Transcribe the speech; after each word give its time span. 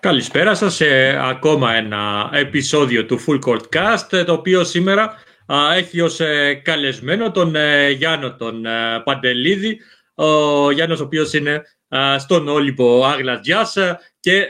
Καλησπέρα 0.00 0.54
σας 0.54 0.74
σε 0.74 1.18
ακόμα 1.18 1.74
ένα 1.74 2.30
επεισόδιο 2.32 3.06
του 3.06 3.20
Full 3.26 3.38
Court 3.46 3.62
Cast, 3.76 4.24
το 4.26 4.32
οποίο 4.32 4.64
σήμερα 4.64 5.14
έχει 5.76 6.00
ως 6.00 6.20
ε, 6.20 6.54
καλεσμένο 6.54 7.30
τον 7.30 7.54
ε, 7.54 7.90
Γιάννο 7.90 8.36
τον 8.36 8.66
ε, 8.66 9.02
Παντελίδη, 9.04 9.80
ο 10.14 10.70
Γιάννος 10.70 11.00
ο 11.00 11.04
οποίος 11.04 11.32
είναι 11.32 11.62
στον 12.18 12.48
Όλυμπο 12.48 13.04
Άγλας 13.04 13.40
Γιάς 13.42 13.76
και 14.20 14.46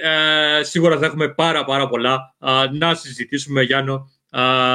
σίγουρα 0.60 0.98
θα 0.98 1.06
έχουμε 1.06 1.28
πάρα 1.28 1.64
πάρα 1.64 1.88
πολλά 1.88 2.34
να 2.72 2.94
συζητήσουμε 2.94 3.62
Γιάννο. 3.62 4.10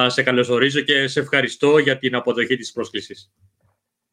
Σε 0.08 0.24
καλωσορίζω 0.24 0.80
και 0.80 1.08
σε 1.08 1.20
ευχαριστώ 1.20 1.78
για 1.78 1.98
την 1.98 2.16
αποδοχή 2.16 2.56
της 2.56 2.72
πρόσκλησης. 2.72 3.32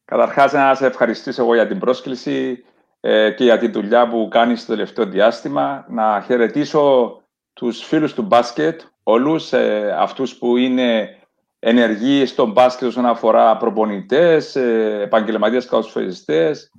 Καταρχάς 0.05 0.51
να 0.51 0.75
σε 0.75 0.85
ευχαριστήσω 0.85 1.41
εγώ 1.41 1.53
για 1.53 1.67
την 1.67 1.79
πρόσκληση 1.79 2.63
ε, 3.01 3.31
και 3.31 3.43
για 3.43 3.57
τη 3.57 3.67
δουλειά 3.67 4.07
που 4.07 4.27
κάνεις 4.31 4.61
στο 4.61 4.73
τελευταίο 4.73 5.05
διάστημα. 5.05 5.85
Να 5.89 6.23
χαιρετήσω 6.25 7.15
τους 7.53 7.83
φίλους 7.83 8.13
του 8.13 8.21
μπάσκετ, 8.21 8.81
όλους, 9.03 9.53
ε, 9.53 9.95
αυτούς 9.97 10.37
που 10.37 10.57
είναι 10.57 11.17
ενεργοί 11.59 12.25
στο 12.25 12.45
μπάσκετ 12.45 12.87
όσον 12.87 13.05
αφορά 13.05 13.57
προπονητές, 13.57 14.55
ε, 14.55 15.01
επαγγελματίες 15.03 15.65
καλωσφαιριστές, 15.65 16.71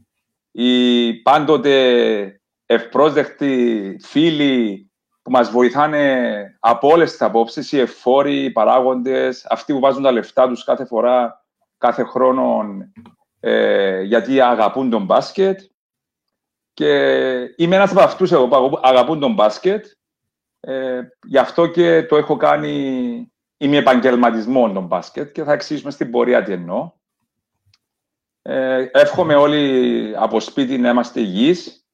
οι 0.50 1.12
πάντοτε 1.14 2.40
ευπρόσδεκτοι 2.66 3.96
φίλοι 4.02 4.90
που 5.22 5.30
μας 5.30 5.50
βοηθάνε 5.50 6.56
από 6.60 6.88
όλες 6.88 7.10
τις 7.10 7.22
απόψεις, 7.22 7.72
οι 7.72 7.78
εφόροι, 7.78 8.44
οι 8.44 8.50
παράγοντες, 8.50 9.46
αυτοί 9.48 9.72
που 9.72 9.80
βάζουν 9.80 10.02
τα 10.02 10.12
λεφτά 10.12 10.48
τους 10.48 10.64
κάθε 10.64 10.84
φορά, 10.84 11.44
κάθε 11.78 12.02
χρόνο, 12.02 12.64
ε, 13.40 14.02
γιατί 14.02 14.40
αγαπούν 14.40 14.90
τον 14.90 15.04
μπάσκετ. 15.04 15.60
Και 16.74 16.94
είμαι 17.56 17.76
ένας 17.76 17.90
από 17.90 18.00
αυτούς 18.00 18.30
που 18.30 18.78
αγαπούν 18.82 19.20
τον 19.20 19.34
μπάσκετ. 19.34 19.86
Ε, 20.60 21.02
γι' 21.26 21.38
αυτό 21.38 21.66
και 21.66 22.02
το 22.02 22.16
έχω 22.16 22.36
κάνει, 22.36 23.32
είμαι 23.56 23.76
επαγγελματισμό 23.76 24.72
τον 24.72 24.86
μπάσκετ 24.86 25.32
και 25.32 25.44
θα 25.44 25.52
εξηγήσουμε 25.52 25.90
στην 25.90 26.10
πορεία 26.10 26.42
τι 26.42 26.52
εννοώ. 26.52 26.92
Ε, 28.42 28.88
εύχομαι 28.92 29.34
όλοι 29.34 30.14
από 30.16 30.40
σπίτι 30.40 30.78
να 30.78 30.90
είμαστε 30.90 31.20
υγιείς 31.20 31.86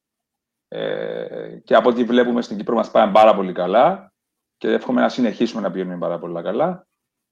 ε, 0.67 1.57
και 1.63 1.75
από 1.75 1.89
ό,τι 1.89 2.03
βλέπουμε 2.03 2.41
στην 2.41 2.57
Κύπρο 2.57 2.75
μας 2.75 2.91
πάει 2.91 3.11
πάρα 3.11 3.35
πολύ 3.35 3.53
καλά 3.53 4.13
και 4.57 4.67
εύχομαι 4.67 5.01
να 5.01 5.09
συνεχίσουμε 5.09 5.61
να 5.61 5.71
πηγαίνουμε 5.71 5.97
πάρα 5.97 6.19
πολύ 6.19 6.41
καλά 6.41 6.87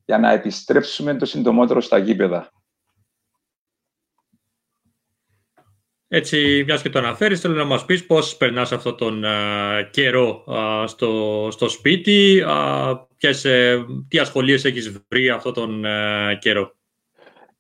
για 0.06 0.18
να 0.18 0.32
επιστρέψουμε 0.32 1.16
το 1.16 1.26
συντομότερο 1.26 1.82
στα 1.82 1.98
γήπεδα. 1.98 2.52
Έτσι, 6.10 6.64
μιας 6.66 6.82
και 6.82 6.90
το 6.90 7.00
αναφέρεις, 7.00 7.40
θέλω 7.40 7.56
να 7.56 7.64
μας 7.64 7.86
πεις 7.86 8.06
πώς 8.06 8.38
περνάς 8.38 8.72
αυτόν 8.72 8.98
τον 8.98 9.24
καιρό 9.92 10.44
στο, 10.86 11.48
στο 11.52 11.70
σπίτι, 11.70 12.44
ποιες, 13.18 13.46
ε, 13.46 13.86
τι 14.08 14.20
ασχολίες 14.20 14.66
έχεις 14.66 15.02
βρει 15.10 15.30
αυτόν 15.30 15.54
τον 15.54 15.84
καιρό; 16.40 16.76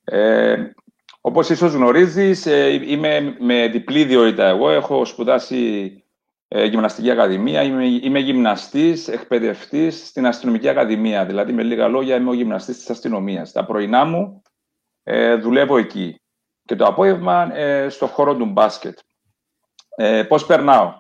Ε, 0.03 0.56
Όπως 1.22 1.50
ίσως 1.50 1.73
γνωρίζεις, 1.73 2.45
ε, 2.45 2.81
είμαι 2.88 3.36
με 3.40 3.68
διπλή 3.68 4.00
ιδιότητα. 4.00 4.48
Εγώ 4.48 4.70
έχω 4.70 5.06
σπουδάσει 5.06 5.92
ε, 6.48 6.66
γυμναστική 6.66 7.12
ακαδημία, 7.12 7.64
είμαι, 7.64 7.86
είμαι 7.86 8.20
γυμναστής, 8.20 9.08
εκπαιδευτής 9.08 10.08
στην 10.08 10.25
αστυνομική 10.25 10.70
ακαδημία. 10.70 11.25
Δηλαδή, 11.25 11.53
με 11.53 11.64
λίγα 11.64 11.88
λόγια, 11.88 12.16
είμαι 12.16 12.30
ο 12.30 12.34
γυμναστής 12.34 12.78
της 12.78 12.90
αστυνομίας. 12.90 13.52
Τα 13.52 13.66
πρωινά 13.66 14.06
μου 14.06 14.42
ε, 15.03 15.36
δουλεύω 15.36 15.78
εκεί 15.78 16.22
και 16.68 16.76
το 16.76 16.86
απόγευμα 16.86 17.56
ε, 17.56 17.90
στο 17.90 18.08
χώρο 18.08 18.36
του 18.36 18.46
μπάσκετ. 18.46 19.00
Ε, 19.96 20.23
πώς 20.23 20.46
περνάω; 20.46 20.94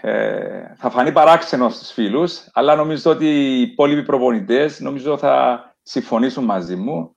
Ε, 0.00 0.74
θα 0.76 0.90
φανεί 0.90 1.12
παράξενο 1.12 1.68
στους 1.68 1.90
φίλους, 1.90 2.48
αλλά 2.52 2.74
νομίζω 2.74 3.10
ότι 3.10 3.26
οι 3.26 3.60
υπόλοιποι 3.60 4.02
προπονητές 4.02 4.80
νομίζω 4.80 5.18
θα 5.18 5.64
συμφωνήσουν 5.82 6.44
μαζί 6.44 6.76
μου 6.76 7.16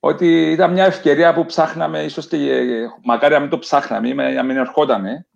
ότι 0.00 0.50
ήταν 0.50 0.72
μια 0.72 0.84
ευκαιρία 0.84 1.34
που 1.34 1.46
ψάχναμε, 1.46 2.02
ίσως 2.02 2.26
και 2.26 2.64
μακάρι 3.04 3.34
να 3.34 3.40
μην 3.40 3.50
το 3.50 3.58
ψάχναμε, 3.58 4.32
να 4.32 4.42
μην 4.42 4.56
ερχόταμε, 4.56 5.26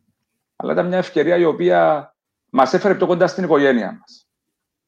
αλλά 0.56 0.72
ήταν 0.72 0.86
μια 0.86 0.98
ευκαιρία 0.98 1.36
η 1.36 1.44
οποία 1.44 2.12
μας 2.50 2.74
έφερε 2.74 2.94
πιο 2.94 3.06
κοντά 3.06 3.26
στην 3.26 3.44
οικογένεια 3.44 3.96
μας. 4.00 4.28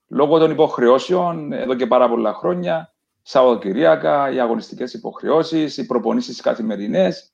Λόγω 0.09 0.39
των 0.39 0.51
υποχρεώσεων, 0.51 1.53
εδώ 1.53 1.75
και 1.75 1.87
πάρα 1.87 2.09
πολλά 2.09 2.35
χρόνια, 2.35 2.95
Σαββατοκυριακά, 3.29 4.31
οι 4.31 4.41
αγωνιστικές 4.41 4.95
υποχρεώσεις, 4.95 5.77
οι 5.77 5.87
προπονήσεις 5.87 6.41
καθημερινές. 6.41 7.33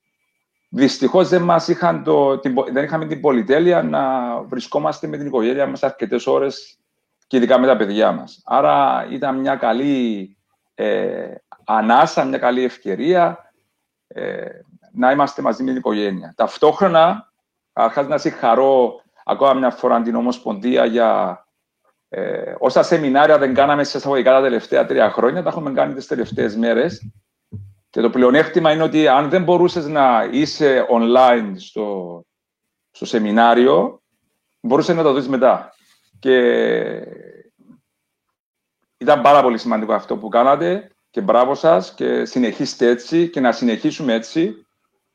Δυστυχώς 0.69 1.29
δεν, 1.29 1.41
μας 1.41 1.67
είχαν 1.67 2.03
το, 2.03 2.39
δεν 2.71 2.83
είχαμε 2.83 3.05
την 3.05 3.21
πολυτέλεια 3.21 3.83
να 3.83 4.33
βρισκόμαστε 4.41 5.07
με 5.07 5.17
την 5.17 5.25
οικογένεια 5.25 5.67
μας 5.67 5.83
αρκετές 5.83 6.27
ώρες 6.27 6.77
και 7.27 7.37
ειδικά 7.37 7.59
με 7.59 7.67
τα 7.67 7.77
παιδιά 7.77 8.11
μας. 8.11 8.41
Άρα 8.45 9.07
ήταν 9.09 9.39
μια 9.39 9.55
καλή 9.55 10.37
ε, 10.75 11.35
ανάσα, 11.65 12.25
μια 12.25 12.37
καλή 12.37 12.63
ευκαιρία 12.63 13.53
ε, 14.07 14.45
να 14.91 15.11
είμαστε 15.11 15.41
μαζί 15.41 15.63
με 15.63 15.69
την 15.69 15.77
οικογένεια. 15.79 16.33
Ταυτόχρονα, 16.35 17.31
αρχάς 17.73 18.07
να 18.07 18.17
συγχαρώ 18.17 19.01
ακόμα 19.25 19.53
μια 19.53 19.69
φορά 19.69 20.01
την 20.01 20.15
Ομοσπονδία 20.15 20.85
για 20.85 21.42
ε, 22.15 22.55
όσα 22.59 22.83
σεμινάρια 22.83 23.37
δεν 23.37 23.53
κάναμε 23.53 23.83
σε 23.83 23.97
εισαγωγικά 23.97 24.31
τα 24.31 24.41
τελευταία 24.41 24.85
τρία 24.85 25.11
χρόνια, 25.11 25.43
τα 25.43 25.49
έχουμε 25.49 25.71
κάνει 25.71 25.93
τις 25.93 26.07
τελευταίες 26.07 26.55
μέρες. 26.55 27.11
Και 27.89 28.01
το 28.01 28.09
πλεονέκτημα 28.09 28.71
είναι 28.71 28.83
ότι 28.83 29.07
αν 29.07 29.29
δεν 29.29 29.43
μπορούσες 29.43 29.87
να 29.87 30.27
είσαι 30.31 30.85
online 30.89 31.53
στο, 31.55 32.21
στο 32.91 33.05
σεμινάριο, 33.05 34.01
μπορούσες 34.61 34.95
να 34.95 35.03
το 35.03 35.13
δεις 35.13 35.27
μετά. 35.27 35.73
Και 36.19 36.37
ήταν 38.97 39.21
πάρα 39.21 39.41
πολύ 39.41 39.57
σημαντικό 39.57 39.93
αυτό 39.93 40.17
που 40.17 40.29
κάνατε 40.29 40.91
και 41.09 41.21
μπράβο 41.21 41.55
σας 41.55 41.93
και 41.93 42.25
συνεχίστε 42.25 42.87
έτσι 42.87 43.29
και 43.29 43.39
να 43.39 43.51
συνεχίσουμε 43.51 44.13
έτσι. 44.13 44.65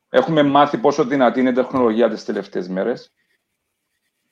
Έχουμε 0.09 0.43
μάθει 0.43 0.79
πόσο 0.79 1.05
δυνατή 1.05 1.41
είναι 1.41 1.51
η 1.51 1.53
τεχνολογία 1.53 2.09
τις 2.09 2.25
τελευταίες 2.25 2.69
μέρες 2.69 3.13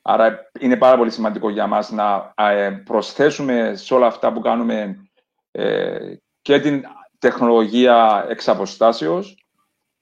Άρα 0.08 0.50
είναι 0.60 0.76
πάρα 0.76 0.96
πολύ 0.96 1.10
σημαντικό 1.10 1.50
για 1.50 1.66
μας 1.66 1.90
να 1.90 2.32
ε, 2.36 2.70
προσθέσουμε 2.70 3.72
σε 3.74 3.94
όλα 3.94 4.06
αυτά 4.06 4.32
που 4.32 4.40
κάνουμε 4.40 5.08
ε, 5.50 6.14
και 6.42 6.60
την 6.60 6.84
τεχνολογία 7.18 8.26
εξ 8.28 8.48
αποστάσεως, 8.48 9.46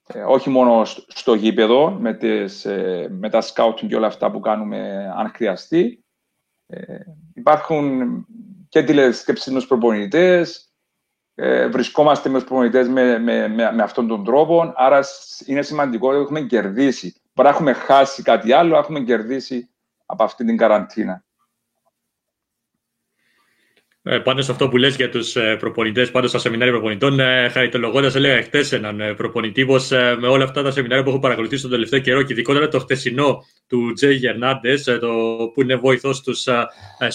ε, 0.07 0.21
όχι 0.21 0.49
μόνο 0.49 0.85
στο 1.07 1.33
γήπεδο, 1.33 1.91
με, 1.91 2.13
τις, 2.13 2.65
με 3.09 3.29
τα 3.29 3.41
scouting 3.41 3.87
και 3.87 3.95
όλα 3.95 4.07
αυτά 4.07 4.31
που 4.31 4.39
κάνουμε 4.39 5.11
αν 5.17 5.31
χρειαστεί. 5.35 6.05
Υπάρχουν 7.33 8.15
και 8.69 8.83
τηλεσκέψεις 8.83 9.51
με 9.51 9.59
τους 9.59 9.67
προπονητές, 9.67 10.73
βρισκόμαστε 11.69 12.29
με 12.29 12.37
τους 12.37 12.47
προπονητές 12.47 12.87
με, 12.87 13.19
με, 13.19 13.47
με, 13.47 13.71
με, 13.71 13.83
αυτόν 13.83 14.07
τον 14.07 14.23
τρόπο, 14.23 14.73
άρα 14.75 15.03
είναι 15.45 15.61
σημαντικό 15.61 16.09
ότι 16.09 16.17
έχουμε 16.17 16.41
κερδίσει. 16.41 17.21
Μπορεί 17.33 17.49
να 17.49 17.55
έχουμε 17.55 17.73
χάσει 17.73 18.21
κάτι 18.21 18.51
άλλο, 18.51 18.77
έχουμε 18.77 18.99
κερδίσει 18.99 19.69
από 20.05 20.23
αυτή 20.23 20.45
την 20.45 20.57
καραντίνα. 20.57 21.25
Ε, 24.07 24.17
πάνω 24.17 24.41
σε 24.41 24.51
αυτό 24.51 24.69
που 24.69 24.77
λες 24.77 24.95
για 24.95 25.09
τους 25.09 25.35
ε, 25.35 25.55
προπονητές, 25.59 26.11
πάνω 26.11 26.27
στα 26.27 26.39
σεμινάρια 26.39 26.73
προπονητών, 26.73 27.19
ε, 27.19 27.49
χαριτολογώντας 27.49 28.15
έλεγα 28.15 28.41
χτες 28.41 28.71
έναν 28.71 28.99
ε, 28.99 29.13
προπονητή 29.13 29.65
πως 29.65 29.91
ε, 29.91 30.15
με 30.19 30.27
όλα 30.27 30.43
αυτά 30.43 30.63
τα 30.63 30.71
σεμινάρια 30.71 31.03
που 31.03 31.09
έχω 31.09 31.19
παρακολουθήσει 31.19 31.61
τον 31.61 31.71
τελευταίο 31.71 31.99
καιρό 31.99 32.21
και 32.21 32.33
ειδικότερα 32.33 32.67
το 32.67 32.79
χτεσινό 32.79 33.43
του 33.67 33.93
Τζέι 33.93 34.13
Γερνάντες, 34.13 34.83
το, 34.83 35.09
που 35.53 35.61
είναι 35.61 35.75
βοηθός 35.75 36.21
τους 36.21 36.47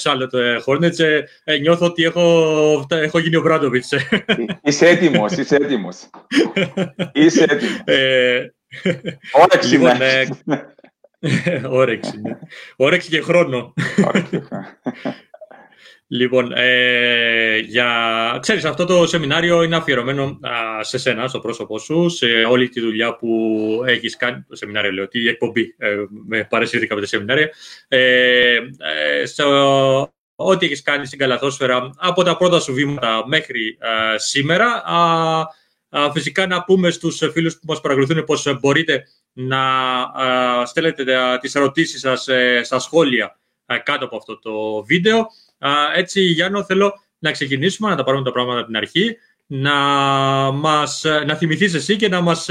Charlotte 0.02 0.64
Hornets, 0.64 1.22
νιώθω 1.60 1.86
ότι 1.86 2.04
έχω, 2.04 2.86
έχω 2.88 3.18
γίνει 3.18 3.36
ο 3.36 3.40
Μπράντοβιτς. 3.40 3.92
Είσαι 4.62 4.88
έτοιμος, 4.88 5.32
είσαι 5.32 5.56
έτοιμος. 5.56 6.10
είσαι 7.12 7.43
έτοιμος. 7.43 7.82
Όρεξη 9.32 9.76
λοιπόν, 9.76 9.98
Όρεξη, 11.81 12.20
ναι. 12.20 12.38
Όρεξη 12.76 13.08
και 13.08 13.20
χρόνο. 13.20 13.75
λοιπόν, 16.06 16.52
ε, 16.55 17.58
για... 17.58 17.88
ξέρεις, 18.40 18.64
αυτό 18.64 18.84
το 18.84 19.06
σεμινάριο 19.06 19.62
είναι 19.62 19.76
αφιερωμένο 19.76 20.38
σε 20.81 20.99
σένα, 20.99 21.28
στο 21.28 21.40
πρόσωπό 21.40 21.78
σου, 21.78 22.08
σε 22.08 22.26
όλη 22.26 22.69
τη 22.69 22.81
δουλειά 22.81 23.17
που 23.17 23.28
έχεις 23.87 24.17
κάνει. 24.17 24.44
Το 24.49 24.56
σεμινάριο 24.56 24.93
λέω, 24.93 25.08
τη 25.08 25.28
εκπομπή, 25.28 25.75
ε, 25.78 25.96
με 26.26 26.46
παρεσύρθηκα 26.50 26.94
με 26.94 27.00
τα 27.00 27.06
σεμινάρια. 27.06 27.50
Ε, 27.88 28.56
ε, 28.56 29.26
στο, 29.26 30.12
ό,τι 30.34 30.67
έχεις 30.67 30.82
κάνει 30.82 31.06
στην 31.06 31.19
καλαθόσφαιρα 31.19 31.90
από 31.96 32.22
τα 32.22 32.37
πρώτα 32.37 32.61
σου 32.61 32.72
βήματα 32.72 33.25
μέχρι 33.26 33.78
σήμερα. 34.17 34.84
Α, 34.84 35.43
φυσικά 36.12 36.46
να 36.46 36.64
πούμε 36.64 36.90
στους 36.90 37.22
φίλους 37.32 37.54
που 37.54 37.64
μας 37.66 37.81
παρακολουθούν 37.81 38.25
πως 38.25 38.58
μπορείτε 38.60 39.04
να 39.32 39.62
στέλνετε 40.64 41.04
τις 41.40 41.54
ερωτήσεις 41.54 42.00
σας 42.00 42.28
ε, 42.28 42.60
στα 42.64 42.78
σχόλια 42.78 43.38
κάτω 43.82 44.04
από 44.04 44.16
αυτό 44.16 44.38
το 44.38 44.84
βίντεο. 44.84 45.26
Έτσι, 45.94 46.20
Γιάννο, 46.20 46.64
θέλω 46.64 46.92
να 47.19 47.31
ξεκινήσουμε, 47.31 47.88
να 47.88 47.96
τα 47.96 48.04
πάρουμε 48.04 48.25
τα 48.25 48.32
πράγματα 48.32 48.58
από 48.58 48.66
την 48.66 48.76
αρχή, 48.76 49.16
να, 49.46 49.75
μας, 50.52 51.04
να 51.26 51.34
θυμηθείς 51.34 51.75
εσύ 51.75 51.96
και 51.96 52.08
να 52.08 52.20
μας 52.20 52.48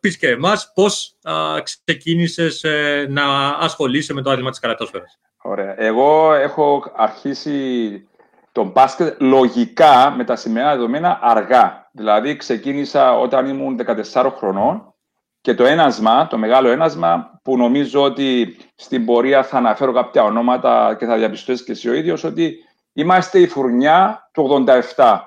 πεις 0.00 0.16
και 0.16 0.28
εμάς 0.28 0.72
πώς 0.74 1.16
ξεκίνησες 1.62 2.64
ε, 2.64 3.06
να 3.08 3.48
ασχολείσαι 3.48 4.12
με 4.12 4.22
το 4.22 4.30
άθλημα 4.30 4.50
της 4.50 4.58
καρατόσφαιρας. 4.58 5.18
Ωραία. 5.42 5.82
Εγώ 5.82 6.34
έχω 6.34 6.92
αρχίσει 6.96 8.08
τον 8.52 8.68
μπάσκετ 8.68 9.20
λογικά 9.20 10.10
με 10.10 10.24
τα 10.24 10.36
σημαία 10.36 10.70
δεδομένα 10.70 11.18
αργά. 11.22 11.90
Δηλαδή 11.92 12.36
ξεκίνησα 12.36 13.18
όταν 13.18 13.46
ήμουν 13.46 13.80
14 14.12 14.32
χρονών 14.36 14.94
και 15.40 15.54
το 15.54 15.64
ένασμα, 15.64 16.26
το 16.26 16.38
μεγάλο 16.38 16.68
ένασμα 16.68 17.40
που 17.42 17.56
νομίζω 17.56 18.02
ότι 18.02 18.56
στην 18.74 19.04
πορεία 19.04 19.42
θα 19.42 19.56
αναφέρω 19.56 19.92
κάποια 19.92 20.22
ονόματα 20.22 20.96
και 20.98 21.06
θα 21.06 21.16
διαπιστώσεις 21.16 21.64
και 21.64 21.72
εσύ 21.72 21.88
ο 21.88 21.92
ίδιος 21.92 22.24
ότι 22.24 22.64
είμαστε 22.92 23.40
η 23.40 23.46
φουρνιά 23.46 24.30
του 24.32 24.64
87. 24.96 25.20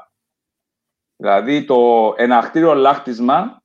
Δηλαδή 1.16 1.66
το 1.66 2.14
ενακτήριο 2.18 2.74
λάχτισμα 2.74 3.62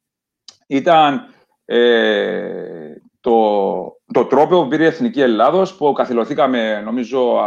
ήταν 0.66 1.34
ε, 1.64 2.94
το, 3.20 4.00
το 4.12 4.24
τρόπο 4.24 4.62
που 4.62 4.68
πήρε 4.68 4.82
η 4.82 4.86
Εθνική 4.86 5.20
Ελλάδος 5.20 5.74
που 5.74 5.92
καθυλωθήκαμε 5.92 6.80
νομίζω 6.80 7.40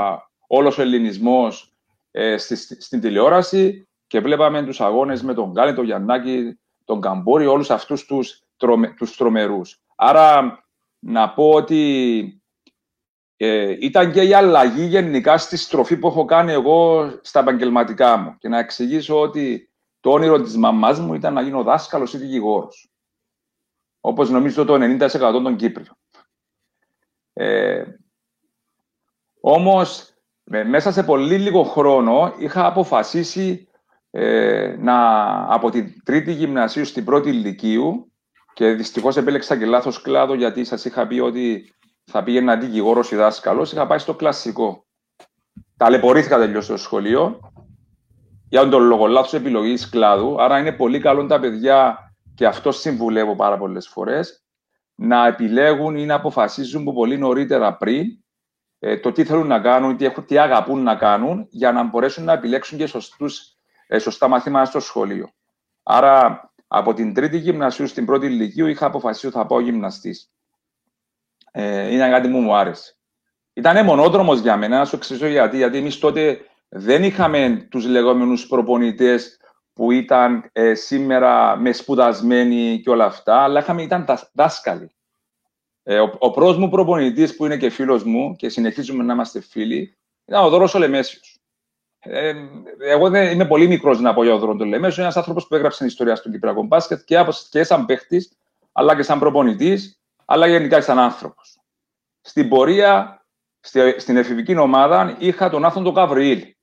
όλος 0.47 0.77
ο 0.77 0.81
ελληνισμός 0.81 1.70
ε, 2.11 2.37
στη, 2.37 2.55
στην 2.55 3.01
τηλεόραση 3.01 3.87
και 4.07 4.19
βλέπαμε 4.19 4.63
τους 4.63 4.81
αγώνες 4.81 5.23
με 5.23 5.33
τον 5.33 5.51
Γκάλη, 5.51 5.73
τον 5.73 5.85
Γιαννάκη, 5.85 6.59
τον 6.85 7.01
Καμπόρη, 7.01 7.45
όλους 7.45 7.69
αυτούς 7.69 8.05
τους, 8.05 8.43
τρομε, 8.57 8.93
τους 8.93 9.15
τρομερούς. 9.15 9.81
Άρα 9.95 10.59
να 10.99 11.33
πω 11.33 11.49
ότι 11.49 12.41
ε, 13.37 13.75
ήταν 13.79 14.11
και 14.11 14.21
η 14.21 14.33
αλλαγή 14.33 14.85
γενικά 14.85 15.37
στη 15.37 15.57
στροφή 15.57 15.97
που 15.97 16.07
έχω 16.07 16.25
κάνει 16.25 16.51
εγώ 16.51 17.09
στα 17.21 17.39
επαγγελματικά 17.39 18.17
μου 18.17 18.37
και 18.37 18.47
να 18.47 18.57
εξηγήσω 18.57 19.19
ότι 19.19 19.71
το 19.99 20.11
όνειρο 20.11 20.41
της 20.41 20.57
μαμάς 20.57 20.99
μου 20.99 21.13
ήταν 21.13 21.33
να 21.33 21.41
γίνω 21.41 21.63
δάσκαλος 21.63 22.13
ή 22.13 22.17
δικηγόρος. 22.17 22.91
Όπως 23.99 24.29
νομίζω 24.29 24.65
το 24.65 24.73
90% 24.73 25.09
των 25.43 25.55
Κύπριων. 25.55 25.97
Ε, 27.33 27.83
όμως, 29.39 30.10
μέσα 30.43 30.91
σε 30.91 31.03
πολύ 31.03 31.37
λίγο 31.37 31.63
χρόνο 31.63 32.33
είχα 32.39 32.65
αποφασίσει 32.65 33.67
ε, 34.11 34.75
να, 34.79 34.97
από 35.53 35.69
την 35.69 36.03
τρίτη 36.03 36.31
γυμνασίου 36.31 36.85
στην 36.85 37.05
πρώτη 37.05 37.29
ηλικίου 37.29 38.11
και 38.53 38.73
δυστυχώς 38.73 39.17
επέλεξα 39.17 39.57
και 39.57 39.65
λάθος 39.65 40.01
κλάδο 40.01 40.33
γιατί 40.33 40.63
σας 40.63 40.85
είχα 40.85 41.07
πει 41.07 41.19
ότι 41.19 41.73
θα 42.03 42.23
πήγαινα 42.23 42.55
δικηγόρος 42.57 43.11
ή 43.11 43.15
δάσκαλος, 43.15 43.71
είχα 43.71 43.87
πάει 43.87 43.97
στο 43.97 44.13
κλασικό. 44.13 44.85
Ταλαιπωρήθηκα 45.77 46.37
τελειώς 46.37 46.65
στο 46.65 46.77
σχολείο 46.77 47.39
για 48.49 48.69
τον 48.69 48.83
λόγο 48.83 49.07
λάθος 49.07 49.33
επιλογής 49.33 49.89
κλάδου, 49.89 50.41
άρα 50.41 50.59
είναι 50.59 50.71
πολύ 50.71 50.99
καλό 50.99 51.25
τα 51.25 51.39
παιδιά 51.39 51.97
και 52.35 52.45
αυτό 52.45 52.71
συμβουλεύω 52.71 53.35
πάρα 53.35 53.57
πολλές 53.57 53.87
φορές, 53.87 54.43
να 54.95 55.27
επιλέγουν 55.27 55.95
ή 55.95 56.05
να 56.05 56.15
αποφασίζουν 56.15 56.83
που 56.83 56.93
πολύ 56.93 57.17
νωρίτερα 57.17 57.77
πριν 57.77 58.20
ε, 58.83 58.97
το 58.97 59.11
τι 59.11 59.23
θέλουν 59.23 59.47
να 59.47 59.59
κάνουν, 59.59 59.97
τι, 59.97 60.09
τι 60.09 60.37
αγαπούν 60.37 60.83
να 60.83 60.95
κάνουν, 60.95 61.47
για 61.49 61.71
να 61.71 61.83
μπορέσουν 61.83 62.23
να 62.23 62.33
επιλέξουν 62.33 62.77
και 62.77 62.85
σωστούς, 62.85 63.55
ε, 63.87 63.99
σωστά 63.99 64.27
μαθήματα 64.27 64.65
στο 64.65 64.79
σχολείο. 64.79 65.29
Άρα, 65.83 66.51
από 66.67 66.93
την 66.93 67.13
τρίτη 67.13 67.37
γυμνασίου 67.37 67.87
στην 67.87 68.05
πρώτη 68.05 68.25
ηλικίου 68.25 68.67
είχα 68.67 68.85
αποφασίσει 68.85 69.27
ότι 69.27 69.35
θα 69.35 69.45
πάω 69.45 69.59
γυμναστής. 69.59 70.31
Ε, 71.51 71.93
είναι 71.93 72.09
κάτι 72.09 72.29
που 72.29 72.37
μου 72.37 72.55
άρεσε. 72.55 72.95
Ήταν 73.53 73.85
μονόδρομος 73.85 74.39
για 74.39 74.57
μένα, 74.57 74.77
να 74.77 74.85
σου 74.85 74.95
εξηγήσω 74.95 75.27
γιατί. 75.27 75.57
Γιατί 75.57 75.77
εμείς 75.77 75.99
τότε 75.99 76.39
δεν 76.69 77.03
είχαμε 77.03 77.67
τους 77.69 77.85
λεγόμενους 77.85 78.47
προπονητές 78.47 79.39
που 79.73 79.91
ήταν 79.91 80.49
ε, 80.53 80.73
σήμερα 80.73 81.55
με 81.55 81.71
σπουδασμένοι 81.71 82.81
και 82.83 82.89
όλα 82.89 83.05
αυτά, 83.05 83.37
αλλά 83.37 83.59
είχαμε, 83.59 83.81
ήταν 83.81 84.05
δάσκαλοι. 84.33 84.91
Ε, 85.83 85.99
ο, 85.99 86.15
ο 86.19 86.31
πρώτος 86.31 86.57
μου 86.57 86.69
προπονητής 86.69 87.35
που 87.35 87.45
είναι 87.45 87.57
και 87.57 87.69
φίλος 87.69 88.03
μου 88.03 88.35
και 88.35 88.49
συνεχίζουμε 88.49 89.03
να 89.03 89.13
είμαστε 89.13 89.41
φίλοι, 89.41 89.97
ήταν 90.25 90.43
ο 90.43 90.49
Δώρος 90.49 90.73
Ολεμέσιος. 90.73 91.39
Ε, 91.99 92.33
εγώ 92.79 93.09
δεν 93.09 93.31
είμαι 93.31 93.45
πολύ 93.45 93.67
μικρός 93.67 93.99
να 93.99 94.13
πω 94.13 94.23
για 94.23 94.33
ο 94.33 94.37
Δώρο 94.37 94.53
Λεμέσιο. 94.53 94.93
Είναι 94.93 95.01
ένας 95.01 95.17
άνθρωπος 95.17 95.47
που 95.47 95.55
έγραψε 95.55 95.77
την 95.77 95.87
ιστορία 95.87 96.15
στον 96.15 96.31
Κυπριακό 96.31 96.63
μπάσκετ 96.63 97.01
και, 97.05 97.25
και 97.49 97.63
σαν 97.63 97.85
παίχτης, 97.85 98.37
αλλά 98.71 98.95
και 98.95 99.03
σαν 99.03 99.19
προπονητής, 99.19 100.01
αλλά 100.25 100.47
γενικά 100.47 100.81
σαν 100.81 100.99
άνθρωπος. 100.99 101.59
Στην 102.21 102.49
πορεία, 102.49 103.25
στη, 103.59 103.99
στην 103.99 104.17
εφηβική 104.17 104.57
ομάδα, 104.57 105.15
είχα 105.19 105.49
τον 105.49 105.65
Άθον 105.65 105.83
τον 105.83 105.93
Καβριήλ, 105.93 106.53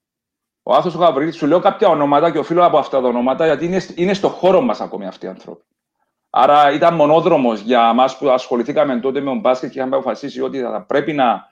ο 0.62 0.74
Άθος 0.74 0.94
ο 0.94 0.98
Γαβρίλης, 0.98 1.36
σου 1.36 1.46
λέω 1.46 1.60
κάποια 1.60 1.88
ονόματα 1.88 2.30
και 2.30 2.38
οφείλω 2.38 2.64
από 2.64 2.78
αυτά 2.78 3.00
τα 3.00 3.08
ονόματα, 3.08 3.46
γιατί 3.46 3.64
είναι, 3.64 3.80
είναι 3.94 4.14
στο 4.14 4.28
χώρο 4.28 4.60
μας 4.60 4.80
ακόμη 4.80 5.06
αυτοί 5.06 5.26
οι 5.26 5.28
άνθρωποι. 5.28 5.64
Άρα 6.30 6.72
ήταν 6.72 6.94
μονόδρομος 6.94 7.60
για 7.60 7.88
εμά 7.88 8.08
που 8.18 8.28
ασχοληθήκαμε 8.28 9.00
τότε 9.00 9.20
με 9.20 9.26
τον 9.26 9.38
μπάσκετ 9.40 9.70
και 9.70 9.78
είχαμε 9.78 9.96
αποφασίσει 9.96 10.40
ότι 10.40 10.60
θα 10.60 10.82
πρέπει 10.82 11.12
να 11.12 11.46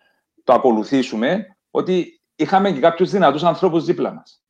το 0.44 0.52
ακολουθήσουμε, 0.52 1.56
ότι 1.70 2.20
είχαμε 2.36 2.72
και 2.72 2.80
κάποιους 2.80 3.10
δυνατούς 3.10 3.42
ανθρώπους 3.42 3.84
δίπλα 3.84 4.12
μας. 4.12 4.42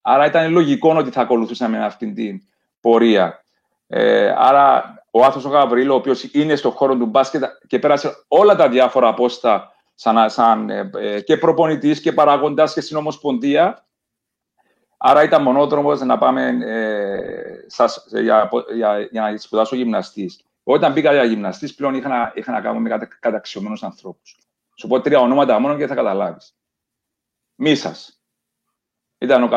Άρα 0.00 0.26
ήταν 0.26 0.52
λογικό 0.52 0.94
ότι 0.96 1.10
θα 1.10 1.20
ακολουθούσαμε 1.20 1.84
αυτή 1.84 2.12
την 2.12 2.40
πορεία. 2.80 3.44
Ε, 3.86 4.34
άρα 4.36 4.94
ο 5.10 5.24
Άθος 5.24 5.44
ο 5.44 5.48
Γαβρίλο, 5.48 5.92
ο 5.92 5.96
οποίος 5.96 6.22
είναι 6.32 6.56
στο 6.56 6.70
χώρο 6.70 6.96
του 6.96 7.06
μπάσκετ 7.06 7.44
και 7.66 7.78
πέρασε 7.78 8.24
όλα 8.28 8.56
τα 8.56 8.68
διάφορα 8.68 9.08
απόστα 9.08 9.72
σαν, 9.94 10.30
σαν 10.30 10.70
ε, 10.70 10.90
ε, 10.98 11.20
και 11.20 11.36
προπονητής 11.36 12.00
και 12.00 12.12
παραγοντάς 12.12 12.74
και 12.74 12.80
στην 12.80 12.96
Ομοσπονδία, 12.96 13.86
Άρα 15.02 15.22
ήταν 15.22 15.42
μονόδρομος 15.42 16.00
να 16.00 16.18
πάμε 16.18 16.58
ε, 16.64 17.64
σας, 17.66 18.06
για, 18.10 18.50
για, 18.74 19.00
για, 19.00 19.30
να 19.30 19.36
σπουδάσω 19.36 19.76
γυμναστής. 19.76 20.44
Όταν 20.62 20.92
μπήκα 20.92 21.12
για 21.12 21.24
γυμναστής, 21.24 21.74
πλέον 21.74 21.94
είχα, 21.94 22.32
είχα 22.34 22.52
να 22.52 22.60
κάνω 22.60 22.78
με 22.80 22.88
κατα, 22.88 23.08
καταξιωμένους 23.20 23.82
ανθρώπους. 23.82 24.38
Σου 24.76 24.88
πω 24.88 25.00
τρία 25.00 25.20
ονόματα 25.20 25.58
μόνο 25.58 25.76
και 25.76 25.86
θα 25.86 25.94
καταλάβεις. 25.94 26.56
Μίσας. 27.54 28.22
Ήταν 29.18 29.42
ο, 29.42 29.48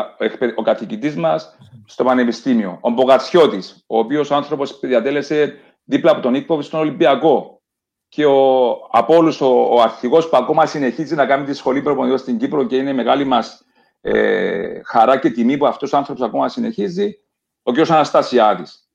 ο 0.54 0.62
καθηγητής 0.62 1.16
μας 1.16 1.58
στο 1.84 2.04
Πανεπιστήμιο. 2.04 2.78
Ο 2.80 2.90
Μπογατσιώτης, 2.90 3.84
ο 3.86 3.98
οποίος 3.98 4.30
άνθρωπος 4.30 4.80
διατέλεσε 4.80 5.58
δίπλα 5.84 6.10
από 6.10 6.20
τον 6.20 6.32
Νίκο 6.32 6.62
στον 6.62 6.80
Ολυμπιακό. 6.80 7.62
Και 8.08 8.26
ο, 8.26 8.70
από 8.90 9.16
όλους 9.16 9.40
ο, 9.40 9.74
ο 9.74 9.80
αρχηγός 9.80 10.28
που 10.28 10.36
ακόμα 10.36 10.66
συνεχίζει 10.66 11.14
να 11.14 11.26
κάνει 11.26 11.44
τη 11.44 11.54
σχολή 11.54 11.82
προπονητών 11.82 12.18
στην 12.18 12.38
Κύπρο 12.38 12.64
και 12.64 12.76
είναι 12.76 12.92
μεγάλη 12.92 13.24
μας 13.24 13.64
ε, 14.06 14.80
χαρά 14.84 15.18
και 15.18 15.30
τιμή 15.30 15.56
που 15.56 15.66
αυτός 15.66 15.92
ο 15.92 15.96
άνθρωπος 15.96 16.22
ακόμα 16.22 16.48
συνεχίζει, 16.48 17.18
ο 17.62 17.72
κ. 17.72 17.78
Αναστασιάδης. 17.78 18.88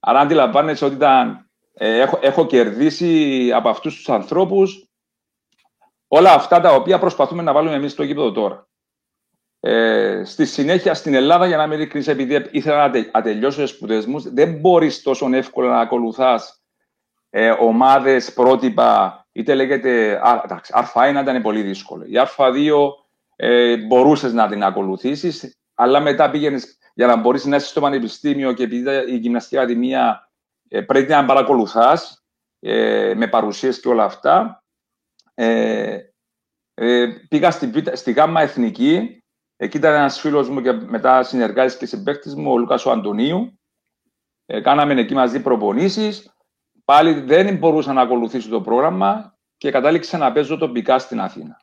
Άρα 0.00 0.20
αντιλαμβάνεσαι 0.20 0.84
ότι 0.84 0.94
ήταν, 0.94 1.50
ε, 1.74 2.00
έχω, 2.00 2.18
έχω 2.22 2.46
κερδίσει 2.46 3.50
από 3.52 3.68
αυτούς 3.68 3.96
τους 3.96 4.08
ανθρώπους 4.08 4.88
όλα 6.08 6.32
αυτά 6.32 6.60
τα 6.60 6.74
οποία 6.74 6.98
προσπαθούμε 6.98 7.42
να 7.42 7.52
βάλουμε 7.52 7.74
εμείς 7.74 7.92
στο 7.92 8.02
γήπεδο 8.02 8.32
τώρα. 8.32 8.68
Ε, 9.60 10.22
στη 10.24 10.46
συνέχεια 10.46 10.94
στην 10.94 11.14
Ελλάδα, 11.14 11.46
για 11.46 11.56
να 11.56 11.66
μην 11.66 11.78
ειλικρινής, 11.78 12.08
επειδή 12.08 12.46
ήθελα 12.50 12.88
να, 12.88 13.04
να 13.12 13.22
τελειώσω 13.22 13.62
τις 13.62 13.70
σπουδές 13.70 14.06
μου, 14.06 14.20
δεν 14.20 14.54
μπορείς 14.54 15.02
τόσο 15.02 15.28
εύκολα 15.32 15.68
να 15.68 15.80
ακολουθάς 15.80 16.62
ε, 17.30 17.50
ομάδες 17.50 18.32
πρότυπα, 18.32 19.26
είτε 19.32 19.54
λέγεται, 19.54 20.20
Α1 20.94 21.20
ήταν 21.20 21.42
πολύ 21.42 21.62
δύσκολο. 21.62 22.04
Η 22.04 22.12
Α2 22.36 23.01
ε, 23.44 23.76
μπορούσες 23.76 24.32
να 24.32 24.48
την 24.48 24.62
ακολουθήσεις, 24.64 25.58
αλλά 25.74 26.00
μετά 26.00 26.30
πήγαινες 26.30 26.78
για 26.94 27.06
να 27.06 27.16
μπορείς 27.16 27.44
να 27.44 27.56
είσαι 27.56 27.66
στο 27.66 27.80
πανεπιστήμιο 27.80 28.52
και 28.52 28.62
επειδή 28.62 29.12
η 29.12 29.16
γυμναστική 29.16 29.56
ακαδημία 29.56 30.30
ε, 30.68 30.80
πρέπει 30.80 31.10
να 31.10 31.24
παρακολουθάς 31.24 32.24
ε, 32.58 33.14
με 33.16 33.28
παρουσίες 33.28 33.80
και 33.80 33.88
όλα 33.88 34.04
αυτά. 34.04 34.64
Ε, 35.34 35.98
ε, 36.74 37.06
πήγα 37.28 37.50
στη, 37.50 37.72
στη 37.92 38.12
ΓΑΜΑ 38.12 38.40
Εθνική. 38.40 39.22
Εκεί 39.56 39.76
ήταν 39.76 39.94
ένας 39.94 40.20
φίλος 40.20 40.48
μου 40.48 40.60
και 40.60 40.72
μετά 40.72 41.22
συνεργάτη 41.22 41.76
και 41.76 41.86
συμπαίκτης 41.86 42.34
μου, 42.34 42.52
ο 42.52 42.58
Λουκά 42.58 42.78
ο 42.84 42.90
Αντωνίου. 42.90 43.58
Ε, 44.46 44.60
κάναμε 44.60 45.00
εκεί 45.00 45.14
μαζί 45.14 45.42
προπονήσεις. 45.42 46.34
Πάλι 46.84 47.20
δεν 47.20 47.56
μπορούσα 47.56 47.92
να 47.92 48.00
ακολουθήσω 48.02 48.48
το 48.48 48.60
πρόγραμμα 48.60 49.38
και 49.56 49.70
κατάληξα 49.70 50.18
να 50.18 50.32
παίζω 50.32 50.58
τοπικά 50.58 50.98
στην 50.98 51.20
Αθήνα. 51.20 51.60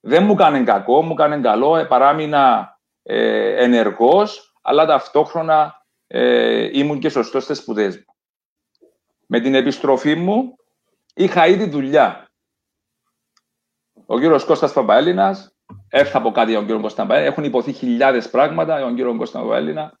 Δεν 0.00 0.24
μου 0.24 0.34
κάνει 0.34 0.64
κακό, 0.64 1.02
μου 1.02 1.14
κάνει 1.14 1.42
καλό, 1.42 1.76
ε, 1.76 1.84
παράμεινα 1.84 2.76
ε, 3.02 3.64
ενεργός, 3.64 4.54
αλλά 4.62 4.86
ταυτόχρονα 4.86 5.86
ε, 6.06 6.78
ήμουν 6.78 6.98
και 6.98 7.08
σωστός 7.08 7.42
στις 7.42 7.58
σπουδές 7.58 7.96
μου. 7.96 8.14
Με 9.26 9.40
την 9.40 9.54
επιστροφή 9.54 10.14
μου 10.14 10.56
είχα 11.14 11.46
ήδη 11.46 11.68
δουλειά. 11.68 12.28
Ο 14.06 14.18
κύριος 14.18 14.44
Κώστας 14.44 14.72
Παπαέλληνας, 14.72 15.56
έρθα 15.88 16.18
από 16.18 16.30
κάτι 16.30 16.48
για 16.48 16.58
τον 16.58 16.66
κύριο 16.66 16.82
Κώστα 16.82 17.02
Παπαέλληνα, 17.02 17.30
έχουν 17.32 17.44
υποθεί 17.44 17.72
χιλιάδες 17.72 18.30
πράγματα 18.30 18.76
για 18.76 18.86
τον 18.86 18.94
κύριο 18.94 19.16
Κώστα 19.16 19.40
Παπαέλληνα. 19.40 19.98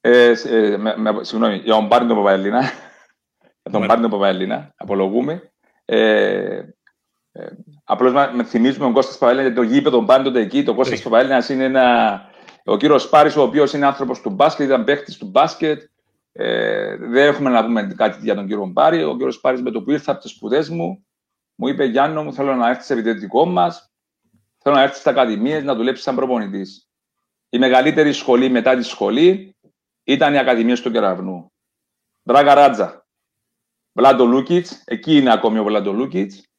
Ε, 0.00 0.32
ε, 0.46 0.76
με, 0.76 0.96
με, 0.96 1.24
συγγνώμη, 1.24 1.56
για 1.56 1.74
τον 1.74 1.88
Πάρντο 1.88 2.14
Παπαέλληνα. 2.14 2.60
για 3.62 3.70
τον 3.72 3.86
Πάρντο 3.86 4.08
Παπαέλληνα, 4.08 4.74
απολογούμε. 4.76 5.52
Ε, 5.84 6.62
ε, 7.40 7.56
Απλώς 7.84 8.12
με 8.34 8.44
θυμίζουμε 8.44 8.84
τον 8.84 8.92
Κώστας 8.92 9.18
Παπαέλληνα 9.18 9.54
το 9.54 9.62
γήπεδο 9.62 10.04
πάντοτε 10.04 10.40
εκεί. 10.40 10.62
Το 10.62 10.74
Κώστας 10.74 11.02
Παπαέλληνα 11.02 11.44
είναι 11.50 11.64
ένα. 11.64 12.24
Ο 12.64 12.76
κύριος 12.76 13.08
Πάρη, 13.08 13.32
ο 13.36 13.42
οποίος 13.42 13.72
είναι 13.72 13.86
άνθρωπος 13.86 14.20
του 14.20 14.30
μπάσκετ, 14.30 14.66
ήταν 14.66 14.84
παίχτη 14.84 15.18
του 15.18 15.26
μπάσκετ. 15.26 15.82
Ε, 16.32 16.96
δεν 16.96 17.26
έχουμε 17.26 17.50
να 17.50 17.64
πούμε 17.64 17.82
κάτι 17.96 18.18
για 18.22 18.34
τον 18.34 18.46
κύριο 18.46 18.66
Μπάρη. 18.66 19.04
Ο 19.04 19.12
κύριος 19.12 19.40
Μπάρη 19.40 19.62
με 19.62 19.70
το 19.70 19.82
που 19.82 19.90
ήρθα 19.90 20.12
από 20.12 20.20
τις 20.20 20.30
σπουδές 20.30 20.68
μου, 20.68 21.06
μου 21.54 21.68
είπε 21.68 21.84
Γιάννο 21.84 22.24
μου, 22.24 22.32
θέλω 22.32 22.54
να 22.54 22.68
έρθεις 22.68 22.86
σε 22.86 22.92
επιτελικό 22.92 23.46
μας. 23.46 23.90
Θέλω 24.58 24.74
να 24.74 24.82
έρθεις 24.82 24.98
στι 24.98 25.08
ακαδημίες 25.08 25.62
να 25.62 25.74
δουλέψεις 25.74 26.04
σαν 26.04 26.14
προπονητής. 26.14 26.88
Η 27.48 27.58
μεγαλύτερη 27.58 28.12
σχολή 28.12 28.48
μετά 28.48 28.76
τη 28.76 28.82
σχολή 28.82 29.56
ήταν 30.04 30.34
η 30.34 30.38
Ακαδημία 30.38 30.76
του 30.76 30.90
Κεραυνού. 30.90 31.52
Μπράγκα 32.22 32.54
Ράτζα. 32.54 33.06
Βλάντο 33.92 34.24
Λούκιτς, 34.24 34.82
εκεί 34.84 35.16
είναι 35.16 35.32
ακόμη 35.32 35.58
ο 35.58 35.64
Βλάντο 35.64 35.92
Λούκιτς. 35.92 36.49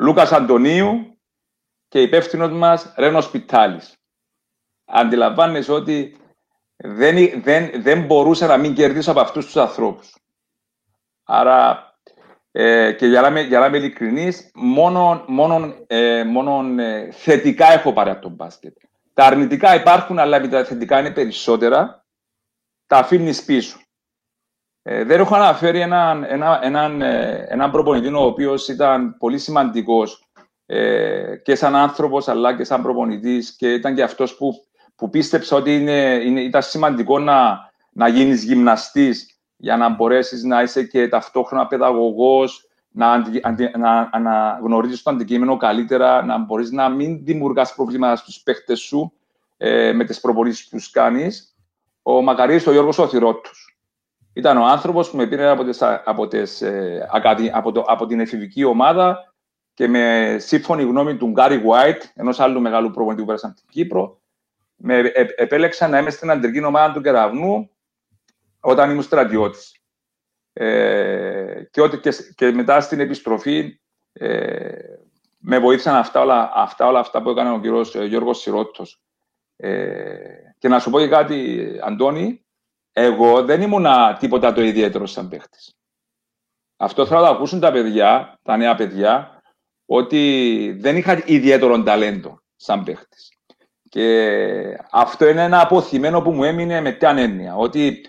Λούκας 0.00 0.32
Αντωνίου 0.32 1.18
και 1.88 2.02
υπεύθυνος 2.02 2.52
μας 2.52 2.92
Ρένος 2.96 3.30
Πιτάλη. 3.30 3.80
Αντιλαμβάνεσαι 4.84 5.72
ότι 5.72 6.16
δεν, 6.76 7.42
δεν, 7.42 7.82
δεν 7.82 8.04
μπορούσα 8.04 8.46
να 8.46 8.56
μην 8.56 8.74
κερδίσω 8.74 9.10
από 9.10 9.20
αυτούς 9.20 9.44
τους 9.44 9.56
ανθρώπους. 9.56 10.16
Άρα, 11.24 11.92
ε, 12.50 12.92
και 12.92 13.06
για 13.06 13.20
να 13.20 13.28
είμαι, 13.28 13.40
για 13.40 13.58
να 13.58 13.66
είμαι 13.66 13.76
ειλικρινής, 13.76 14.50
μόνο, 14.54 15.24
μόνο, 15.26 15.74
ε, 15.86 16.24
μόνο 16.24 16.82
ε, 16.82 17.10
θετικά 17.10 17.72
έχω 17.72 17.92
πάρει 17.92 18.10
από 18.10 18.20
τον 18.20 18.32
μπάσκετ. 18.32 18.76
Τα 19.14 19.24
αρνητικά 19.24 19.74
υπάρχουν, 19.74 20.18
αλλά 20.18 20.48
τα 20.48 20.64
θετικά 20.64 20.98
είναι 20.98 21.10
περισσότερα. 21.10 22.04
Τα 22.86 22.98
αφήνεις 22.98 23.44
πίσω. 23.44 23.78
Ε, 24.90 25.04
δεν 25.04 25.20
έχω 25.20 25.34
αναφέρει 25.34 25.80
έναν, 25.80 26.24
ένα, 26.28 26.60
έναν, 26.62 27.02
ε, 27.02 27.46
έναν 27.48 27.70
προπονητή 27.70 28.14
ο 28.14 28.22
οποίος 28.22 28.68
ήταν 28.68 29.16
πολύ 29.18 29.38
σημαντικός 29.38 30.28
ε, 30.66 31.36
και 31.36 31.54
σαν 31.54 31.74
άνθρωπος 31.76 32.28
αλλά 32.28 32.56
και 32.56 32.64
σαν 32.64 32.82
προπονητής 32.82 33.56
και 33.56 33.72
ήταν 33.72 33.94
και 33.94 34.02
αυτός 34.02 34.36
που, 34.36 34.54
που 34.96 35.10
πίστεψε 35.10 35.54
ότι 35.54 35.76
είναι, 35.76 36.20
είναι, 36.24 36.40
ήταν 36.40 36.62
σημαντικό 36.62 37.18
να, 37.18 37.70
να 37.92 38.08
γίνεις 38.08 38.44
γυμναστής 38.44 39.38
για 39.56 39.76
να 39.76 39.88
μπορέσεις 39.88 40.42
να 40.42 40.62
είσαι 40.62 40.84
και 40.84 41.08
ταυτόχρονα 41.08 41.66
παιδαγωγός, 41.66 42.68
να, 42.90 43.18
να, 43.78 44.18
να 44.18 44.60
γνωρίζεις 44.62 45.02
το 45.02 45.10
αντικείμενο 45.10 45.56
καλύτερα, 45.56 46.24
να 46.24 46.38
μπορείς 46.38 46.70
να 46.70 46.88
μην 46.88 47.24
δημιουργάς 47.24 47.74
προβλήματα 47.74 48.16
στους 48.16 48.40
παίχτε 48.42 48.74
σου 48.74 49.12
ε, 49.56 49.92
με 49.92 50.04
τις 50.04 50.20
προπονήσεις 50.20 50.68
που 50.68 50.78
κάνεις. 50.92 51.56
Ο 52.02 52.22
Μακαρίδη 52.22 52.68
ο 52.68 52.72
Γιώργος 52.72 52.98
Οθυρότου. 52.98 53.50
Ήταν 54.38 54.56
ο 54.56 54.64
άνθρωπος 54.64 55.10
που 55.10 55.16
με 55.16 55.26
πήρε 55.26 55.48
από, 55.48 55.64
τις, 55.64 55.82
από, 55.82 56.28
τις, 56.28 56.62
ε, 56.62 57.08
από, 57.52 57.72
το, 57.72 57.80
από 57.80 58.06
την 58.06 58.20
εφηβική 58.20 58.64
ομάδα 58.64 59.34
και 59.74 59.88
με 59.88 60.36
σύμφωνη 60.38 60.82
γνώμη 60.82 61.16
του 61.16 61.26
Γκάρι 61.26 61.56
Γουάιτ, 61.56 62.02
ενός 62.14 62.40
άλλου 62.40 62.60
μεγάλου 62.60 62.90
προπονητή 62.90 63.20
που 63.20 63.26
πέρασαν 63.26 63.54
στην 63.56 63.68
Κύπρο, 63.68 64.20
με 64.76 64.98
ε, 64.98 65.26
επέλεξα 65.36 65.88
να 65.88 65.98
είμαι 65.98 66.10
στην 66.10 66.30
αντρική 66.30 66.64
ομάδα 66.64 66.92
του 66.92 67.00
Κεραυνού 67.00 67.70
όταν 68.60 68.90
ήμουν 68.90 69.02
στρατιώτης. 69.02 69.82
Ε, 70.52 71.62
και, 71.70 71.88
και, 72.00 72.10
και, 72.34 72.52
μετά 72.52 72.80
στην 72.80 73.00
επιστροφή 73.00 73.80
ε, 74.12 74.68
με 75.38 75.58
βοήθησαν 75.58 75.94
αυτά 75.94 76.20
όλα, 76.20 76.50
αυτά 76.54 76.86
όλα 76.86 76.98
αυτά 76.98 77.22
που 77.22 77.30
έκανε 77.30 77.50
ο 77.50 77.60
κύριος 77.60 77.94
ε, 77.94 78.04
Γιώργος 78.04 78.38
Σιρότος. 78.40 79.02
Ε, 79.56 80.16
και 80.58 80.68
να 80.68 80.78
σου 80.78 80.90
πω 80.90 80.98
και 80.98 81.08
κάτι, 81.08 81.68
Αντώνη, 81.82 82.42
εγώ 83.00 83.44
δεν 83.44 83.62
ήμουν 83.62 83.86
τίποτα 84.18 84.52
το 84.52 84.62
ιδιαίτερο 84.62 85.06
σαν 85.06 85.28
παίχτης. 85.28 85.72
Αυτό 86.76 87.06
θέλω 87.06 87.20
να 87.20 87.26
το 87.26 87.34
ακούσουν 87.34 87.60
τα 87.60 87.72
παιδιά, 87.72 88.38
τα 88.42 88.56
νέα 88.56 88.74
παιδιά, 88.74 89.42
ότι 89.86 90.76
δεν 90.80 90.96
είχα 90.96 91.22
ιδιαίτερο 91.26 91.82
ταλέντο 91.82 92.42
σαν 92.56 92.84
παίχτης. 92.84 93.32
Και 93.88 94.78
αυτό 94.90 95.28
είναι 95.28 95.42
ένα 95.42 95.60
αποθυμένο 95.60 96.22
που 96.22 96.32
μου 96.32 96.44
έμεινε 96.44 96.80
με 96.80 96.92
την 96.92 97.18
έννοια, 97.18 97.56
ότι 97.56 98.00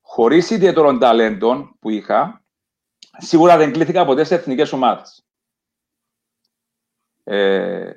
χωρίς 0.00 0.50
ιδιαίτερο 0.50 0.98
ταλέντο 0.98 1.76
που 1.80 1.90
είχα, 1.90 2.44
σίγουρα 3.18 3.56
δεν 3.56 3.72
κλήθηκα 3.72 4.04
ποτέ 4.04 4.24
σε 4.24 4.34
εθνικές 4.34 4.72
ομάδες. 4.72 5.24
Ε, 7.24 7.92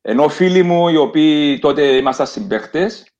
ενώ 0.00 0.28
φίλοι 0.28 0.62
μου, 0.62 0.88
οι 0.88 0.96
οποίοι 0.96 1.58
τότε 1.58 1.96
ήμασταν 1.96 2.26
συμπαίχτες 2.26 3.10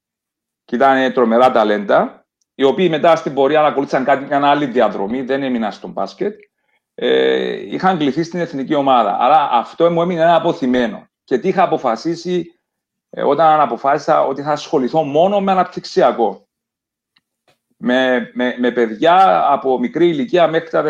και 0.65 0.75
ήταν 0.75 1.13
τρομερά 1.13 1.51
ταλέντα, 1.51 2.22
οι 2.55 2.63
οποίοι 2.63 2.87
μετά 2.91 3.17
στην 3.17 3.35
πορεία 3.35 3.65
ακολούθησαν 3.65 4.05
κάτι, 4.05 4.25
μια 4.25 4.47
άλλη 4.47 4.67
διαδρομή, 4.67 5.23
δεν 5.23 5.43
έμειναν 5.43 5.73
στον 5.73 5.91
μπάσκετ, 5.91 6.41
ε, 6.95 7.75
είχαν 7.75 7.99
κληθεί 7.99 8.23
στην 8.23 8.41
εθνική 8.41 8.75
ομάδα. 8.75 9.17
Άρα 9.21 9.51
αυτό 9.51 9.91
μου 9.91 10.03
έμεινε 10.03 10.21
ένα 10.21 10.35
αποθυμένο. 10.35 11.07
Και 11.25 11.39
τι 11.39 11.49
είχα 11.49 11.63
αποφασίσει 11.63 12.61
ε, 13.11 13.23
όταν 13.23 13.61
αποφάσισα 13.61 14.27
ότι 14.27 14.43
θα 14.43 14.53
ασχοληθώ 14.53 15.03
μόνο 15.03 15.41
με 15.41 15.53
αναπτυξιακό. 15.53 16.47
Με, 17.77 18.31
με, 18.35 18.57
με 18.59 18.71
παιδιά 18.71 19.47
από 19.53 19.79
μικρή 19.79 20.09
ηλικία 20.09 20.49
μέχρι 20.49 20.71
τα 20.71 20.83
16, 20.83 20.87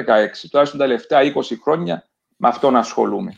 τουλάχιστον 0.51 0.79
τα 0.79 0.79
τελευταία 0.79 1.21
20 1.35 1.43
χρόνια, 1.63 2.09
με 2.37 2.49
αυτό 2.49 2.71
να 2.71 2.79
ασχολούμαι. 2.79 3.37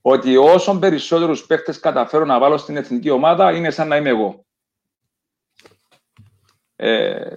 Ότι 0.00 0.36
όσο 0.36 0.78
περισσότερους 0.78 1.46
παίχτες 1.46 1.80
καταφέρω 1.80 2.24
να 2.24 2.38
βάλω 2.38 2.56
στην 2.56 2.76
εθνική 2.76 3.10
ομάδα, 3.10 3.52
είναι 3.52 3.70
σαν 3.70 3.88
να 3.88 3.96
είμαι 3.96 4.08
εγώ. 4.08 4.46
Ε, 6.80 7.34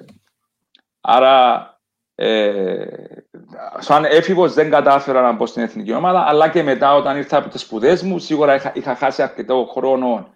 άρα, 1.01 1.67
ε, 2.15 2.86
σαν 3.79 4.05
έφηβος 4.05 4.53
δεν 4.53 4.69
κατάφερα 4.69 5.21
να 5.21 5.31
μπω 5.31 5.45
στην 5.45 5.62
εθνική 5.62 5.93
ομάδα, 5.93 6.25
αλλά 6.27 6.50
και 6.50 6.63
μετά 6.63 6.95
όταν 6.95 7.17
ήρθα 7.17 7.38
από 7.38 7.50
τις 7.50 7.62
σπουδές 7.62 8.03
μου, 8.03 8.19
σίγουρα 8.19 8.55
είχα, 8.55 8.71
είχα 8.75 8.95
χάσει 8.95 9.21
αρκετό 9.21 9.69
χρόνο 9.71 10.27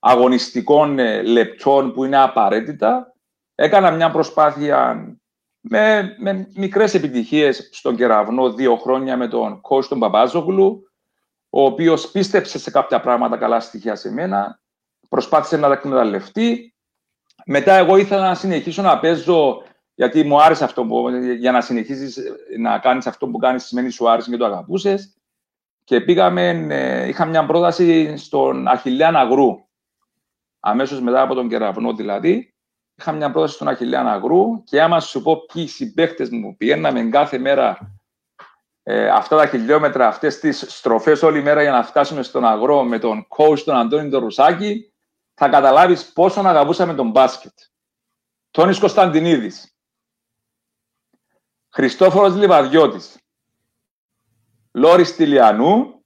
αγωνιστικών 0.00 0.98
ε, 0.98 1.22
λεπτών 1.22 1.92
που 1.92 2.04
είναι 2.04 2.16
απαραίτητα. 2.22 3.14
Έκανα 3.54 3.90
μια 3.90 4.10
προσπάθεια 4.10 5.06
με, 5.60 6.14
με 6.18 6.48
μικρές 6.54 6.94
επιτυχίες 6.94 7.68
στον 7.72 7.96
Κεραυνό 7.96 8.52
δύο 8.52 8.76
χρόνια 8.76 9.16
με 9.16 9.28
τον 9.28 9.60
coach 9.68 9.84
τον 9.84 9.98
Παπάζογλου, 9.98 10.90
ο 11.50 11.64
οποίος 11.64 12.10
πίστεψε 12.10 12.58
σε 12.58 12.70
κάποια 12.70 13.00
πράγματα 13.00 13.36
καλά 13.36 13.60
στοιχεία 13.60 13.94
σε 13.94 14.12
μένα, 14.12 14.60
προσπάθησε 15.08 15.56
να 15.56 15.68
τα 15.68 15.72
εκμεταλλευτεί 15.72 16.73
μετά 17.46 17.74
εγώ 17.74 17.96
ήθελα 17.96 18.28
να 18.28 18.34
συνεχίσω 18.34 18.82
να 18.82 18.98
παίζω, 18.98 19.62
γιατί 19.94 20.24
μου 20.24 20.42
άρεσε 20.42 20.64
αυτό 20.64 20.84
που, 20.84 21.08
για 21.38 21.52
να 21.52 21.60
συνεχίσεις 21.60 22.18
να 22.58 22.78
κάνεις 22.78 23.06
αυτό 23.06 23.28
που 23.28 23.38
κάνεις 23.38 23.64
σημαίνει 23.64 23.90
σου 23.90 24.10
άρεσε 24.10 24.30
και 24.30 24.36
το 24.36 24.44
αγαπούσες. 24.44 25.16
Και 25.84 26.00
πήγαμε, 26.00 26.66
ε, 26.70 27.08
είχα 27.08 27.24
μια 27.24 27.46
πρόταση 27.46 28.16
στον 28.16 28.68
Αχιλέα 28.68 29.10
Ναγρού. 29.10 29.68
Αμέσως 30.60 31.00
μετά 31.00 31.22
από 31.22 31.34
τον 31.34 31.48
Κεραυνό 31.48 31.92
δηλαδή, 31.92 32.54
είχα 32.94 33.12
μια 33.12 33.30
πρόταση 33.30 33.54
στον 33.54 33.68
Αχιλέα 33.68 34.02
Ναγρού 34.02 34.64
και 34.64 34.82
άμα 34.82 35.00
σου 35.00 35.22
πω 35.22 35.44
ποιοι 35.52 35.66
συμπαίχτες 35.66 36.30
μου 36.30 36.56
πηγαίναμε 36.56 37.02
κάθε 37.02 37.38
μέρα 37.38 37.78
ε, 38.82 39.08
αυτά 39.08 39.36
τα 39.36 39.46
χιλιόμετρα, 39.46 40.06
αυτές 40.06 40.38
τις 40.38 40.64
στροφές 40.68 41.22
όλη 41.22 41.42
μέρα 41.42 41.62
για 41.62 41.70
να 41.70 41.82
φτάσουμε 41.82 42.22
στον 42.22 42.44
αγρό 42.44 42.82
με 42.82 42.98
τον 42.98 43.26
coach 43.36 43.58
τον 43.58 43.76
Αντώνη 43.76 44.10
τον 44.10 44.20
Ρουσάκη, 44.20 44.93
θα 45.34 45.48
καταλάβεις 45.48 46.12
πόσο 46.12 46.40
αγαπούσαμε 46.40 46.94
τον 46.94 47.10
μπάσκετ. 47.10 47.52
Τόνις 48.50 48.78
Κωνσταντινίδης, 48.78 49.76
Χριστόφορος 51.70 52.34
Λιβαδιώτης, 52.34 53.18
Λόρις 54.72 55.16
Τηλιανού, 55.16 56.04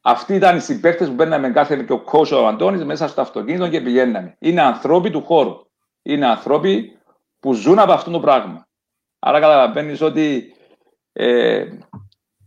αυτοί 0.00 0.34
ήταν 0.34 0.56
οι 0.56 0.60
συμπαίκτες 0.60 1.08
που 1.08 1.14
μπαίναμε 1.14 1.50
κάθε 1.50 1.84
και 1.84 1.92
ο 1.92 2.00
Κόσο 2.00 2.42
ο 2.42 2.46
Αντώνης 2.46 2.84
μέσα 2.84 3.08
στο 3.08 3.20
αυτοκίνητο 3.20 3.68
και 3.68 3.80
πηγαίναμε. 3.80 4.36
Είναι 4.38 4.60
ανθρώποι 4.60 5.10
του 5.10 5.24
χώρου. 5.24 5.66
Είναι 6.02 6.26
ανθρώποι 6.26 6.98
που 7.40 7.52
ζουν 7.52 7.78
από 7.78 7.92
αυτό 7.92 8.10
το 8.10 8.20
πράγμα. 8.20 8.68
Άρα 9.18 9.40
καταλαβαίνεις 9.40 10.00
ότι 10.00 10.56
ε, 11.12 11.68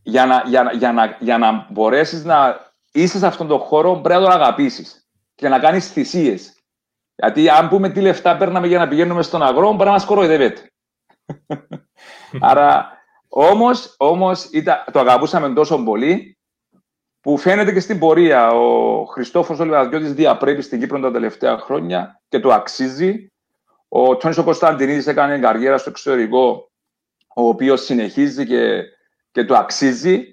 για, 0.03 0.25
να, 0.25 0.43
για, 0.45 0.71
για, 0.73 0.91
να, 0.91 1.17
για 1.19 1.37
να 1.37 1.67
μπορέσεις 1.69 2.23
να 2.23 2.71
είσαι 2.91 3.17
σε 3.17 3.27
αυτόν 3.27 3.47
τον 3.47 3.59
χώρο 3.59 3.95
πρέπει 3.95 4.21
να 4.21 4.29
τον 4.29 4.41
αγαπήσεις 4.41 5.00
και 5.41 5.49
να 5.49 5.59
κάνεις 5.59 5.91
θυσίες. 5.91 6.53
Γιατί 7.15 7.49
αν 7.49 7.69
πούμε 7.69 7.89
τι 7.89 8.01
λεφτά 8.01 8.37
παίρναμε 8.37 8.67
για 8.67 8.79
να 8.79 8.87
πηγαίνουμε 8.87 9.21
στον 9.21 9.43
αγρό, 9.43 9.71
μπορεί 9.71 9.85
να 9.85 9.91
μας 9.91 10.05
κοροϊδεύεται. 10.05 10.71
Άρα, 12.49 12.97
όμως, 13.27 13.95
όμως, 13.97 14.49
το 14.91 14.99
αγαπούσαμε 14.99 15.53
τόσο 15.53 15.83
πολύ, 15.83 16.37
που 17.21 17.37
φαίνεται 17.37 17.71
και 17.71 17.79
στην 17.79 17.99
πορεία. 17.99 18.51
Ο 18.51 19.05
Χριστόφος 19.05 19.59
ο 19.59 19.63
Λιβαδιώτης 19.63 20.13
διαπρέπει 20.13 20.61
στην 20.61 20.79
Κύπρο 20.79 20.99
τα 20.99 21.11
τελευταία 21.11 21.57
χρόνια 21.57 22.21
και 22.29 22.39
το 22.39 22.53
αξίζει. 22.53 23.31
Ο 23.87 24.17
Τόνις 24.17 24.37
Κωνσταντινίδης 24.37 25.07
έκανε 25.07 25.39
καριέρα 25.39 25.77
στο 25.77 25.89
εξωτερικό, 25.89 26.71
ο 27.35 27.47
οποίος 27.47 27.83
συνεχίζει 27.83 28.45
και, 28.45 28.83
και 29.31 29.45
το 29.45 29.55
αξίζει. 29.55 30.30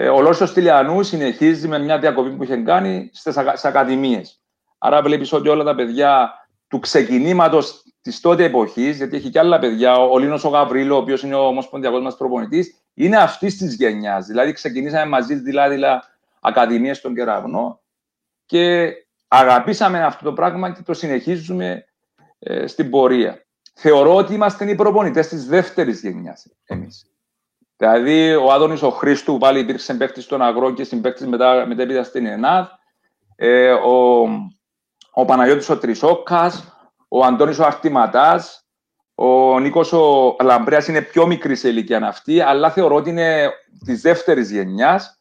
Ε, 0.00 0.08
ο 0.08 0.20
Λόρσος 0.20 0.52
Τηλιανού 0.52 1.02
συνεχίζει 1.02 1.68
με 1.68 1.78
μια 1.78 1.98
διακοπή 1.98 2.30
που 2.30 2.42
είχε 2.42 2.56
κάνει 2.56 3.10
στις 3.12 3.64
ακαδημίες. 3.64 4.40
Άρα 4.78 5.02
βλέπεις 5.02 5.32
ότι 5.32 5.48
όλα 5.48 5.64
τα 5.64 5.74
παιδιά 5.74 6.32
του 6.68 6.78
ξεκινήματος 6.78 7.84
της 8.00 8.20
τότε 8.20 8.44
εποχής, 8.44 8.96
γιατί 8.96 9.16
έχει 9.16 9.30
και 9.30 9.38
άλλα 9.38 9.58
παιδιά, 9.58 9.96
ο 9.96 10.18
Λίνος 10.18 10.44
ο 10.44 10.48
Γαβρίλο, 10.48 10.94
ο 10.94 10.98
οποίος 10.98 11.22
είναι 11.22 11.34
ο 11.34 11.46
ομοσπονδιακός 11.46 12.02
μας 12.02 12.16
προπονητής, 12.16 12.82
είναι 12.94 13.16
αυτής 13.16 13.56
της 13.56 13.74
γενιάς. 13.74 14.26
Δηλαδή, 14.26 14.52
ξεκινήσαμε 14.52 15.06
μαζί 15.06 15.34
δηλαδή 15.34 15.82
ακαδημίε 16.40 16.94
στον 16.94 17.14
Κεραυνό 17.14 17.80
και 18.46 18.92
αγαπήσαμε 19.28 20.04
αυτό 20.04 20.24
το 20.24 20.32
πράγμα 20.32 20.72
και 20.72 20.82
το 20.82 20.94
συνεχίζουμε 20.94 21.84
ε, 22.38 22.66
στην 22.66 22.90
πορεία. 22.90 23.46
Θεωρώ 23.74 24.14
ότι 24.14 24.34
είμαστε 24.34 24.70
οι 24.70 24.74
προπονητές 24.74 25.28
της 25.28 25.46
δεύτερης 25.46 26.00
γενιάς 26.00 26.46
εμείς. 26.64 27.06
Δηλαδή, 27.80 28.34
ο 28.34 28.52
Άδωνης 28.52 28.82
ο 28.82 28.90
Χρήστου 28.90 29.38
πάλι 29.38 29.58
υπήρξε 29.58 29.94
παίκτη 29.94 30.20
στον 30.20 30.42
Αγρό 30.42 30.72
και 30.72 30.84
συμπαίκτης 30.84 31.26
μετά, 31.26 31.66
μετά 31.66 32.02
στην 32.02 32.26
ΕΝΑΔ. 32.26 32.66
Ε, 33.36 33.72
ο, 33.72 34.22
ο 35.12 35.24
Παναγιώτης 35.24 35.68
ο 35.68 35.78
Τρισόκας, 35.78 36.76
ο 37.08 37.24
Αντώνης 37.24 37.58
ο 37.58 37.64
Αρτηματάς, 37.64 38.66
ο 39.14 39.58
Νίκος 39.58 39.92
ο 39.92 40.36
Λαμπρέας 40.42 40.88
είναι 40.88 41.02
πιο 41.02 41.26
μικρή 41.26 41.56
σε 41.56 41.68
ηλικία 41.68 42.06
αυτή, 42.06 42.40
αλλά 42.40 42.70
θεωρώ 42.70 42.94
ότι 42.94 43.10
είναι 43.10 43.50
της 43.84 44.00
δεύτερης 44.00 44.50
γενιάς. 44.50 45.18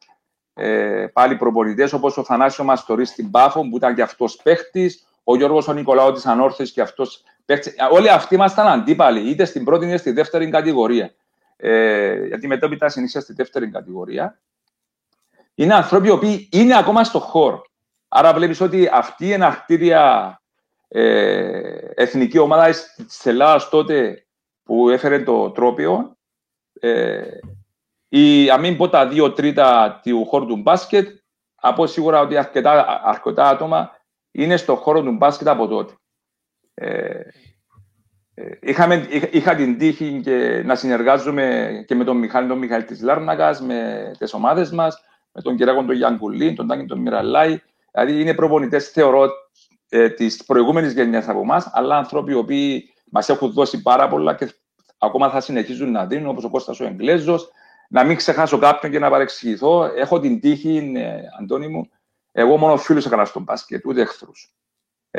Ε, 0.53 1.07
πάλι 1.13 1.35
προπονητές 1.35 1.93
όπως 1.93 2.17
ο 2.17 2.23
Θανάσιος 2.23 2.67
Μαστορή 2.67 3.05
στην 3.05 3.31
Πάφο, 3.31 3.69
που 3.69 3.77
ήταν 3.77 3.95
και 3.95 4.01
αυτός 4.01 4.39
παίχτης, 4.43 5.07
ο 5.23 5.35
Γιώργος 5.35 5.67
ο 5.67 5.73
Νικολάου 5.73 6.11
τη 6.11 6.21
Ανόρθωση 6.25 6.73
και 6.73 6.81
αυτός 6.81 7.23
παίχτης. 7.45 7.75
Όλοι 7.91 8.09
αυτοί 8.09 8.35
ήμασταν 8.35 8.67
αντίπαλοι, 8.67 9.29
είτε 9.29 9.45
στην 9.45 9.63
πρώτη 9.63 9.85
είτε 9.85 9.97
στη 9.97 10.11
δεύτερη 10.11 10.49
κατηγορία. 10.49 11.13
Ε, 11.57 12.25
γιατί 12.25 12.47
μετέπειτα 12.47 12.89
συνήθως 12.89 13.23
στη 13.23 13.33
δεύτερη 13.33 13.69
κατηγορία. 13.69 14.39
Είναι 15.55 15.73
άνθρωποι 15.73 16.07
οι 16.07 16.11
οποίοι 16.11 16.49
είναι 16.51 16.77
ακόμα 16.77 17.03
στο 17.03 17.19
χώρο. 17.19 17.61
Άρα 18.07 18.33
βλέπεις 18.33 18.61
ότι 18.61 18.89
αυτή 18.91 19.25
η 19.25 19.31
εναρκτήρια 19.31 20.41
ε, 20.87 21.77
εθνική 21.95 22.37
ομάδα 22.37 22.69
της 22.95 23.25
Ελλάδας 23.25 23.69
τότε 23.69 24.25
που 24.63 24.89
έφερε 24.89 25.23
το 25.23 25.51
τρόπιο, 25.51 26.17
ε, 26.79 27.21
ή 28.09 28.49
αν 28.49 28.59
μην 28.59 28.77
πω 28.77 28.89
τα 28.89 29.07
δύο 29.07 29.33
τρίτα 29.33 29.99
του 30.03 30.25
χώρου 30.25 30.45
του 30.45 30.57
μπάσκετ, 30.57 31.19
από 31.55 31.87
σίγουρα 31.87 32.19
ότι 32.19 32.37
αρκετά, 32.37 33.01
αρκετά 33.03 33.49
άτομα 33.49 33.91
είναι 34.31 34.57
στο 34.57 34.75
χώρο 34.75 35.03
του 35.03 35.11
μπάσκετ 35.11 35.47
από 35.47 35.67
τότε. 35.67 35.93
Ε, 36.73 36.89
ε 36.97 37.31
είχαμε, 38.61 39.07
είχα, 39.31 39.55
την 39.55 39.77
τύχη 39.77 40.21
και 40.23 40.63
να 40.65 40.75
συνεργάζομαι 40.75 41.69
και 41.87 41.95
με 41.95 42.03
τον 42.03 42.17
Μιχάλη 42.17 42.47
τον 42.47 42.57
Μιχάλη 42.57 42.83
της 42.83 43.01
Λάρνακας, 43.01 43.61
με 43.61 44.11
τις 44.17 44.33
ομάδες 44.33 44.71
μας, 44.71 45.01
με 45.31 45.41
τον 45.41 45.55
Κυράκο 45.55 45.83
τον 45.83 45.95
Γιάνκουλή, 45.95 46.53
τον 46.53 46.67
Τάκη 46.67 46.85
τον 46.85 46.99
Μιραλάη. 46.99 47.61
Δηλαδή 47.91 48.21
είναι 48.21 48.33
προπονητές, 48.33 48.89
θεωρώ, 48.89 49.29
ε, 49.89 50.09
της 50.09 50.43
προηγούμενης 50.45 50.93
γενιάς 50.93 51.27
από 51.27 51.39
εμάς, 51.39 51.69
αλλά 51.73 51.97
άνθρωποι 51.97 52.31
οι 52.31 52.35
οποίοι 52.35 52.93
μας 53.11 53.29
έχουν 53.29 53.51
δώσει 53.51 53.81
πάρα 53.81 54.07
πολλά 54.07 54.35
και 54.35 54.53
ακόμα 54.97 55.29
θα 55.29 55.39
συνεχίζουν 55.39 55.91
να 55.91 56.05
δίνουν, 56.05 56.27
όπως 56.27 56.43
ο 56.43 56.49
Κώστας 56.49 56.79
ο 56.79 56.85
Εγγλέζος, 56.85 57.51
να 57.89 58.03
μην 58.03 58.15
ξεχάσω 58.15 58.57
κάποιον 58.57 58.91
και 58.91 58.99
να 58.99 59.09
παρεξηγηθώ. 59.09 59.83
Έχω 59.83 60.19
την 60.19 60.39
τύχη, 60.39 60.91
ε, 60.95 61.19
Αντώνη 61.39 61.67
μου, 61.67 61.89
εγώ 62.31 62.57
μόνο 62.57 62.77
φίλου 62.77 63.01
έκανα 63.05 63.25
στον 63.25 63.43
μπάσκετ, 63.43 63.85
ούτε 63.85 64.01
εχθρούς. 64.01 64.56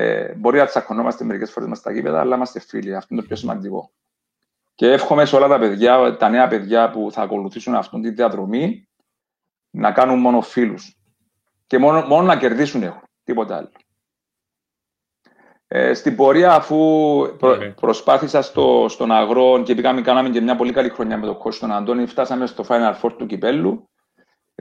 Ε, 0.01 0.35
μπορεί 0.37 0.59
να 0.59 0.67
τσακωνόμαστε 0.67 1.25
μερικές 1.25 1.51
φορές 1.51 1.69
μες 1.69 1.79
στα 1.79 1.93
γήπεδα, 1.93 2.21
αλλά 2.21 2.37
είμαστε 2.37 2.61
φίλοι. 2.61 2.97
Αυτό 2.97 3.09
είναι 3.11 3.21
το 3.21 3.27
πιο 3.27 3.37
σημαντικό. 3.37 3.91
Και 4.75 4.93
εύχομαι 4.93 5.25
σε 5.25 5.37
όλα 5.37 5.49
τα 5.49 5.59
παιδιά, 5.59 6.17
τα 6.17 6.29
νέα 6.29 6.49
παιδιά 6.49 6.91
που 6.91 7.09
θα 7.13 7.23
ακολουθήσουν 7.23 7.75
αυτήν 7.75 8.03
την 8.03 8.15
διαδρομή, 8.15 8.89
να 9.71 9.93
κάνουν 9.93 10.19
μόνο 10.19 10.41
φίλους. 10.41 10.97
Και 11.67 11.79
μόνο, 11.79 12.01
μόνο 12.07 12.23
να 12.23 12.37
κερδίσουν 12.37 12.83
έχουν. 12.83 13.03
Τίποτα 13.25 13.57
άλλο. 13.57 13.71
Ε, 15.69 15.95
στην 15.95 16.17
πορεία, 16.17 16.55
αφού 16.55 16.77
προ, 17.39 17.59
προσπάθησα 17.81 18.43
στο, 18.43 18.87
στον 18.89 19.13
αγρό 19.13 19.63
και 19.63 19.75
πήγαμε, 19.75 20.01
κάναμε 20.01 20.31
και 20.31 20.41
μια 20.41 20.57
πολύ 20.57 20.73
καλή 20.73 20.89
χρονιά 20.89 21.19
με 21.19 21.27
τον 21.27 21.39
κόσμο 21.39 21.69
τον 21.69 21.77
Αντώνη, 21.77 22.07
φτάσαμε 22.07 22.47
στο 22.47 22.65
Final 22.69 22.95
Four 23.01 23.13
του 23.19 23.27
Κυπέλου. 23.27 23.89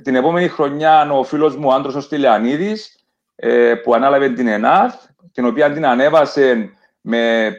Την 0.03 0.15
επόμενη 0.15 0.48
χρονιά, 0.48 1.12
ο 1.12 1.24
φίλος 1.24 1.56
μου, 1.56 1.67
ο 1.67 1.74
Άντρος 1.74 1.96
ο 1.96 2.01
Στυλιανίδης, 2.01 2.96
ε, 3.39 3.75
που 3.75 3.94
ανάλαβε 3.94 4.29
την 4.29 4.48
ΕΝΑΘ, 4.48 4.94
την 5.32 5.46
οποία 5.46 5.72
την 5.72 5.86
ανέβασε 5.86 6.70
με 7.01 7.53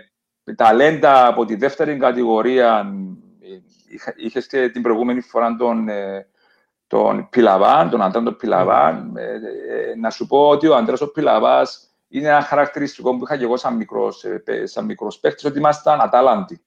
ταλέντα 0.56 1.26
από 1.26 1.44
τη 1.44 1.54
δεύτερη 1.54 1.96
κατηγορία. 1.96 2.92
Είχες 4.16 4.46
και 4.46 4.68
την 4.68 4.82
προηγούμενη 4.82 5.20
φορά 5.20 5.56
τον, 5.56 5.88
ε, 5.88 6.26
τον 6.86 7.28
Πιλαβάν, 7.30 7.90
τον 7.90 8.02
Αντράν 8.02 8.24
τον 8.24 8.36
Πιλαβάν. 8.36 9.16
Ε, 9.16 9.32
ε, 9.32 9.94
να 9.96 10.10
σου 10.10 10.26
πω 10.26 10.48
ότι 10.48 10.66
ο 10.66 10.76
Αντρέας 10.76 11.00
ο 11.00 11.12
Πιλαβάς 11.12 11.88
είναι 12.08 12.28
ένα 12.28 12.40
χαρακτηριστικό 12.40 13.16
που 13.16 13.24
είχα 13.24 13.36
και 13.36 13.44
εγώ 13.44 13.56
σαν 13.56 13.76
μικρός, 13.76 14.24
ε, 14.24 14.66
σαν 14.66 14.84
μικρός 14.84 15.18
παίχτης, 15.18 15.44
ότι 15.44 15.58
ήμασταν 15.58 16.00
ατάλαντοι. 16.00 16.60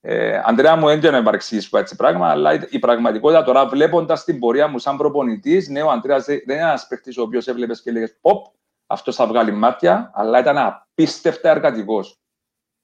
Ε, 0.00 0.40
Αντρέα 0.44 0.76
μου, 0.76 0.86
δεν 0.86 1.12
να 1.12 1.22
παρεξηγήσει 1.22 1.68
έτσι 1.72 1.96
πράγμα, 1.96 2.28
αλλά 2.28 2.68
η 2.70 2.78
πραγματικότητα 2.78 3.44
τώρα 3.44 3.66
βλέποντας 3.66 4.24
την 4.24 4.38
πορεία 4.38 4.68
μου 4.68 4.78
σαν 4.78 4.96
προπονητής, 4.96 5.68
ναι, 5.68 5.82
ο 5.82 5.90
Αντρέας 5.90 6.24
δεν 6.24 6.40
είναι 6.48 6.54
ένας 6.54 6.86
παίχτη 6.86 7.20
ο 7.20 7.22
οποίος 7.22 7.46
έβλεπες 7.46 7.82
και 7.82 7.90
έλεγε 7.90 8.16
Ποπ, 8.20 8.46
αυτός 8.86 9.16
θα 9.16 9.26
βγάλει 9.26 9.52
μάτια, 9.52 10.10
αλλά 10.14 10.38
ήταν 10.38 10.58
απίστευτα 10.58 11.50
εργατικός. 11.50 12.20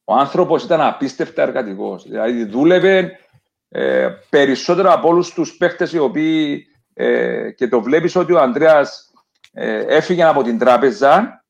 Ο 0.05 0.15
άνθρωπος 0.15 0.65
ήταν 0.65 0.81
απίστευτα 0.81 1.43
εργατικός. 1.43 2.03
Δηλαδή 2.03 2.45
δούλευε 2.45 3.19
ε, 3.69 4.09
περισσότερο 4.31 4.93
από 4.93 5.09
όλους 5.09 5.33
τους 5.33 5.57
παίχτες 5.57 5.93
οι 5.93 5.99
οποίοι 5.99 6.67
ε, 6.95 7.51
και 7.51 7.69
το 7.69 7.83
βλέπεις 7.83 8.17
ότι 8.17 8.33
ο 8.33 8.41
Αντρέας 8.41 9.13
ε, 9.53 9.85
έφυγε 9.97 10.25
από 10.25 10.43
την 10.43 10.59
τράπεζα 10.59 11.45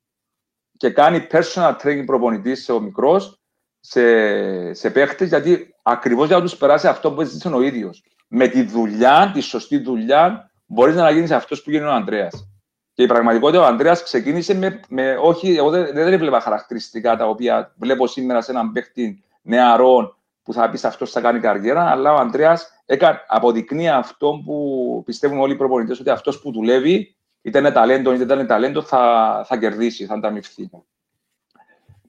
και 0.77 0.91
κάνει 0.91 1.27
personal 1.31 1.77
training 1.83 2.05
προπονητής 2.07 2.65
σε 2.65 2.73
ο 2.73 2.81
μικρός, 2.81 3.42
σε, 3.85 4.73
σε 4.73 4.91
παίχτες, 4.91 5.29
γιατί 5.29 5.75
ακριβώς 5.83 6.27
για 6.27 6.37
να 6.37 6.43
τους 6.43 6.57
περάσει 6.57 6.87
αυτό 6.87 7.13
που 7.13 7.21
έζησε 7.21 7.49
ο 7.49 7.63
ίδιος. 7.63 8.05
Με 8.29 8.49
τη 8.49 8.63
δουλειά, 8.63 9.31
τη 9.35 9.41
σωστή 9.41 9.79
δουλειά, 9.79 10.51
μπορείς 10.67 10.95
να 10.95 11.11
γίνεις 11.11 11.31
αυτός 11.31 11.63
που 11.63 11.71
γίνει 11.71 11.85
ο 11.85 11.93
Ανδρέας. 11.93 12.49
Και 12.93 13.03
η 13.03 13.07
πραγματικότητα 13.07 13.63
ο 13.63 13.65
Ανδρέας 13.65 14.03
ξεκίνησε 14.03 14.55
με, 14.55 14.81
με. 14.89 15.17
Όχι, 15.21 15.57
εγώ 15.57 15.71
δεν, 15.71 15.95
δεν 15.95 16.13
έβλεπα 16.13 16.41
χαρακτηριστικά 16.41 17.17
τα 17.17 17.29
οποία 17.29 17.75
βλέπω 17.77 18.07
σήμερα 18.07 18.41
σε 18.41 18.51
έναν 18.51 18.73
παίχτη 18.73 19.25
νεαρών 19.43 20.17
που 20.43 20.53
θα 20.53 20.71
πεις 20.71 20.85
αυτός 20.85 21.11
θα 21.11 21.21
κάνει 21.21 21.41
καριέρα, 21.41 21.91
αλλά 21.91 22.13
ο 22.13 22.17
Ανδρέας 22.17 22.85
αποδεικνύει 23.27 23.89
αυτό 23.89 24.43
που 24.45 25.03
πιστεύουν 25.05 25.39
όλοι 25.39 25.53
οι 25.53 25.57
προπονητές, 25.57 26.01
ότι 26.01 26.11
αυτός 26.11 26.41
που 26.41 26.53
δουλεύει 26.53 27.17
είτε 27.43 27.59
είναι 27.59 27.71
ταλέντο 27.71 28.13
είτε 28.13 28.25
δεν 28.25 28.39
είναι 28.39 28.47
ταλέντο, 28.47 28.83
θα, 28.83 29.45
θα 29.47 29.57
κερδίσει, 29.57 30.07
θα 30.07 30.15
ανταμυφθεί. 30.15 30.71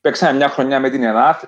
Παίξαμε 0.02 0.38
μια 0.38 0.50
χρονιά 0.50 0.80
με 0.80 0.90
την 0.90 1.04
ΕΝΑΘ, 1.04 1.44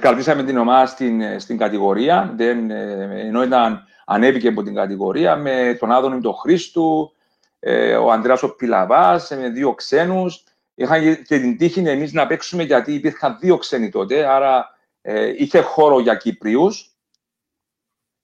κρατήσαμε 0.00 0.44
την 0.44 0.58
ομάδα 0.58 0.86
στην, 0.86 1.40
στην 1.40 1.58
κατηγορία, 1.58 2.32
δεν, 2.36 2.70
ενώ 2.70 3.42
ήταν, 3.42 3.84
ανέβηκε 4.06 4.48
από 4.48 4.62
την 4.62 4.74
κατηγορία 4.74 5.36
με 5.36 5.76
τον 5.80 5.92
Άδωνη 5.92 6.20
τον 6.20 6.34
Χρήστου, 6.34 7.12
ε, 7.58 7.96
ο 7.96 8.10
Ανδρέας 8.10 8.42
ο 8.42 8.54
Πιλαβάς, 8.54 9.30
με 9.30 9.48
δύο 9.48 9.74
ξένους. 9.74 10.44
Είχαν 10.74 11.22
και 11.22 11.38
την 11.38 11.56
τύχη 11.56 11.80
εμείς 11.80 12.12
να 12.12 12.26
παίξουμε 12.26 12.62
γιατί 12.62 12.94
υπήρχαν 12.94 13.38
δύο 13.40 13.56
ξένοι 13.56 13.88
τότε, 13.88 14.26
άρα 14.26 14.76
ε, 15.00 15.32
είχε 15.36 15.60
χώρο 15.60 16.00
για 16.00 16.14
Κύπριους. 16.14 16.96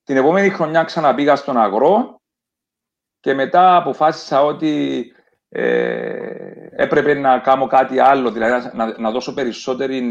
Την 0.05 0.17
επόμενη 0.17 0.49
χρονιά 0.49 0.85
ξαναπήγα 0.85 1.37
στον 1.37 1.57
Αγρό 1.59 2.21
και 3.21 3.35
μετά 3.35 3.77
αποφάσισα 3.77 4.43
ότι 4.43 5.05
ε, 5.49 6.39
έπρεπε 6.71 7.15
να 7.15 7.39
κάνω 7.39 7.67
κάτι 7.67 7.99
άλλο, 7.99 8.31
δηλαδή 8.31 8.71
να, 8.73 8.99
να 8.99 9.11
δώσω 9.11 9.35
περισσότερη 9.35 10.09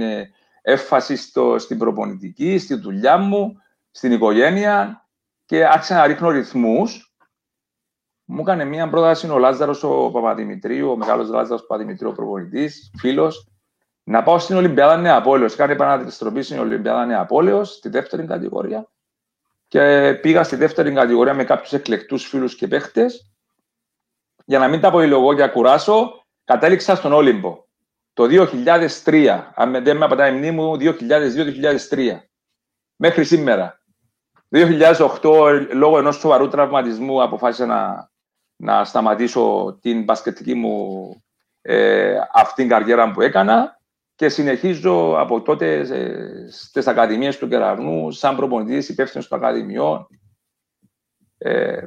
ε, 0.67 0.71
έμφαση 0.71 1.15
στο, 1.15 1.59
στην 1.59 1.77
προπονητική, 1.77 2.57
στη 2.57 2.75
δουλειά 2.75 3.17
μου, 3.17 3.61
στην 3.91 4.11
οικογένεια 4.11 5.07
και 5.45 5.65
άρχισα 5.65 5.95
να 5.95 6.07
ρίχνω 6.07 6.29
ρυθμούς. 6.29 7.15
Μου 8.25 8.41
έκανε 8.41 8.65
μία 8.65 8.89
πρόταση 8.89 9.29
ο 9.29 9.37
Λάζαρος 9.37 9.83
ο 9.83 10.11
Παπαδημητρίου, 10.11 10.89
ο 10.89 10.97
μεγάλος 10.97 11.29
Λάζαρος 11.29 11.61
Παπαδημητρίου, 11.61 12.09
ο 12.09 12.13
προπονητής, 12.13 12.91
φίλος, 12.97 13.47
να 14.03 14.23
πάω 14.23 14.39
στην 14.39 14.55
Ολυμπιάδα 14.55 14.97
Νεαπόλεως. 14.97 15.55
Κάνει 15.55 15.71
επαναδιστροπή 15.71 16.41
στην 16.41 16.59
Ολυμπιάδα 16.59 17.05
Νεαπόλεως, 17.05 17.69
στη 17.69 17.89
δεύτερη 17.89 18.25
κατηγορία 18.25 18.89
και 19.67 20.13
πήγα 20.21 20.43
στη 20.43 20.55
δεύτερη 20.55 20.93
κατηγορία 20.93 21.33
με 21.33 21.43
κάποιους 21.43 21.73
εκλεκτούς 21.73 22.27
φίλους 22.27 22.55
και 22.55 22.67
παίχτες. 22.67 23.31
Για 24.45 24.59
να 24.59 24.67
μην 24.67 24.81
τα 24.81 24.91
πολυλογώ 24.91 25.35
και 25.35 25.47
κουράσω, 25.47 26.25
κατέληξα 26.43 26.95
στον 26.95 27.13
Όλυμπο 27.13 27.66
το 28.17 28.47
2003. 29.03 29.43
Αν 29.53 29.83
δεν 29.83 29.97
με 29.97 30.05
απαντάει 30.05 30.33
η 30.33 30.37
μνήμη 30.37 30.55
μου, 30.55 30.77
2002-2003. 30.79 32.19
Μέχρι 32.95 33.23
σήμερα. 33.23 33.81
2008, 34.49 35.67
λόγω 35.73 35.97
ενός 35.97 36.15
σοβαρού 36.15 36.47
τραυματισμού, 36.47 37.23
αποφάσισα 37.23 37.65
να, 37.65 38.11
να 38.55 38.85
σταματήσω 38.85 39.77
την 39.81 40.03
μπασκετική 40.03 40.53
μου 40.53 41.07
ε, 41.61 42.17
αυτήν 42.33 42.67
καριέρα 42.67 43.11
που 43.11 43.21
έκανα 43.21 43.79
και 44.15 44.29
συνεχίζω 44.29 45.15
από 45.19 45.41
τότε 45.41 45.85
στις 46.49 46.87
ακαδημίες 46.87 47.37
του 47.37 47.47
Κεραυνού, 47.47 48.11
σαν 48.11 48.35
προπονητής 48.35 48.89
υπεύθυνος 48.89 49.27
των 49.27 49.37
Ακαδημιών. 49.37 50.07
Ε, 51.37 51.77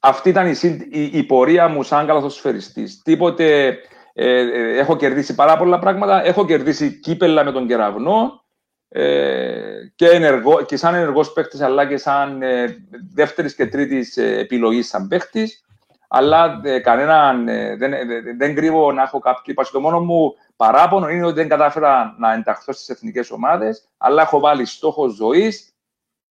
αυτή 0.00 0.28
ήταν 0.28 0.46
η, 0.90 1.10
η, 1.12 1.24
πορεία 1.24 1.68
μου 1.68 1.82
σαν 1.82 2.06
καλαθοσφαιριστής. 2.06 3.02
Τίποτε 3.02 3.78
ε, 4.18 4.40
ε, 4.40 4.78
έχω 4.78 4.96
κερδίσει 4.96 5.34
πάρα 5.34 5.56
πολλά 5.56 5.78
πράγματα. 5.78 6.24
Έχω 6.24 6.44
κερδίσει 6.44 7.00
κύπελα 7.00 7.44
με 7.44 7.52
τον 7.52 7.66
Κεραυνό 7.66 8.44
ε, 8.88 9.92
και, 9.94 10.08
ενεργό, 10.08 10.62
και 10.62 10.76
σαν 10.76 10.94
ενεργός 10.94 11.32
παίκτης, 11.32 11.60
αλλά 11.60 11.86
και 11.86 11.96
σαν 11.96 12.42
ε, 12.42 12.76
δεύτερης 13.14 13.54
και 13.54 13.66
τρίτης 13.66 14.16
επιλογής 14.16 14.88
σαν 14.88 15.08
παίκτης. 15.08 15.64
αλλά 16.08 16.60
ε, 16.64 16.78
κανέναν, 16.78 17.48
ε, 17.48 17.76
δεν, 17.76 17.90
δεν, 17.90 18.36
δεν 18.38 18.54
κρύβω 18.54 18.92
να 18.92 19.02
έχω 19.02 19.18
κάποιο. 19.18 19.42
Είπα, 19.46 19.64
το 19.72 19.80
μόνο 19.80 20.00
μου 20.00 20.34
παράπονο 20.56 21.08
είναι 21.08 21.24
ότι 21.26 21.34
δεν 21.34 21.48
κατάφερα 21.48 22.14
να 22.18 22.32
ενταχθώ 22.32 22.72
στις 22.72 22.88
εθνικές 22.88 23.30
ομάδες, 23.30 23.88
αλλά 23.96 24.22
έχω 24.22 24.40
βάλει 24.40 24.64
στόχο 24.64 25.08
ζωής 25.08 25.74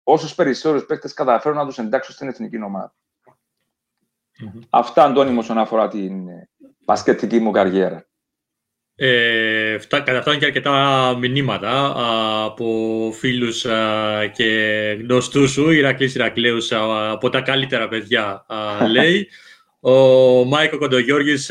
όσους 0.03 0.35
περισσότερους 0.35 0.85
παίκτες 0.85 1.13
καταφέρω 1.13 1.55
να 1.55 1.65
τους 1.65 1.77
εντάξω 1.77 2.11
στην 2.11 2.27
εθνική 2.27 2.61
ομάδα. 2.63 2.93
Mm-hmm. 4.41 4.59
Αυτά, 4.69 5.03
Αντώνη, 5.03 5.37
όσον 5.37 5.57
αφορά 5.57 5.87
την 5.87 6.27
ε, 6.85 6.91
πασκετική 6.91 7.39
μου 7.39 7.51
καριέρα. 7.51 8.07
Ε, 8.95 9.77
καταφτάνουν 9.89 10.39
και 10.39 10.45
αρκετά 10.45 11.15
μηνύματα 11.19 11.93
από 12.45 13.11
φίλους 13.19 13.65
και 14.33 14.49
γνωστούς 15.01 15.51
σου, 15.51 15.71
Ηρακλής 15.71 16.15
Ηρακλέους 16.15 16.71
από 16.71 17.29
τα 17.29 17.41
καλύτερα 17.41 17.87
παιδιά, 17.87 18.45
λέει. 18.95 19.27
Ο 19.79 20.43
Μάικο 20.43 20.77
Κοντογιώργης, 20.77 21.45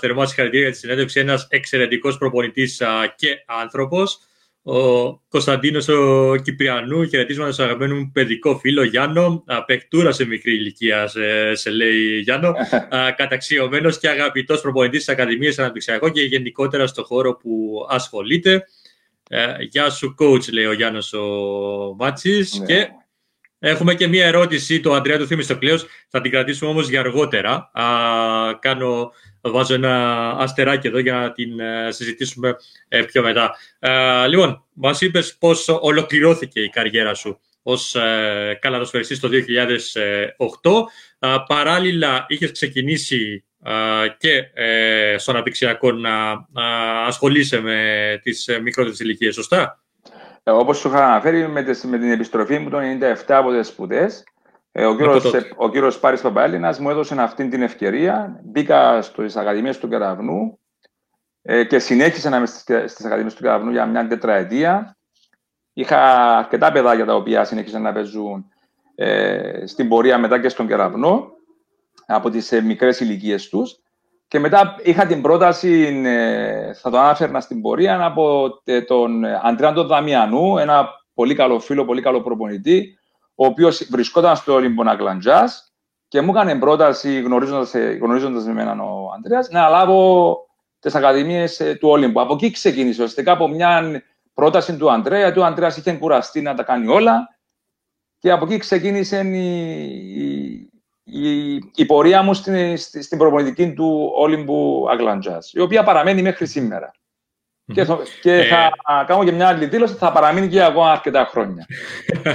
θερμά 0.00 0.26
συγχαρητήρια 0.26 0.64
για 0.64 0.72
τη 0.72 0.78
συνέντευξη, 0.78 1.20
ένας 1.20 1.46
εξαιρετικός 1.50 2.18
προπονητής 2.18 2.82
και 3.16 3.28
άνθρωπος. 3.46 4.27
Ο 4.62 5.12
Κωνσταντίνος 5.28 5.88
ο 5.88 6.34
Κυπριανού, 6.42 7.04
χαιρετίσματα 7.04 7.52
στο 7.52 7.62
αγαπημένο 7.62 7.94
μου 7.94 8.10
παιδικό 8.12 8.58
φίλο 8.58 8.82
Γιάννο, 8.82 9.44
παιχτούρα 9.66 10.12
σε 10.12 10.24
μικρή 10.24 10.54
ηλικία, 10.54 11.06
σε, 11.06 11.54
σε 11.54 11.70
λέει 11.70 12.18
Γιάννο, 12.18 12.52
καταξιωμένος 13.16 13.98
και 13.98 14.08
αγαπητός 14.08 14.60
προπονητής 14.60 15.04
της 15.04 15.08
Ακαδημίας 15.08 15.58
Αναπτυξιακό 15.58 16.08
και 16.08 16.22
γενικότερα 16.22 16.86
στο 16.86 17.04
χώρο 17.04 17.34
που 17.34 17.86
ασχολείται. 17.88 18.64
Ε, 19.30 19.54
γεια 19.60 19.90
σου 19.90 20.14
coach, 20.18 20.52
λέει 20.52 20.64
ο 20.64 20.72
Γιάννος 20.72 21.12
ο 21.12 21.26
Μάτσης. 21.98 22.58
Ναι. 22.58 22.66
Και 22.66 22.88
έχουμε 23.58 23.94
και 23.94 24.06
μία 24.06 24.26
ερώτηση, 24.26 24.80
το 24.80 24.94
Αντρέα 24.94 25.18
του 25.18 25.26
Θήμης 25.26 25.44
στο 25.44 25.58
κλαίος, 25.58 25.86
θα 26.08 26.20
την 26.20 26.30
κρατήσουμε 26.30 26.70
όμως 26.70 26.88
για 26.88 27.00
αργότερα. 27.00 27.70
Α, 27.72 27.84
κάνω 28.60 29.12
βάζω 29.40 29.74
ένα 29.74 30.30
αστεράκι 30.30 30.86
εδώ 30.86 30.98
για 30.98 31.14
να 31.14 31.32
την 31.32 31.60
ε, 31.60 31.90
συζητήσουμε 31.90 32.56
ε, 32.88 33.02
πιο 33.02 33.22
μετά. 33.22 33.54
Ε, 33.78 34.26
λοιπόν, 34.26 34.64
μας 34.72 35.00
είπες 35.00 35.36
πώς 35.38 35.68
ολοκληρώθηκε 35.68 36.60
η 36.60 36.68
καριέρα 36.68 37.14
σου 37.14 37.40
ως 37.62 37.96
καλαδοσφαιριστής 38.60 39.20
το 39.20 39.28
2008. 41.18 41.46
Παράλληλα, 41.46 42.24
είχες 42.28 42.52
ξεκινήσει 42.52 43.44
και 44.18 44.42
στο 45.16 45.30
αναπτυξιακό 45.30 45.92
να 45.92 46.46
ασχολείσαι 47.06 47.60
με 47.60 48.20
τις 48.22 48.48
μικρότερες 48.62 49.00
ηλικίες, 49.00 49.34
σωστά; 49.34 49.82
Όπως 50.44 50.78
σου 50.78 50.88
είχα 50.88 51.04
αναφέρει, 51.04 51.48
με 51.48 51.98
την 51.98 52.10
επιστροφή 52.10 52.58
μου 52.58 52.70
το 52.70 52.78
1997 52.78 53.14
από 53.26 53.52
τις 53.52 53.66
σπουδές, 53.66 54.20
ε, 54.20 54.22
ο, 54.84 54.96
κύριος, 54.96 55.32
ο 55.56 55.70
κύριος 55.70 55.98
Πάρης 55.98 56.20
Παπαέλληνας 56.20 56.78
μου 56.78 56.90
έδωσε 56.90 57.14
αυτή 57.18 57.48
την 57.48 57.62
ευκαιρία. 57.62 58.40
Μπήκα 58.44 59.02
στις 59.02 59.36
Ακαδημίες 59.36 59.78
του 59.78 59.88
Κεραυνού 59.88 60.58
ε, 61.42 61.64
και 61.64 61.78
συνέχισα 61.78 62.30
να 62.30 62.36
είμαι 62.36 62.46
στις 62.46 63.04
Ακαδημίες 63.04 63.34
του 63.34 63.42
Κεραυνού 63.42 63.70
για 63.70 63.86
μια 63.86 64.06
τετραετία. 64.06 64.96
Είχα 65.72 66.36
αρκετά 66.38 66.72
παιδάκια 66.72 67.04
τα 67.04 67.14
οποία 67.14 67.44
συνέχισαν 67.44 67.82
να 67.82 67.92
παίζουν 67.92 68.44
ε, 68.94 69.66
στην 69.66 69.88
πορεία 69.88 70.18
μετά 70.18 70.40
και 70.40 70.48
στον 70.48 70.66
Κεραυνό 70.66 71.32
από 72.06 72.30
τις 72.30 72.52
ε, 72.52 72.60
μικρές 72.60 73.00
ηλικίες 73.00 73.48
τους. 73.48 73.76
Και 74.28 74.38
μετά 74.38 74.76
είχα 74.82 75.06
την 75.06 75.22
πρόταση, 75.22 76.02
ε, 76.04 76.74
θα 76.74 76.90
το 76.90 76.98
ανάφερνα 76.98 77.40
στην 77.40 77.60
πορεία, 77.60 78.04
από 78.04 78.50
τον 78.86 79.24
Αντρέα 79.24 79.72
Δαμιανού, 79.72 80.58
ένα 80.58 80.88
πολύ 81.14 81.34
καλό 81.34 81.60
φίλο, 81.60 81.84
πολύ 81.84 82.02
καλό 82.02 82.22
προπονητή, 82.22 82.97
ο 83.40 83.46
οποίος 83.46 83.86
βρισκόταν 83.90 84.36
στο 84.36 84.52
Όλυμπο 84.52 84.82
Αγκλαντζάς 84.90 85.72
και 86.08 86.20
μου 86.20 86.30
έκανε 86.30 86.58
πρόταση, 86.58 87.20
γνωρίζοντας 87.20 88.44
με 88.44 88.50
εμένα 88.50 88.82
ο 88.82 89.10
Αντρέα, 89.16 89.46
να 89.50 89.68
λάβω 89.68 90.36
τις 90.78 90.94
ακαδημίες 90.94 91.60
ε, 91.60 91.74
του 91.74 91.88
Όλυμπου. 91.88 92.20
Από 92.20 92.34
εκεί 92.34 92.50
ξεκίνησε, 92.50 93.02
ουσιαστικά 93.02 93.32
από 93.32 93.48
μια 93.48 94.02
πρόταση 94.34 94.76
του 94.76 94.92
Αντρέα, 94.92 95.18
γιατί 95.18 95.38
ο 95.38 95.44
Αντρέα 95.44 95.68
είχε 95.68 95.92
κουραστεί 95.92 96.40
να 96.40 96.54
τα 96.54 96.62
κάνει 96.62 96.86
όλα. 96.86 97.28
Και 98.18 98.30
από 98.30 98.44
εκεί 98.44 98.56
ξεκίνησε 98.58 99.20
η, 99.20 100.70
η, 101.04 101.54
η, 101.74 101.86
πορεία 101.86 102.22
μου 102.22 102.34
στην, 102.34 102.76
στην 102.76 103.18
προπονητική 103.18 103.72
του 103.72 104.12
Όλυμπου 104.14 104.86
Αγκλαντζάς, 104.90 105.52
η 105.52 105.60
οποία 105.60 105.82
παραμένει 105.84 106.22
μέχρι 106.22 106.46
σήμερα. 106.46 106.90
Και, 107.74 107.84
θα, 107.84 107.98
και 108.20 108.32
ε, 108.32 108.48
θα 108.48 109.04
κάνω 109.06 109.24
και 109.24 109.32
μια 109.32 109.48
άλλη 109.48 109.66
δήλωση, 109.66 109.94
θα 109.94 110.12
παραμείνει 110.12 110.48
και 110.48 110.62
ακόμα 110.62 110.90
αρκετά 110.90 111.28
χρόνια. 111.30 111.66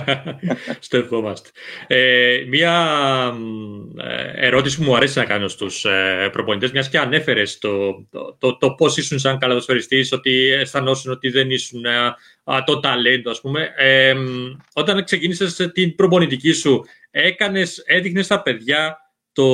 Στο 0.80 0.98
ευχόμαστε. 0.98 1.50
Ε, 1.88 2.44
μια 2.48 2.88
ε, 3.98 4.48
ερώτηση 4.48 4.78
που 4.78 4.84
μου 4.84 4.96
αρέσει 4.96 5.18
να 5.18 5.26
κάνω 5.26 5.48
στους 5.48 5.86
ε, 5.86 6.30
προπονητές, 6.32 6.72
μιας 6.72 6.90
και 6.90 7.00
ανέφερες 7.00 7.58
το, 7.58 8.06
το, 8.10 8.36
το, 8.40 8.58
το 8.58 8.72
πώς 8.72 8.98
ήσουν 8.98 9.20
σαν 9.20 9.38
καλαδοσφαιριστής, 9.38 10.12
ότι 10.12 10.50
αισθανόσουν 10.52 11.12
ότι 11.12 11.30
δεν 11.30 11.52
ήσουν 11.52 11.84
το 12.66 12.80
ταλέντο, 12.80 13.32
ας 13.32 13.42
πούμε. 13.42 13.70
όταν 14.74 15.04
ξεκίνησες 15.04 15.72
την 15.74 15.96
προπονητική 15.96 16.52
σου, 16.52 16.86
έκανες, 17.12 17.84
έδειχνες 17.86 18.26
στα 18.26 18.42
παιδιά 18.42 18.98
το 19.32 19.46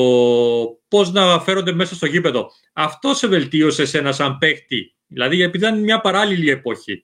πώς 0.88 1.12
να 1.12 1.40
φέρονται 1.40 1.72
μέσα 1.72 1.96
στο 1.96 2.06
γήπεδο. 2.06 2.52
Αυτό 2.74 3.14
σε 3.14 3.28
βελτίωσε 3.28 3.86
σε 3.86 3.98
ένα 3.98 4.12
σαν 4.12 4.38
παίχτη 4.38 4.94
Δηλαδή, 5.12 5.42
επειδή 5.42 5.66
ήταν 5.66 5.80
μια 5.80 6.02
παράλληλη 6.02 6.50
εποχή. 6.50 7.02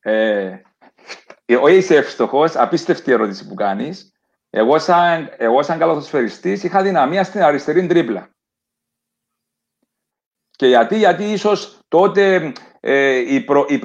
Ε, 0.00 0.60
όχι 1.60 1.76
είσαι 1.76 1.96
εύστοχο, 1.96 2.44
απίστευτη 2.54 3.12
ερώτηση 3.12 3.48
που 3.48 3.54
κάνεις. 3.54 4.12
Εγώ, 4.50 4.78
σαν, 4.78 5.30
εγώ, 5.36 5.62
σαν 5.62 5.78
καλαθοσφαιριστής, 5.78 6.62
είχα 6.62 6.82
δυναμία 6.82 7.24
στην 7.24 7.42
αριστερή 7.42 7.86
τρίπλα. 7.86 8.30
Και 10.50 10.66
γιατί, 10.66 10.96
γιατί 10.96 11.24
ίσως 11.24 11.78
τότε, 11.88 12.52
ε, 12.80 13.22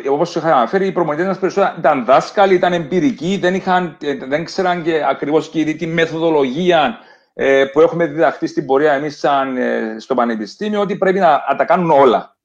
όπως 0.10 0.30
σου 0.30 0.40
είχα 0.40 0.56
αναφέρει, 0.56 0.88
οι 0.88 0.92
προμονητές 0.92 1.28
μας 1.28 1.40
περισσότερα 1.40 1.76
ήταν 1.78 2.06
δάσκαλοι, 2.06 2.54
ήταν 2.54 2.74
εμπειρικοί, 2.74 3.38
δεν, 3.38 3.56
είχαν, 3.56 3.98
ε, 4.02 4.16
δεν 4.16 4.44
ξέραν 4.44 4.84
και 4.84 5.04
ακριβώς 5.06 5.50
και 5.50 5.74
τη 5.74 5.88
μεθοδολογία 5.88 7.00
ε, 7.34 7.66
που 7.66 7.82
έχουμε 7.82 8.06
διδαχθεί 8.06 8.48
στην 8.48 8.66
πορεία 8.66 8.94
εμείς, 8.94 9.24
ε, 9.24 9.96
στο 10.00 10.16
Πανεπιστήμιο, 10.16 10.80
ότι 10.80 10.98
πρέπει 10.98 11.20
να, 11.20 11.46
να 11.50 11.56
τα 11.56 11.66
κάνουν 11.66 11.92
όλα. 11.92 12.36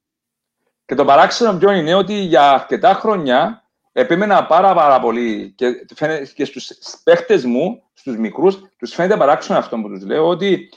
Και 0.87 0.95
το 0.95 1.05
παράξενο 1.05 1.57
ποιο 1.57 1.71
είναι 1.71 1.93
ότι 1.93 2.13
για 2.13 2.51
αρκετά 2.51 2.93
χρόνια 2.93 3.63
επέμενα 3.91 4.45
πάρα, 4.45 4.73
πάρα 4.73 4.99
πολύ 4.99 5.53
και, 5.57 5.71
και 6.35 6.45
στους 6.45 6.71
παίχτες 7.03 7.45
μου, 7.45 7.83
στους 7.93 8.17
μικρούς, 8.17 8.59
τους 8.77 8.93
φαίνεται 8.93 9.17
παράξενο 9.17 9.59
αυτό 9.59 9.77
που 9.77 9.89
τους 9.89 10.05
λέω, 10.05 10.27
ότι 10.27 10.69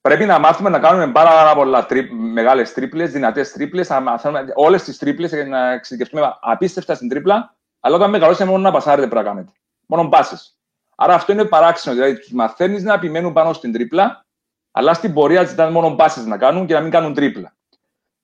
πρέπει 0.00 0.24
να 0.24 0.38
μάθουμε 0.38 0.70
να 0.70 0.78
κάνουμε 0.78 1.12
πάρα, 1.12 1.30
πάρα 1.30 1.54
πολλά 1.54 1.86
τρίπ, 1.86 2.12
μεγάλες 2.12 2.72
τρίπλες, 2.72 3.12
δυνατές 3.12 3.52
τρίπλες, 3.52 3.88
να 3.88 4.00
μάθουμε 4.00 4.44
όλες 4.54 4.82
τις 4.82 4.98
τρίπλες 4.98 5.30
και 5.30 5.44
να 5.44 5.72
εξειδικευτούμε 5.72 6.36
απίστευτα 6.40 6.94
στην 6.94 7.08
τρίπλα, 7.08 7.56
αλλά 7.80 7.96
όταν 7.96 8.10
μεγαλώσαμε 8.10 8.50
μόνο 8.50 8.62
να 8.62 8.70
πασάρετε 8.70 9.06
πρέπει 9.06 9.24
να 9.24 9.30
κάνετε. 9.30 9.52
Μόνο 9.86 10.08
πάσες. 10.08 10.58
Άρα 10.96 11.14
αυτό 11.14 11.32
είναι 11.32 11.44
παράξενο, 11.44 11.94
δηλαδή 11.94 12.18
τους 12.18 12.32
μαθαίνεις 12.32 12.82
να 12.82 12.94
επιμένουν 12.94 13.32
πάνω 13.32 13.52
στην 13.52 13.72
τρίπλα, 13.72 14.24
αλλά 14.70 14.94
στην 14.94 15.14
πορεία 15.14 15.44
ζητάνε 15.44 15.70
μόνο 15.70 15.94
πάσες 15.94 16.24
να 16.24 16.38
κάνουν 16.38 16.66
και 16.66 16.74
να 16.74 16.80
μην 16.80 16.90
κάνουν 16.90 17.14
τρίπλα. 17.14 17.54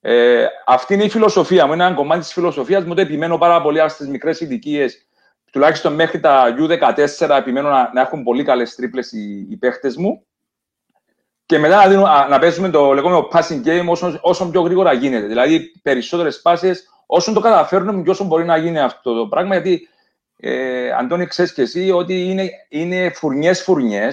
Ε, 0.09 0.47
αυτή 0.65 0.93
είναι 0.93 1.03
η 1.03 1.09
φιλοσοφία 1.09 1.65
μου. 1.67 1.73
Είναι 1.73 1.85
ένα 1.85 1.95
κομμάτι 1.95 2.19
της 2.19 2.33
φιλοσοφίας 2.33 2.83
μου. 2.83 2.93
Το 2.93 3.01
επιμένω 3.01 3.37
πάρα 3.37 3.61
πολύ 3.61 3.89
στι 3.89 4.09
μικρές 4.09 4.41
ηλικίες, 4.41 5.07
τουλάχιστον 5.51 5.93
μέχρι 5.93 6.19
τα 6.19 6.55
U14, 6.59 7.29
επιμένω 7.37 7.69
να, 7.69 7.91
να 7.93 8.01
έχουν 8.01 8.23
πολύ 8.23 8.43
καλές 8.43 8.75
τρίπλες 8.75 9.11
οι, 9.11 9.47
οι 9.49 9.57
παίχτες 9.57 9.97
μου. 9.97 10.25
Και 11.45 11.57
μετά 11.59 11.75
να, 11.75 11.87
δίνω, 11.89 12.07
να 12.29 12.39
παίζουμε 12.39 12.69
το 12.69 12.93
λεγόμενο 12.93 13.27
passing 13.31 13.65
game 13.65 13.85
όσο, 13.87 14.19
όσο 14.21 14.49
πιο 14.49 14.61
γρήγορα 14.61 14.93
γίνεται. 14.93 15.27
Δηλαδή, 15.27 15.71
περισσότερες 15.81 16.41
πάσει, 16.41 16.71
όσο 17.05 17.33
το 17.33 17.39
καταφέρνουμε 17.39 18.03
και 18.03 18.09
όσο 18.09 18.23
μπορεί 18.23 18.45
να 18.45 18.57
γίνει 18.57 18.79
αυτό 18.79 19.13
το 19.13 19.27
πράγμα. 19.27 19.55
Γιατί, 19.55 19.87
ε, 20.37 20.91
Αντώνη, 20.91 21.25
ξέρεις 21.25 21.53
και 21.53 21.61
εσύ 21.61 21.91
ότι 21.91 22.29
είναι, 22.29 22.49
είναι 22.69 23.09
φουρνιέ-φουρνιέ. 23.09 24.09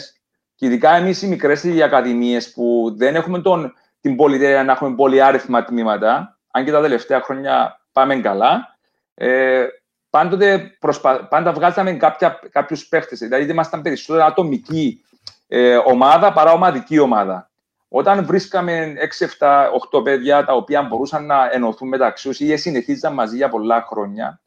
Και 0.54 0.66
ειδικά 0.66 0.96
εμείς 0.96 1.22
οι 1.22 1.26
μικρές 1.26 1.64
ακαδημίε 1.84 2.40
που 2.54 2.94
δεν 2.96 3.14
έχουμε 3.14 3.40
τον, 3.40 3.72
την 4.04 4.16
πολυτέλεια 4.16 4.64
να 4.64 4.72
έχουμε 4.72 4.94
πολύ 4.94 5.22
άριθμα 5.22 5.64
τμήματα, 5.64 6.38
αν 6.50 6.64
και 6.64 6.70
τα 6.70 6.80
τελευταία 6.80 7.20
χρόνια 7.20 7.80
πάμε 7.92 8.16
καλά, 8.16 8.76
ε, 9.14 9.66
πάντοτε 10.10 10.76
προσπα... 10.78 11.28
πάντα 11.28 11.52
βγάζαμε 11.52 11.92
κάποια, 11.92 12.40
κάποιους 12.50 12.86
παίχτες. 12.86 13.18
Δηλαδή, 13.18 13.50
ήμασταν 13.50 13.82
περισσότερο 13.82 14.24
ατομική 14.24 15.04
ε, 15.48 15.76
ομάδα 15.76 16.32
παρά 16.32 16.52
ομαδική 16.52 16.98
ομάδα. 16.98 17.50
Όταν 17.88 18.24
βρίσκαμε 18.24 18.92
6, 19.18 19.46
7, 19.92 19.98
8 19.98 20.04
παιδιά 20.04 20.44
τα 20.44 20.54
οποία 20.54 20.82
μπορούσαν 20.82 21.26
να 21.26 21.48
ενωθούν 21.52 21.88
μεταξύ 21.88 22.28
τους 22.28 22.40
ή 22.40 22.56
συνεχίζαν 22.56 23.14
μαζί 23.14 23.36
για 23.36 23.48
πολλά 23.48 23.86
χρόνια, 23.88 24.40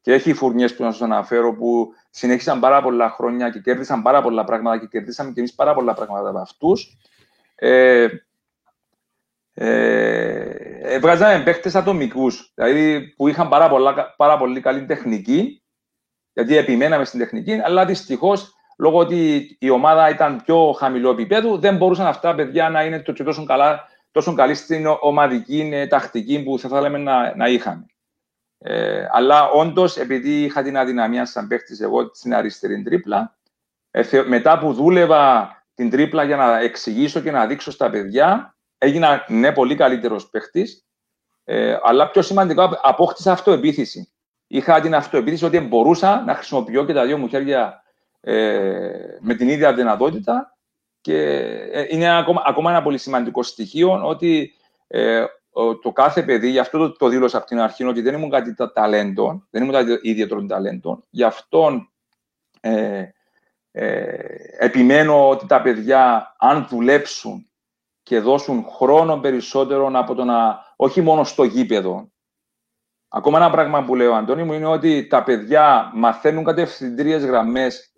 και 0.00 0.12
έχει 0.12 0.32
φουρνιές 0.32 0.74
που 0.74 0.82
να 0.82 0.90
σας 0.90 1.02
αναφέρω 1.02 1.54
που 1.54 1.92
συνέχισαν 2.10 2.60
πάρα 2.60 2.82
πολλά 2.82 3.10
χρόνια 3.10 3.50
και 3.50 3.60
κέρδισαν 3.60 4.02
πάρα 4.02 4.22
πολλά 4.22 4.44
πράγματα 4.44 4.78
και 4.78 4.86
κερδίσαμε 4.86 5.30
και 5.30 5.40
εμείς 5.40 5.54
πάρα 5.54 5.74
πολλά 5.74 5.94
πράγματα 5.94 6.28
από 6.28 6.38
αυτούς. 6.38 6.96
Ε, 7.54 8.06
ε, 9.54 10.98
βγάζαμε 10.98 11.44
παίχτες 11.44 11.74
ατομικούς, 11.74 12.52
δηλαδή 12.54 13.00
που 13.16 13.28
είχαν 13.28 13.48
πάρα, 13.48 13.68
πολλά, 13.68 14.14
πάρα 14.16 14.38
πολύ 14.38 14.60
καλή 14.60 14.84
τεχνική, 14.84 15.62
γιατί 16.32 16.56
επιμέναμε 16.56 17.04
στην 17.04 17.18
τεχνική, 17.18 17.52
αλλά 17.52 17.84
δυστυχώς 17.84 18.54
λόγω 18.78 18.98
ότι 18.98 19.56
η 19.60 19.70
ομάδα 19.70 20.08
ήταν 20.08 20.42
πιο 20.44 20.72
χαμηλό 20.72 21.10
επίπεδο, 21.10 21.58
δεν 21.58 21.76
μπορούσαν 21.76 22.06
αυτά 22.06 22.30
τα 22.30 22.34
παιδιά 22.34 22.68
να 22.68 22.84
είναι 22.84 22.98
τόσο, 23.00 23.44
καλά, 23.44 23.88
τόσο 24.10 24.34
καλή 24.34 24.54
στην 24.54 24.86
ομαδική 25.00 25.70
ε, 25.72 25.86
τακτική 25.86 26.42
που 26.42 26.58
θα 26.58 26.68
θέλαμε 26.68 26.98
να, 26.98 27.36
να 27.36 27.48
είχαμε. 27.48 27.86
Ε, 28.58 29.06
αλλά 29.10 29.48
όντως, 29.48 29.96
επειδή 29.96 30.42
είχα 30.42 30.62
την 30.62 30.76
αδυναμία 30.76 31.26
σαν 31.26 31.46
παίχτης 31.46 31.80
εγώ 31.80 32.10
στην 32.14 32.34
αριστερή 32.34 32.82
τρίπλα, 32.82 33.36
ε, 33.90 34.22
μετά 34.26 34.58
που 34.58 34.72
δούλευα 34.72 35.52
την 35.74 35.90
τρίπλα 35.90 36.24
για 36.24 36.36
να 36.36 36.58
εξηγήσω 36.58 37.20
και 37.20 37.30
να 37.30 37.46
δείξω 37.46 37.70
στα 37.70 37.90
παιδιά, 37.90 38.53
έγινα 38.84 39.24
ναι, 39.28 39.52
πολύ 39.52 39.74
καλύτερος 39.74 40.28
παίχτης. 40.28 40.86
Ε, 41.44 41.76
αλλά 41.82 42.10
πιο 42.10 42.22
σημαντικό, 42.22 42.78
απόκτησα 42.82 43.32
αυτοεπίθεση. 43.32 44.12
Είχα 44.46 44.80
την 44.80 44.94
αυτοεπίθεση 44.94 45.44
ότι 45.44 45.60
μπορούσα 45.60 46.22
να 46.26 46.34
χρησιμοποιώ 46.34 46.84
και 46.84 46.92
τα 46.92 47.04
δύο 47.04 47.18
μου 47.18 47.28
χέρια 47.28 47.82
ε, 48.20 48.90
με 49.20 49.34
την 49.34 49.48
ίδια 49.48 49.74
δυνατότητα 49.74 50.56
και 51.00 51.18
ε, 51.72 51.86
είναι 51.88 52.18
ακόμα, 52.18 52.42
ακόμα 52.46 52.70
ένα 52.70 52.82
πολύ 52.82 52.98
σημαντικό 52.98 53.42
στοιχείο 53.42 54.00
ότι 54.04 54.52
ε, 54.86 55.24
το 55.82 55.92
κάθε 55.92 56.22
παιδί, 56.22 56.48
γι' 56.48 56.58
αυτό 56.58 56.78
το, 56.78 56.92
το 56.92 57.08
δήλωσα 57.08 57.36
από 57.36 57.46
την 57.46 57.60
αρχή, 57.60 57.84
ότι 57.84 58.00
δεν 58.00 58.14
ήμουν 58.14 58.30
κάτι 58.30 58.54
τα 58.54 58.72
ταλέντων, 58.72 59.46
δεν 59.50 59.62
ήμουν 59.62 59.74
κάτι 59.74 59.98
ιδιαίτερο 60.02 60.46
ταλέντων, 60.46 61.04
γι' 61.10 61.24
αυτό 61.24 61.88
ε, 62.60 63.04
ε, 63.70 64.16
επιμένω 64.58 65.28
ότι 65.28 65.46
τα 65.46 65.62
παιδιά, 65.62 66.34
αν 66.38 66.66
δουλέψουν 66.70 67.48
και 68.04 68.20
δώσουν 68.20 68.64
χρόνο 68.64 69.18
περισσότερο 69.18 69.90
από 69.92 70.14
το 70.14 70.24
να, 70.24 70.58
όχι 70.76 71.00
μόνο 71.00 71.24
στο 71.24 71.44
γήπεδο. 71.44 72.08
Ακόμα 73.08 73.38
ένα 73.38 73.50
πράγμα 73.50 73.84
που 73.84 73.94
λέω, 73.94 74.14
Αντώνη 74.14 74.42
μου, 74.42 74.52
είναι 74.52 74.66
ότι 74.66 75.06
τα 75.06 75.22
παιδιά 75.22 75.90
μαθαίνουν 75.94 76.44
κατευθυντήριες 76.44 77.24
γραμμές 77.24 77.92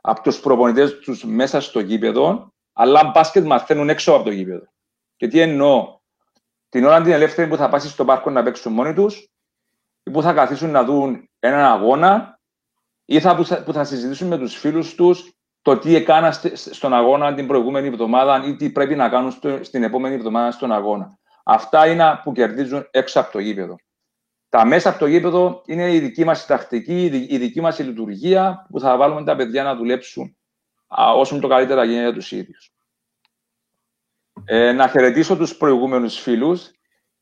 από 0.00 0.22
τους 0.22 0.40
προπονητές 0.40 0.98
τους 0.98 1.24
μέσα 1.24 1.60
στο 1.60 1.80
γήπεδο, 1.80 2.52
αλλά 2.72 3.04
μπάσκετ 3.04 3.44
μαθαίνουν 3.44 3.88
έξω 3.88 4.12
από 4.12 4.24
το 4.24 4.30
γήπεδο. 4.30 4.66
Και 5.16 5.28
τι 5.28 5.40
εννοώ, 5.40 6.00
την 6.68 6.84
ώρα 6.84 7.02
την 7.02 7.12
ελεύθερη 7.12 7.48
που 7.48 7.56
θα 7.56 7.68
πάσει 7.68 7.88
στο 7.88 8.04
πάρκο 8.04 8.30
να 8.30 8.42
παίξουν 8.42 8.72
μόνοι 8.72 8.94
τους, 8.94 9.28
ή 10.02 10.10
που 10.10 10.22
θα 10.22 10.32
καθίσουν 10.32 10.70
να 10.70 10.84
δουν 10.84 11.30
έναν 11.38 11.64
αγώνα, 11.64 12.40
ή 13.04 13.20
θα, 13.20 13.36
που, 13.64 13.72
θα, 13.72 13.84
συζητήσουν 13.84 14.28
με 14.28 14.38
τους 14.38 14.54
φίλους 14.54 14.94
τους 14.94 15.32
το 15.66 15.78
τι 15.78 15.94
έκανα 15.94 16.32
στον 16.54 16.94
αγώνα 16.94 17.34
την 17.34 17.46
προηγούμενη 17.46 17.86
εβδομάδα 17.86 18.44
ή 18.46 18.56
τι 18.56 18.70
πρέπει 18.70 18.94
να 18.94 19.08
κάνουν 19.08 19.32
στην 19.60 19.82
επόμενη 19.82 20.14
εβδομάδα 20.14 20.50
στον 20.50 20.72
αγώνα. 20.72 21.18
Αυτά 21.44 21.86
είναι 21.86 22.20
που 22.24 22.32
κερδίζουν 22.32 22.88
έξω 22.90 23.20
από 23.20 23.32
το 23.32 23.38
γήπεδο. 23.38 23.76
Τα 24.48 24.66
μέσα 24.66 24.88
από 24.88 24.98
το 24.98 25.06
γήπεδο 25.06 25.62
είναι 25.66 25.94
η 25.94 25.98
δική 26.00 26.24
μας 26.24 26.46
τακτική, 26.46 27.04
η 27.28 27.38
δική 27.38 27.60
μας 27.60 27.78
λειτουργία 27.78 28.66
που 28.70 28.80
θα 28.80 28.96
βάλουμε 28.96 29.24
τα 29.24 29.36
παιδιά 29.36 29.62
να 29.62 29.76
δουλέψουν 29.76 30.36
όσο 31.16 31.38
το 31.38 31.48
καλύτερα 31.48 31.84
γίνεται 31.84 32.04
για 32.04 32.14
τους 32.14 32.32
ίδιους. 32.32 32.72
Ε, 34.44 34.72
να 34.72 34.88
χαιρετήσω 34.88 35.36
τους 35.36 35.56
προηγούμενους 35.56 36.18
φίλους. 36.18 36.70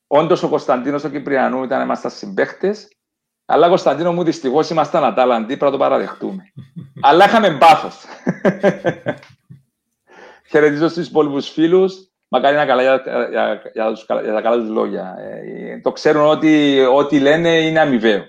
Όντως 0.06 0.42
ο 0.42 0.48
Κωνσταντίνος 0.48 1.04
ο 1.04 1.08
Κυπριανού 1.08 1.64
ήταν 1.64 1.82
είμαστε 1.82 2.08
συμπαίχτε. 2.08 2.76
Αλλά 3.46 3.68
Κωνσταντίνο 3.68 4.12
μου 4.12 4.22
δυστυχώς 4.22 4.70
ήμασταν 4.70 5.04
ατάλαντοι, 5.04 5.46
πρέπει 5.46 5.64
να 5.64 5.70
το 5.70 5.78
παραδεχτούμε. 5.78 6.52
Αλλά 7.00 7.24
είχαμε 7.24 7.58
πάθο. 7.58 7.90
Χαιρετίζω 10.50 10.88
στους 10.88 11.06
υπόλοιπους 11.06 11.48
φίλους. 11.48 11.94
Μακάρι 12.28 12.56
να 12.56 12.66
καλά 12.66 12.82
για, 12.82 13.02
για, 13.30 13.62
για, 13.72 13.92
για, 14.22 14.32
τα 14.32 14.40
καλά 14.40 14.56
τους 14.56 14.68
λόγια. 14.68 15.14
Ε, 15.18 15.80
το 15.80 15.92
ξέρουν 15.92 16.26
ότι 16.26 16.80
ό,τι 16.92 17.20
λένε 17.20 17.48
είναι 17.48 17.80
αμοιβαίο. 17.80 18.28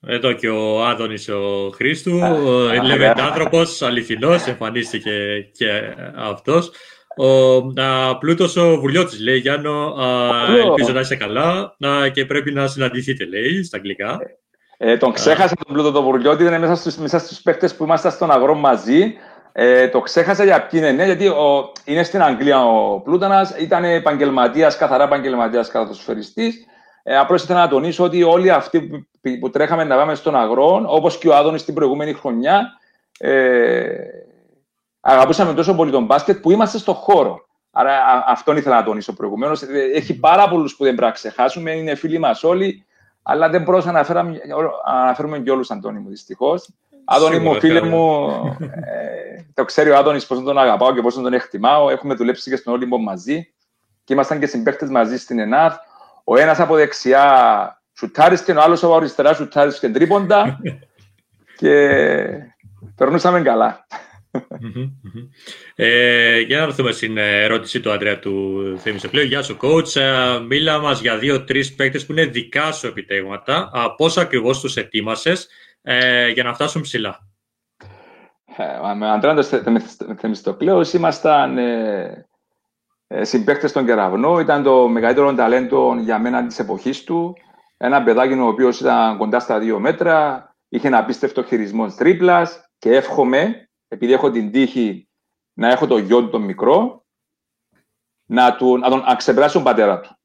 Εδώ 0.00 0.32
και 0.32 0.48
ο 0.48 0.84
Άδωνης 0.84 1.28
ο 1.28 1.70
Χρήστου, 1.74 2.18
ο 2.18 2.68
άνθρωπος, 3.16 3.82
αληθινός, 3.82 4.46
εμφανίστηκε 4.46 5.40
και 5.52 5.94
αυτός. 6.16 6.70
Ο 7.16 8.18
Πλούτος 8.18 8.56
ο 8.56 8.78
Βουλιώτης 8.80 9.20
λέει, 9.20 9.38
Γιάννο, 9.38 9.94
ελπίζω 10.64 10.92
να 10.92 11.00
είσαι 11.00 11.16
καλά 11.16 11.76
και 12.12 12.26
πρέπει 12.26 12.52
να 12.52 12.66
συναντηθείτε, 12.66 13.24
λέει, 13.24 13.62
στα 13.62 13.76
αγγλικά. 13.76 14.18
Ε, 14.78 14.96
τον 14.96 15.12
ξέχασα 15.12 15.54
τον 15.64 15.74
Πλούτο 15.74 15.92
τον 15.92 16.04
Βουλιώτη, 16.04 16.44
είναι 16.44 16.58
μέσα 16.58 16.74
στους, 16.74 16.96
μέσα 16.96 17.18
στους 17.18 17.40
παίκτες 17.40 17.74
που 17.74 17.84
είμαστε 17.84 18.10
στον 18.10 18.30
αγρό 18.30 18.54
μαζί. 18.54 19.14
Ε, 19.52 19.88
το 19.88 20.00
ξέχασα 20.00 20.44
για 20.44 20.66
ποιοι 20.66 20.80
είναι, 20.82 20.92
ναι, 20.92 21.04
γιατί 21.04 21.26
ο, 21.26 21.72
είναι 21.84 22.02
στην 22.02 22.22
Αγγλία 22.22 22.64
ο 22.64 23.00
Πλούτανας, 23.00 23.54
ήταν 23.58 23.84
επαγγελματίας, 23.84 24.76
καθαρά 24.76 25.04
επαγγελματίας 25.04 25.68
καθοσφαιριστής. 25.68 26.66
Ε, 27.02 27.18
Απλώς 27.18 27.42
ήθελα 27.42 27.60
να 27.60 27.68
τονίσω 27.68 28.04
ότι 28.04 28.22
όλοι 28.22 28.50
αυτοί 28.50 28.80
που, 28.80 29.06
που 29.40 29.50
τρέχαμε 29.50 29.84
να 29.84 29.96
πάμε 29.96 30.14
στον 30.14 30.36
αγρό, 30.36 30.84
όπως 30.86 31.18
και 31.18 31.28
ο 31.28 31.34
Άδωνης 31.36 31.64
την 31.64 31.74
προηγούμενη 31.74 32.12
χρονιά, 32.12 32.66
ε, 33.18 33.86
αγαπούσαμε 35.06 35.54
τόσο 35.54 35.74
πολύ 35.74 35.90
τον 35.90 36.04
μπάσκετ 36.04 36.40
που 36.40 36.50
είμαστε 36.50 36.78
στον 36.78 36.94
χώρο. 36.94 37.46
Άρα 37.70 38.24
αυτόν 38.26 38.56
ήθελα 38.56 38.76
να 38.76 38.84
τονίσω 38.84 39.12
προηγουμένως. 39.12 39.62
Ε, 39.62 39.66
έχει 39.94 40.18
πάρα 40.18 40.48
πολλούς 40.48 40.76
που 40.76 40.84
δεν 40.84 40.94
πρέπει 40.94 41.10
να 41.10 41.16
ξεχάσουμε, 41.16 41.70
είναι 41.70 41.94
φίλοι 41.94 42.18
μας 42.18 42.44
όλοι, 42.44 42.84
αλλά 43.22 43.48
δεν 43.48 43.62
μπορούσα 43.62 43.92
να 43.92 43.98
αναφέρουμε 44.84 45.38
και 45.38 45.50
όλους, 45.50 45.70
Αντώνη 45.70 45.98
μου, 45.98 46.08
δυστυχώς. 46.08 46.68
Άδωνη 47.04 47.38
μου, 47.38 47.60
φίλε 47.60 47.82
μου, 47.82 48.26
ε, 48.60 49.44
το 49.54 49.64
ξέρει 49.64 49.90
ο 49.90 49.96
Άδωνης 49.96 50.26
πώ 50.26 50.40
τον 50.40 50.58
αγαπάω 50.58 50.94
και 50.94 51.00
πώ 51.00 51.12
τον 51.12 51.32
εκτιμάω. 51.32 51.90
Έχουμε 51.90 52.14
δουλέψει 52.14 52.50
και 52.50 52.56
στον 52.56 52.72
Όλυμπο 52.72 52.98
μαζί 52.98 53.52
και 54.04 54.12
ήμασταν 54.12 54.38
και 54.38 54.46
συμπαίχτε 54.46 54.90
μαζί 54.90 55.18
στην 55.18 55.38
ΕΝΑΘ. 55.38 55.76
Ο 56.24 56.36
ένας 56.36 56.60
από 56.60 56.74
δεξιά 56.74 57.82
σουτάρισκε, 57.92 58.52
ο 58.52 58.62
άλλος 58.62 58.84
από 58.84 58.96
αριστερά 58.96 59.34
σουτάρισκε 59.34 59.88
τρίποντα 59.88 60.58
και 61.60 61.88
περνούσαμε 62.96 63.40
καλά. 63.40 63.86
Ε, 65.74 66.40
για 66.40 66.56
να 66.56 66.62
έρθουμε 66.62 66.92
στην 66.92 67.16
ερώτηση 67.18 67.80
του 67.80 67.92
Αντρέα 67.92 68.18
του 68.18 68.62
Θέμης 68.78 69.04
Γεια 69.12 69.42
σου, 69.42 69.56
coach. 69.60 69.96
Ε, 70.00 70.38
μίλα 70.48 70.78
μας 70.78 71.00
για 71.00 71.18
δύο-τρει 71.18 71.66
παίκτες 71.66 72.06
που 72.06 72.12
είναι 72.12 72.24
δικά 72.24 72.72
σου 72.72 72.86
επιτέγματα. 72.86 73.70
Πώ 73.96 74.06
ακριβώς 74.16 74.60
τους 74.60 74.76
ετοίμασες 74.76 75.48
ε, 75.82 76.28
για 76.28 76.42
να 76.42 76.54
φτάσουν 76.54 76.82
ψηλά. 76.82 77.26
Ε, 78.56 78.94
με 78.94 79.10
Αντρέα 79.10 79.42
Θεμιστοκλέο 80.16 80.80
ήμασταν 80.94 81.58
ε, 81.58 82.26
ε, 83.06 83.24
συμπαίκτες 83.24 83.70
στον 83.70 83.86
Κεραυνό. 83.86 84.40
Ήταν 84.40 84.62
το 84.62 84.88
μεγαλύτερο 84.88 85.34
ταλέντο 85.34 85.96
για 85.98 86.18
μένα 86.18 86.46
της 86.46 86.58
εποχής 86.58 87.04
του. 87.04 87.36
Ένα 87.76 88.02
παιδάκι 88.02 88.32
ο 88.32 88.46
οποίος 88.46 88.80
ήταν 88.80 89.16
κοντά 89.16 89.40
στα 89.40 89.58
δύο 89.58 89.78
μέτρα, 89.78 90.48
είχε 90.68 90.86
ένα 90.86 90.98
απίστευτο 90.98 91.42
χειρισμό 91.42 91.86
τρίπλας 91.86 92.70
και 92.78 92.90
εύχομαι 92.90 93.65
επειδή 93.96 94.12
έχω 94.12 94.30
την 94.30 94.52
τύχη 94.52 95.08
να 95.52 95.68
έχω 95.68 95.86
το 95.86 95.98
γιο 95.98 96.20
του 96.20 96.30
τον 96.30 96.42
μικρό, 96.42 97.04
να, 98.26 98.56
του, 98.56 98.78
να 98.78 98.88
τον 98.88 98.98
να 98.98 99.14
ξεπεράσει 99.14 99.54
τον 99.54 99.62
πατέρα 99.62 100.00
του. 100.00 100.16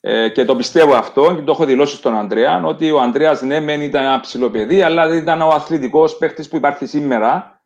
Ε, 0.00 0.28
και 0.28 0.44
το 0.44 0.56
πιστεύω 0.56 0.94
αυτό 0.94 1.34
και 1.34 1.42
το 1.42 1.52
έχω 1.52 1.64
δηλώσει 1.64 1.96
στον 1.96 2.16
Αντρέα, 2.16 2.62
ότι 2.64 2.90
ο 2.90 3.00
Αντρέα 3.00 3.38
ναι, 3.42 3.60
μεν 3.60 3.80
ήταν 3.80 4.04
ένα 4.04 4.20
ψηλό 4.20 4.50
παιδί, 4.50 4.82
αλλά 4.82 5.08
δεν 5.08 5.18
ήταν 5.18 5.42
ο 5.42 5.48
αθλητικός 5.48 6.16
παίχτη 6.16 6.48
που 6.48 6.56
υπάρχει 6.56 6.86
σήμερα. 6.86 7.62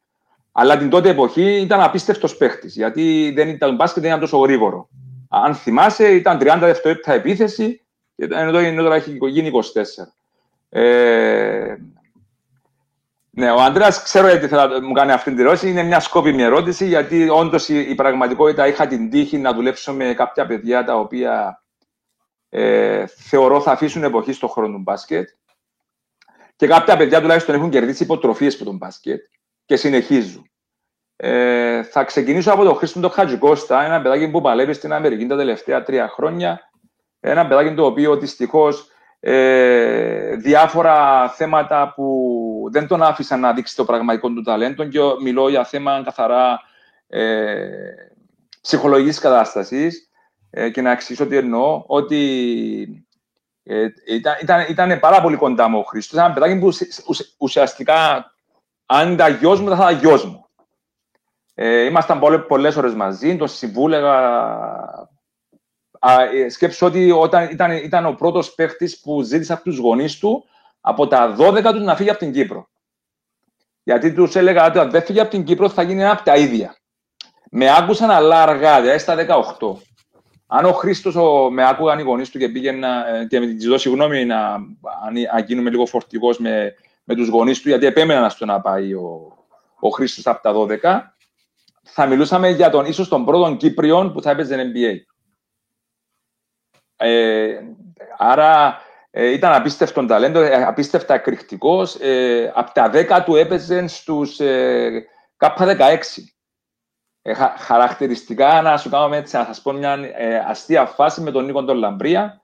Αλλά 0.52 0.78
την 0.78 0.90
τότε 0.90 1.08
εποχή 1.08 1.60
ήταν 1.60 1.80
απίστευτος 1.80 2.36
παίχτη, 2.36 2.68
γιατί 2.68 3.32
δεν 3.34 3.48
ήταν, 3.48 3.74
μπάσκετ 3.74 4.02
δεν 4.02 4.10
ήταν 4.10 4.22
τόσο 4.22 4.38
γρήγορο. 4.38 4.88
Αν 5.28 5.54
θυμάσαι, 5.54 6.14
ήταν 6.14 6.38
30 6.40 6.56
δευτερόλεπτα 6.60 7.12
επίθεση, 7.12 7.84
και 8.16 8.28
ενώ 8.30 8.82
τώρα 8.82 8.94
έχει 8.94 9.18
γίνει 9.20 9.50
24. 9.54 9.60
Ε, 10.68 11.76
ναι, 13.34 13.50
ο 13.50 13.60
Αντρέα 13.60 13.88
ξέρω 14.04 14.28
γιατί 14.28 14.48
θέλω 14.48 14.66
να 14.66 14.86
μου 14.86 14.92
κάνει 14.92 15.12
αυτή 15.12 15.30
την 15.30 15.38
ερώτηση. 15.38 15.68
Είναι 15.68 15.82
μια 15.82 16.00
σκόπιμη 16.00 16.42
ερώτηση, 16.42 16.86
γιατί 16.86 17.28
όντως 17.28 17.68
η, 17.68 17.78
η, 17.78 17.94
πραγματικότητα 17.94 18.66
είχα 18.66 18.86
την 18.86 19.10
τύχη 19.10 19.38
να 19.38 19.52
δουλέψω 19.52 19.92
με 19.92 20.14
κάποια 20.14 20.46
παιδιά 20.46 20.84
τα 20.84 20.94
οποία 20.94 21.62
ε, 22.48 23.06
θεωρώ 23.06 23.60
θα 23.60 23.72
αφήσουν 23.72 24.04
εποχή 24.04 24.32
στον 24.32 24.48
χρόνο 24.48 24.74
του 24.74 24.82
μπάσκετ. 24.82 25.28
Και 26.56 26.66
κάποια 26.66 26.96
παιδιά 26.96 27.20
τουλάχιστον 27.20 27.54
έχουν 27.54 27.70
κερδίσει 27.70 28.02
υποτροφίες 28.02 28.54
από 28.54 28.64
τον 28.64 28.76
μπάσκετ 28.76 29.20
και 29.64 29.76
συνεχίζουν. 29.76 30.50
Ε, 31.16 31.82
θα 31.82 32.04
ξεκινήσω 32.04 32.52
από 32.52 32.64
τον 32.64 32.74
Χρήστο 32.74 33.00
τον 33.00 33.10
Χατζικώστα, 33.10 33.84
ένα 33.84 34.02
παιδάκι 34.02 34.30
που 34.30 34.40
παλεύει 34.40 34.72
στην 34.72 34.92
Αμερική 34.92 35.26
τα 35.26 35.36
τελευταία 35.36 35.82
τρία 35.82 36.08
χρόνια. 36.08 36.70
Ένα 37.20 37.46
παιδάκι 37.46 37.74
το 37.74 37.84
οποίο 37.84 38.16
δυστυχώς 38.16 38.91
ε, 39.24 40.36
διάφορα 40.36 41.28
θέματα 41.28 41.92
που 41.94 42.68
δεν 42.70 42.86
τον 42.86 43.02
άφησαν 43.02 43.40
να 43.40 43.52
δείξει 43.52 43.76
το 43.76 43.84
πραγματικό 43.84 44.28
του 44.28 44.42
ταλέντο 44.42 44.84
και 44.84 44.98
μιλώ 45.22 45.48
για 45.48 45.64
θέμα 45.64 46.02
καθαρά 46.04 46.60
ε, 47.06 47.68
ψυχολογικής 48.60 49.18
κατάστασης 49.18 50.08
ε, 50.50 50.70
και 50.70 50.80
να 50.80 50.90
εξηγήσω 50.90 51.26
τι 51.26 51.36
εννοώ, 51.36 51.84
ότι 51.86 53.06
ε, 53.62 53.86
ήταν, 54.06 54.34
ήταν, 54.42 54.66
ήταν, 54.68 55.00
πάρα 55.00 55.20
πολύ 55.20 55.36
κοντά 55.36 55.68
μου 55.68 55.78
ο 55.78 55.82
Χρήστος. 55.82 56.18
Ένα 56.18 56.32
παιδάκι 56.32 56.58
που 56.58 56.70
ουσιαστικά, 57.38 58.32
αν 58.86 59.12
ήταν 59.12 59.36
γιος 59.36 59.60
μου, 59.60 59.68
θα 59.68 59.74
ήταν 59.74 59.98
γιος 59.98 60.24
μου. 60.24 60.46
Ε, 61.54 61.84
ήμασταν 61.84 62.18
πολλές, 62.18 62.44
πολλές 62.48 62.76
ώρες 62.76 62.94
μαζί, 62.94 63.36
τον 63.36 63.48
συμβούλεγα 63.48 64.18
ε, 65.01 65.01
σκέψω 66.48 66.86
ότι 66.86 67.10
όταν 67.10 67.48
ήταν, 67.50 67.70
ήταν 67.70 68.06
ο 68.06 68.12
πρώτος 68.12 68.54
παίχτης 68.54 69.00
που 69.00 69.22
ζήτησε 69.22 69.52
από 69.52 69.62
τους 69.62 69.78
γονείς 69.78 70.18
του 70.18 70.44
από 70.80 71.06
τα 71.06 71.36
12 71.38 71.62
τους 71.62 71.82
να 71.82 71.96
φύγει 71.96 72.10
από 72.10 72.18
την 72.18 72.32
Κύπρο. 72.32 72.68
Γιατί 73.82 74.12
τους 74.12 74.34
έλεγα 74.34 74.66
ότι 74.66 74.78
αν 74.78 74.90
δεν 74.90 75.02
φύγει 75.02 75.20
από 75.20 75.30
την 75.30 75.44
Κύπρο 75.44 75.68
θα 75.68 75.82
γίνει 75.82 76.00
ένα 76.00 76.10
από 76.10 76.22
τα 76.22 76.36
ίδια. 76.36 76.76
Με 77.50 77.76
άκουσαν 77.76 78.10
αλλά 78.10 78.42
αργά, 78.42 78.80
δηλαδή 78.80 78.98
στα 78.98 79.16
18. 79.58 79.76
Αν 80.46 80.64
ο 80.64 80.72
Χρήστος 80.72 81.16
με 81.50 81.68
άκουγαν 81.68 81.98
οι 81.98 82.02
γονείς 82.02 82.30
του 82.30 82.38
και 82.38 82.48
πήγαινα 82.48 83.08
ε, 83.08 83.26
και 83.26 83.40
με 83.40 83.46
της 83.46 83.62
ζητώ 83.62 83.78
συγγνώμη 83.78 84.24
να, 84.24 84.52
αν, 85.32 85.44
γίνουμε 85.46 85.70
λίγο 85.70 85.86
φορτηγός 85.86 86.38
με, 86.38 86.74
με 87.04 87.14
τους 87.14 87.28
γονείς 87.28 87.60
του, 87.60 87.68
γιατί 87.68 87.86
επέμενα 87.86 88.28
στο 88.28 88.44
να 88.44 88.60
πάει 88.60 88.94
ο, 88.94 89.36
ο 89.80 89.88
Χρήστος 89.88 90.26
από 90.26 90.42
τα 90.42 90.78
12, 90.82 91.00
θα 91.82 92.06
μιλούσαμε 92.06 92.48
για 92.48 92.70
τον 92.70 92.84
ίσως 92.84 93.08
τον 93.08 93.24
πρώτο 93.24 93.56
Κύπριο 93.56 94.10
που 94.14 94.22
θα 94.22 94.30
έπαιζε 94.30 94.72
NBA. 94.74 95.11
Ε, 97.02 97.60
άρα 98.18 98.80
ε, 99.10 99.32
ήταν 99.32 99.52
απίστευτο 99.52 100.06
ταλέντο, 100.06 100.40
ε, 100.40 100.64
απίστευτα 100.64 101.14
εκρηκτικός. 101.14 101.94
Ε, 102.00 102.52
από 102.54 102.72
τα 102.72 102.90
10 102.92 103.22
του 103.24 103.36
έπαιζε 103.36 103.86
στους 103.86 104.40
ε, 104.40 105.04
K16. 105.38 105.98
Ε, 107.22 107.32
χαρακτηριστικά, 107.58 108.62
να 108.62 108.76
σου 108.76 108.90
κάνω 108.90 109.14
έτσι, 109.14 109.36
να 109.36 109.44
σας 109.44 109.62
πω 109.62 109.72
μια 109.72 109.92
ε, 110.16 110.36
αστεία 110.36 110.86
φάση 110.86 111.20
με 111.20 111.30
τον 111.30 111.44
Νίκο 111.44 111.64
τον 111.64 111.76
Λαμπρία. 111.76 112.40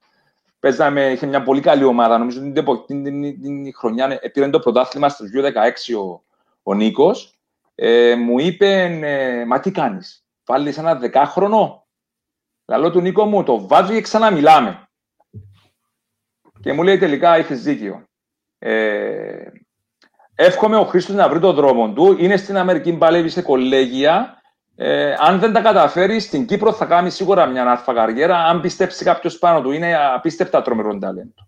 Παίζαμε, 0.59 1.11
είχε 1.11 1.25
μια 1.25 1.43
πολύ 1.43 1.61
καλή 1.61 1.83
ομάδα. 1.83 2.17
Νομίζω 2.17 2.41
ότι 2.65 2.85
την, 2.85 3.03
την, 3.03 3.41
την, 3.41 3.75
χρονιά 3.75 4.19
πήρε 4.33 4.49
το 4.49 4.59
πρωτάθλημα 4.59 5.09
στο 5.09 5.25
2016 5.35 5.99
ο, 5.99 6.21
ο 6.63 6.73
Νίκος. 6.73 7.39
Ε, 7.75 8.15
μου 8.15 8.39
είπε, 8.39 8.99
ε, 9.01 9.45
Μα 9.45 9.59
τι 9.59 9.71
κάνεις, 9.71 10.25
βάλεις 10.45 10.77
ένα 10.77 10.95
δεκάχρονο. 10.95 11.87
Λαλό 12.69 12.91
του 12.91 13.01
Νίκο 13.01 13.25
μου, 13.25 13.43
το 13.43 13.67
βάζω 13.67 13.93
και 13.93 14.01
ξαναμιλάμε. 14.01 14.87
Και 16.61 16.73
μου 16.73 16.83
λέει 16.83 16.97
τελικά 16.97 17.35
έχεις 17.35 17.63
δίκιο. 17.63 18.03
Ε, 18.59 19.45
εύχομαι 20.35 20.77
ο 20.77 20.85
Χρήστος 20.85 21.15
να 21.15 21.29
βρει 21.29 21.39
τον 21.39 21.55
δρόμο 21.55 21.93
του. 21.93 22.15
Είναι 22.19 22.37
στην 22.37 22.57
Αμερική, 22.57 22.93
παλεύει 22.93 23.29
σε 23.29 23.41
κολέγια. 23.41 24.41
Ε, 24.75 25.15
αν 25.19 25.39
δεν 25.39 25.53
τα 25.53 25.61
καταφέρει, 25.61 26.19
στην 26.19 26.45
Κύπρο 26.45 26.73
θα 26.73 26.85
κάνει 26.85 27.09
σίγουρα 27.09 27.45
μια 27.45 27.71
αρφα 27.71 27.93
καριέρα. 27.93 28.37
Αν 28.37 28.61
πιστέψει 28.61 29.03
κάποιος 29.03 29.37
πάνω 29.37 29.61
του, 29.61 29.71
είναι 29.71 29.95
απίστευτα 30.13 30.61
τρομερό 30.61 30.97
ταλέντο. 30.97 31.47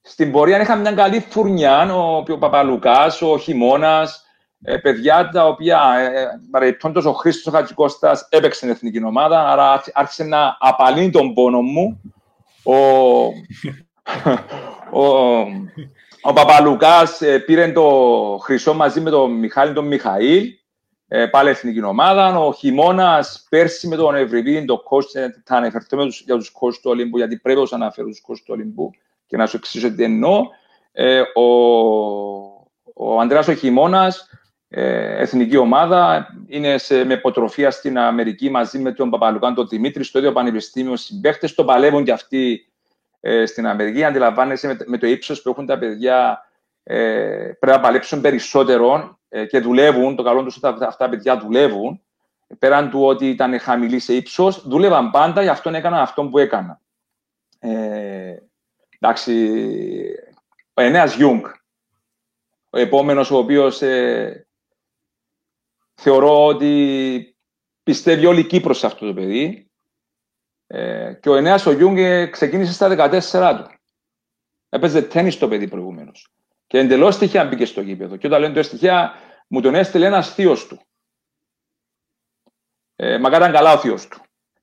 Στην 0.00 0.32
πορεία 0.32 0.60
είχα 0.60 0.76
μια 0.76 0.92
καλή 0.92 1.20
φουρνιά, 1.20 1.94
ο, 1.94 2.16
ο 2.16 2.38
Παπαλουκάς, 2.38 3.22
ο 3.22 3.38
Χειμώνα, 3.38 4.08
ε, 4.62 4.76
παιδιά 4.76 5.28
τα 5.28 5.46
οποία 5.46 5.80
ε, 5.98 6.20
ε 6.20 6.26
παρεμπιπτόντω 6.50 7.10
ο 7.10 7.12
Χρήστος 7.12 7.54
Χατζικώστα 7.54 8.26
έπαιξε 8.28 8.58
στην 8.58 8.70
εθνική 8.70 9.04
ομάδα, 9.04 9.48
άρα 9.48 9.82
άρχισε 9.92 10.24
να 10.24 10.56
απαλύνει 10.60 11.10
τον 11.10 11.34
πόνο 11.34 11.60
μου. 11.60 12.00
Ο, 12.62 12.74
ο, 15.00 15.38
ο 16.22 16.32
Παπαλουκάς 16.32 17.22
ε, 17.22 17.38
πήρε 17.38 17.72
το 17.72 17.88
χρυσό 18.42 18.74
μαζί 18.74 19.00
με 19.00 19.10
τον 19.10 19.32
Μιχάλη 19.32 19.72
τον 19.72 19.86
Μιχαήλ, 19.86 20.44
ε, 21.08 21.26
πάλι 21.26 21.48
εθνική 21.48 21.84
ομάδα. 21.84 22.38
Ο 22.38 22.52
χειμώνα 22.52 23.24
πέρσι 23.48 23.88
με 23.88 23.96
τον 23.96 24.14
Ευρυπίδη, 24.14 24.64
το 24.64 24.82
coach, 24.90 25.30
θα 25.44 25.56
αναφερθούμε 25.56 26.04
για 26.24 26.36
τους 26.36 26.52
coach 26.60 26.74
του 26.74 26.90
Ολύμπου, 26.90 27.16
γιατί 27.16 27.36
πρέπει 27.36 27.60
να 27.70 27.76
αναφέρω 27.76 28.08
τους 28.08 28.22
coach 28.28 28.38
του 28.44 28.52
Ολύμπου 28.52 28.90
και 29.26 29.36
να 29.36 29.46
σου 29.46 29.56
εξηγήσω 29.56 29.94
τι 29.94 30.04
εννοώ. 30.04 30.42
Ε, 30.92 31.20
ο, 31.20 31.44
ο 32.94 33.20
Ανδρέας 33.20 33.48
ο 33.48 33.54
Χειμώνας, 33.54 34.18
ε, 34.18 34.29
εθνική 34.72 35.56
ομάδα, 35.56 36.26
είναι 36.46 36.78
σε, 36.78 37.04
με 37.04 37.14
υποτροφία 37.14 37.70
στην 37.70 37.98
Αμερική 37.98 38.50
μαζί 38.50 38.78
με 38.78 38.92
τον 38.92 39.10
Παπαλουκάν, 39.10 39.54
τον 39.54 39.68
Δημήτρη, 39.68 40.04
στο 40.04 40.18
ίδιο 40.18 40.32
πανεπιστήμιο 40.32 40.96
συμπαίχτες, 40.96 41.54
το 41.54 41.64
παλεύουν 41.64 42.04
και 42.04 42.12
αυτοί 42.12 42.70
ε, 43.20 43.46
στην 43.46 43.66
Αμερική. 43.66 44.04
Αντιλαμβάνεσαι 44.04 44.66
με, 44.66 44.76
με 44.86 44.98
το 44.98 45.06
ύψος 45.06 45.42
που 45.42 45.50
έχουν 45.50 45.66
τα 45.66 45.78
παιδιά, 45.78 46.44
ε, 46.82 46.96
πρέπει 47.58 47.76
να 47.76 47.80
παλέψουν 47.80 48.20
περισσότερο 48.20 49.18
ε, 49.28 49.46
και 49.46 49.60
δουλεύουν. 49.60 50.16
Το 50.16 50.22
καλό 50.22 50.42
τους 50.42 50.56
ότι 50.56 50.66
αυτά 50.66 50.96
τα 50.96 51.08
παιδιά 51.08 51.38
δουλεύουν. 51.38 52.02
Πέραν 52.58 52.90
του 52.90 53.04
ότι 53.04 53.28
ήταν 53.28 53.60
χαμηλοί 53.60 53.98
σε 53.98 54.14
ύψος, 54.14 54.68
δούλευαν 54.68 55.10
πάντα, 55.10 55.42
γι' 55.42 55.48
αυτό 55.48 55.70
έκαναν 55.70 56.00
αυτό 56.00 56.24
που 56.24 56.38
έκανα. 56.38 56.80
Ε, 57.58 58.36
εντάξει, 58.98 59.50
ο 60.74 60.82
Ενέας 60.82 61.14
Γιούγκ, 61.14 61.44
ο 62.70 62.78
επόμενος 62.78 63.30
ο 63.30 63.36
οποίος 63.36 63.82
ε, 63.82 64.46
θεωρώ 66.00 66.46
ότι 66.46 67.36
πιστεύει 67.82 68.26
όλη 68.26 68.40
η 68.40 68.46
Κύπρος 68.46 68.78
σε 68.78 68.86
αυτό 68.86 69.06
το 69.06 69.14
παιδί. 69.14 69.70
Ε, 70.66 71.12
και 71.20 71.28
ο 71.28 71.34
Ενέας 71.34 71.66
ο 71.66 71.72
Γιούγκε 71.72 72.26
ξεκίνησε 72.26 72.72
στα 72.72 73.10
14 73.32 73.64
του. 73.64 73.74
Έπαιζε 74.68 75.02
τέννις 75.02 75.38
το 75.38 75.48
παιδί 75.48 75.68
προηγούμενος. 75.68 76.32
Και 76.66 76.78
εντελώς 76.78 77.18
τυχαία 77.18 77.44
μπήκε 77.44 77.64
στο 77.64 77.80
γήπεδο. 77.80 78.16
Και 78.16 78.26
όταν 78.26 78.40
λένε 78.40 78.54
τυχαία, 78.54 79.12
μου 79.48 79.60
τον 79.60 79.74
έστειλε 79.74 80.06
ένας 80.06 80.34
θείος 80.34 80.66
του. 80.66 80.80
Ε, 82.96 83.18
μακάρι 83.18 83.42
ήταν 83.42 83.54
καλά 83.54 83.72
ο 83.72 83.78
θείος 83.78 84.08
του. 84.08 84.20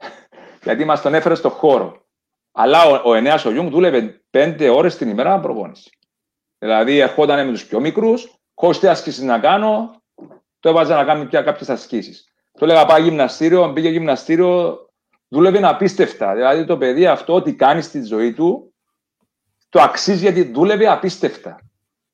Γιατί 0.63 0.85
μας 0.85 1.01
τον 1.01 1.13
έφερε 1.13 1.35
στο 1.35 1.49
χώρο. 1.49 2.05
Αλλά 2.51 2.83
ο, 2.83 3.09
ο 3.09 3.13
Ενέας 3.13 3.45
ο 3.45 3.51
Γιούγκ 3.51 3.71
δούλευε 3.71 4.21
πέντε 4.29 4.69
ώρες 4.69 4.97
την 4.97 5.09
ημέρα 5.09 5.39
προπόνηση. 5.39 5.89
Δηλαδή, 6.57 6.97
ερχόταν 6.97 7.45
με 7.45 7.51
τους 7.51 7.65
πιο 7.65 7.79
μικρούς, 7.79 8.33
χώστε 8.53 8.89
άσκηση 8.89 9.25
να 9.25 9.39
κάνω, 9.39 10.01
το 10.59 10.69
έβαζα 10.69 10.95
να 10.95 11.03
κάνει 11.03 11.25
κάποιες 11.25 11.69
ασκήσεις. 11.69 12.25
Το 12.51 12.65
έλεγα 12.65 12.85
πάει 12.85 13.01
γυμναστήριο, 13.03 13.73
πήγε 13.73 13.89
γυμναστήριο, 13.89 14.79
δούλευε 15.27 15.67
απίστευτα. 15.67 16.35
Δηλαδή 16.35 16.65
το 16.65 16.77
παιδί 16.77 17.07
αυτό, 17.07 17.33
ό,τι 17.33 17.53
κάνει 17.53 17.81
στη 17.81 18.03
ζωή 18.03 18.33
του, 18.33 18.73
το 19.69 19.81
αξίζει 19.81 20.21
γιατί 20.21 20.43
δούλευε 20.51 20.87
απίστευτα. 20.87 21.59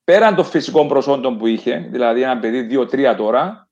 Πέραν 0.04 0.36
των 0.36 0.46
φυσικών 0.46 0.88
προσόντων 0.88 1.38
που 1.38 1.48
είχε, 1.48 1.88
δηλαδή 1.92 2.22
ένα 2.22 2.40
παιδί 2.40 2.78
2-3 2.92 3.14
τώρα, 3.18 3.70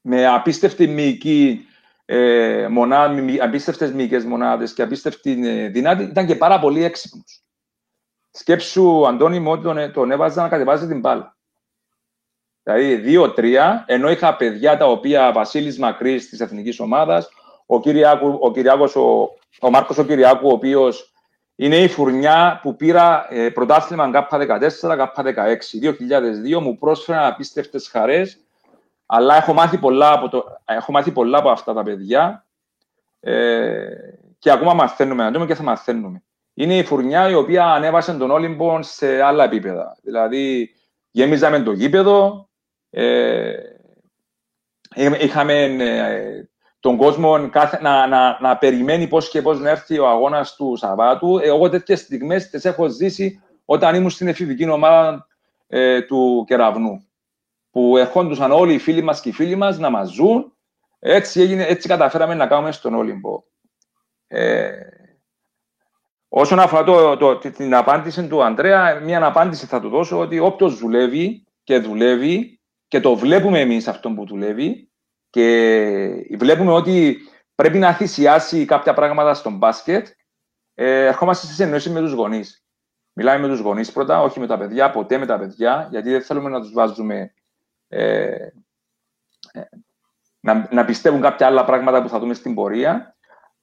με 0.00 0.26
απίστευτη 0.26 0.86
μυϊκή 0.86 1.66
ε, 2.04 2.66
μονάδα, 2.70 3.44
απίστευτες 3.44 3.92
μυϊκές 3.92 4.24
μονάδες 4.24 4.72
και 4.72 4.82
απίστευτη 4.82 5.48
ε, 5.48 5.68
δυνάτη, 5.68 6.02
ήταν 6.02 6.26
και 6.26 6.36
πάρα 6.36 6.60
πολύ 6.60 6.84
έξυπνος. 6.84 7.42
Σκέψου, 8.30 9.06
Αντώνη, 9.06 9.40
μου 9.40 9.50
ότι 9.50 9.62
τον, 9.62 9.92
τον 9.92 10.10
έβαζα 10.10 10.42
να 10.42 10.48
κατεβάζει 10.48 10.86
την 10.86 11.00
μπάλα. 11.00 11.37
Δηλαδή, 12.70 12.94
δύο-τρία, 12.94 13.84
ενώ 13.86 14.10
είχα 14.10 14.36
παιδιά 14.36 14.76
τα 14.76 14.86
οποία 14.86 15.32
Βασίλης 15.32 15.78
Μακρύς 15.78 16.28
της 16.28 16.40
εθνικής 16.40 16.80
ομάδας, 16.80 17.28
ο, 17.66 17.80
Κυριάκου, 17.80 18.38
ο, 18.40 18.50
Κυριάκος, 18.50 18.96
ο, 18.96 19.30
ο 19.60 19.70
Μάρκος 19.70 19.98
ο 19.98 20.04
Κυριάκου, 20.04 20.48
ο 20.48 20.52
οποίος 20.52 21.12
είναι 21.56 21.76
η 21.76 21.88
φουρνιά 21.88 22.60
που 22.62 22.76
πήρα 22.76 23.26
ε, 23.30 23.48
πρωτάθλημα 23.48 24.10
K14, 24.14 24.68
K16, 24.80 25.52
2002, 26.56 26.60
μου 26.60 26.78
πρόσφεραν 26.78 27.24
απίστευτες 27.24 27.88
χαρές, 27.88 28.38
αλλά 29.06 29.36
έχω 29.36 29.52
μάθει, 29.52 29.78
πολλά 29.78 30.12
από 30.12 30.28
το, 30.28 30.44
έχω 30.64 30.92
μάθει 30.92 31.10
πολλά 31.10 31.38
από 31.38 31.50
αυτά 31.50 31.72
τα 31.72 31.82
παιδιά 31.82 32.46
ε, 33.20 33.86
και 34.38 34.50
ακόμα 34.50 34.74
μαθαίνουμε 34.74 35.30
να 35.30 35.46
και 35.46 35.54
θα 35.54 35.62
μαθαίνουμε. 35.62 36.22
Είναι 36.54 36.76
η 36.76 36.84
φουρνιά 36.84 37.28
η 37.28 37.34
οποία 37.34 37.64
ανέβασε 37.66 38.14
τον 38.14 38.30
Όλυμπον 38.30 38.82
σε 38.82 39.22
άλλα 39.22 39.44
επίπεδα. 39.44 39.96
Δηλαδή, 40.02 40.74
γέμιζαμε 41.10 41.60
το 41.60 41.72
γήπεδο, 41.72 42.47
ε, 42.47 42.47
είχαμε 44.96 45.62
ε, 45.62 46.48
τον 46.80 46.96
κόσμο 46.96 47.48
κάθε, 47.48 47.78
να, 47.82 48.06
να, 48.06 48.38
να, 48.40 48.56
περιμένει 48.56 49.06
πώς 49.06 49.30
και 49.30 49.42
πώς 49.42 49.60
να 49.60 49.70
έρθει 49.70 49.98
ο 49.98 50.08
αγώνας 50.08 50.54
του 50.54 50.76
Σαββάτου. 50.76 51.38
Εγώ 51.38 51.68
τέτοιες 51.68 52.00
στιγμές 52.00 52.48
τις 52.50 52.64
έχω 52.64 52.88
ζήσει 52.88 53.42
όταν 53.64 53.94
ήμουν 53.94 54.10
στην 54.10 54.28
εφηβική 54.28 54.68
ομάδα 54.68 55.26
ε, 55.66 56.02
του 56.02 56.44
Κεραυνού. 56.46 57.02
Που 57.70 57.96
ερχόντουσαν 57.96 58.52
όλοι 58.52 58.74
οι 58.74 58.78
φίλοι 58.78 59.02
μας 59.02 59.20
και 59.20 59.28
οι 59.28 59.32
φίλοι 59.32 59.56
μας 59.56 59.78
να 59.78 59.90
μας 59.90 60.10
ζουν. 60.10 60.52
Έτσι, 60.98 61.40
έγινε, 61.40 61.64
έτσι 61.64 61.88
καταφέραμε 61.88 62.34
να 62.34 62.46
κάνουμε 62.46 62.72
στον 62.72 62.94
Όλυμπο. 62.94 63.42
Ε, 64.26 64.70
όσον 66.28 66.58
αφορά 66.58 66.84
το, 66.84 67.16
το, 67.16 67.38
την 67.38 67.74
απάντηση 67.74 68.26
του 68.26 68.44
Αντρέα, 68.44 69.00
μια 69.00 69.24
απάντηση 69.24 69.66
θα 69.66 69.80
του 69.80 69.88
δώσω 69.88 70.18
ότι 70.18 70.38
όποιος 70.38 70.78
δουλεύει 70.78 71.46
και 71.62 71.78
δουλεύει 71.78 72.57
και 72.88 73.00
το 73.00 73.16
βλέπουμε 73.16 73.60
εμείς 73.60 73.88
αυτό 73.88 74.10
που 74.10 74.26
δουλεύει 74.26 74.90
και 75.30 76.36
βλέπουμε 76.38 76.72
ότι 76.72 77.18
πρέπει 77.54 77.78
να 77.78 77.92
θυσιάσει 77.92 78.64
κάποια 78.64 78.94
πράγματα 78.94 79.34
στον 79.34 79.56
μπάσκετ. 79.56 80.06
Ε, 80.74 81.06
ερχόμαστε 81.06 81.46
σε 81.46 81.52
συνεννόηση 81.52 81.90
με 81.90 82.00
τους 82.00 82.12
γονείς. 82.12 82.64
Μιλάμε 83.12 83.46
με 83.46 83.48
τους 83.48 83.60
γονείς 83.60 83.92
πρώτα, 83.92 84.22
όχι 84.22 84.40
με 84.40 84.46
τα 84.46 84.58
παιδιά, 84.58 84.90
ποτέ 84.90 85.18
με 85.18 85.26
τα 85.26 85.38
παιδιά, 85.38 85.88
γιατί 85.90 86.10
δεν 86.10 86.22
θέλουμε 86.22 86.50
να 86.50 86.60
τους 86.60 86.72
βάζουμε 86.72 87.34
ε, 87.88 88.34
ε, 89.52 89.62
να, 90.40 90.68
να 90.70 90.84
πιστεύουν 90.84 91.20
κάποια 91.20 91.46
άλλα 91.46 91.64
πράγματα 91.64 92.02
που 92.02 92.08
θα 92.08 92.18
δούμε 92.18 92.34
στην 92.34 92.54
πορεία. 92.54 93.16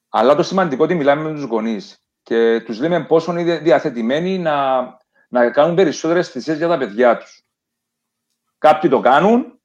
Αλλά 0.08 0.34
το 0.34 0.42
σημαντικό 0.42 0.84
είναι 0.84 0.92
ότι 0.92 1.02
μιλάμε 1.02 1.22
με 1.22 1.34
τους 1.34 1.42
γονείς 1.42 1.98
και 2.22 2.60
τους 2.64 2.80
λέμε 2.80 3.04
πόσο 3.04 3.38
είναι 3.38 3.58
διαθετημένοι 3.58 4.38
να, 4.38 4.82
να 5.28 5.50
κάνουν 5.50 5.74
περισσότερες 5.76 6.28
θυσίες 6.28 6.56
για 6.56 6.68
τα 6.68 6.78
παιδιά 6.78 7.16
τους. 7.16 7.45
Κάποιοι 8.58 8.90
το 8.90 9.00
κάνουν 9.00 9.60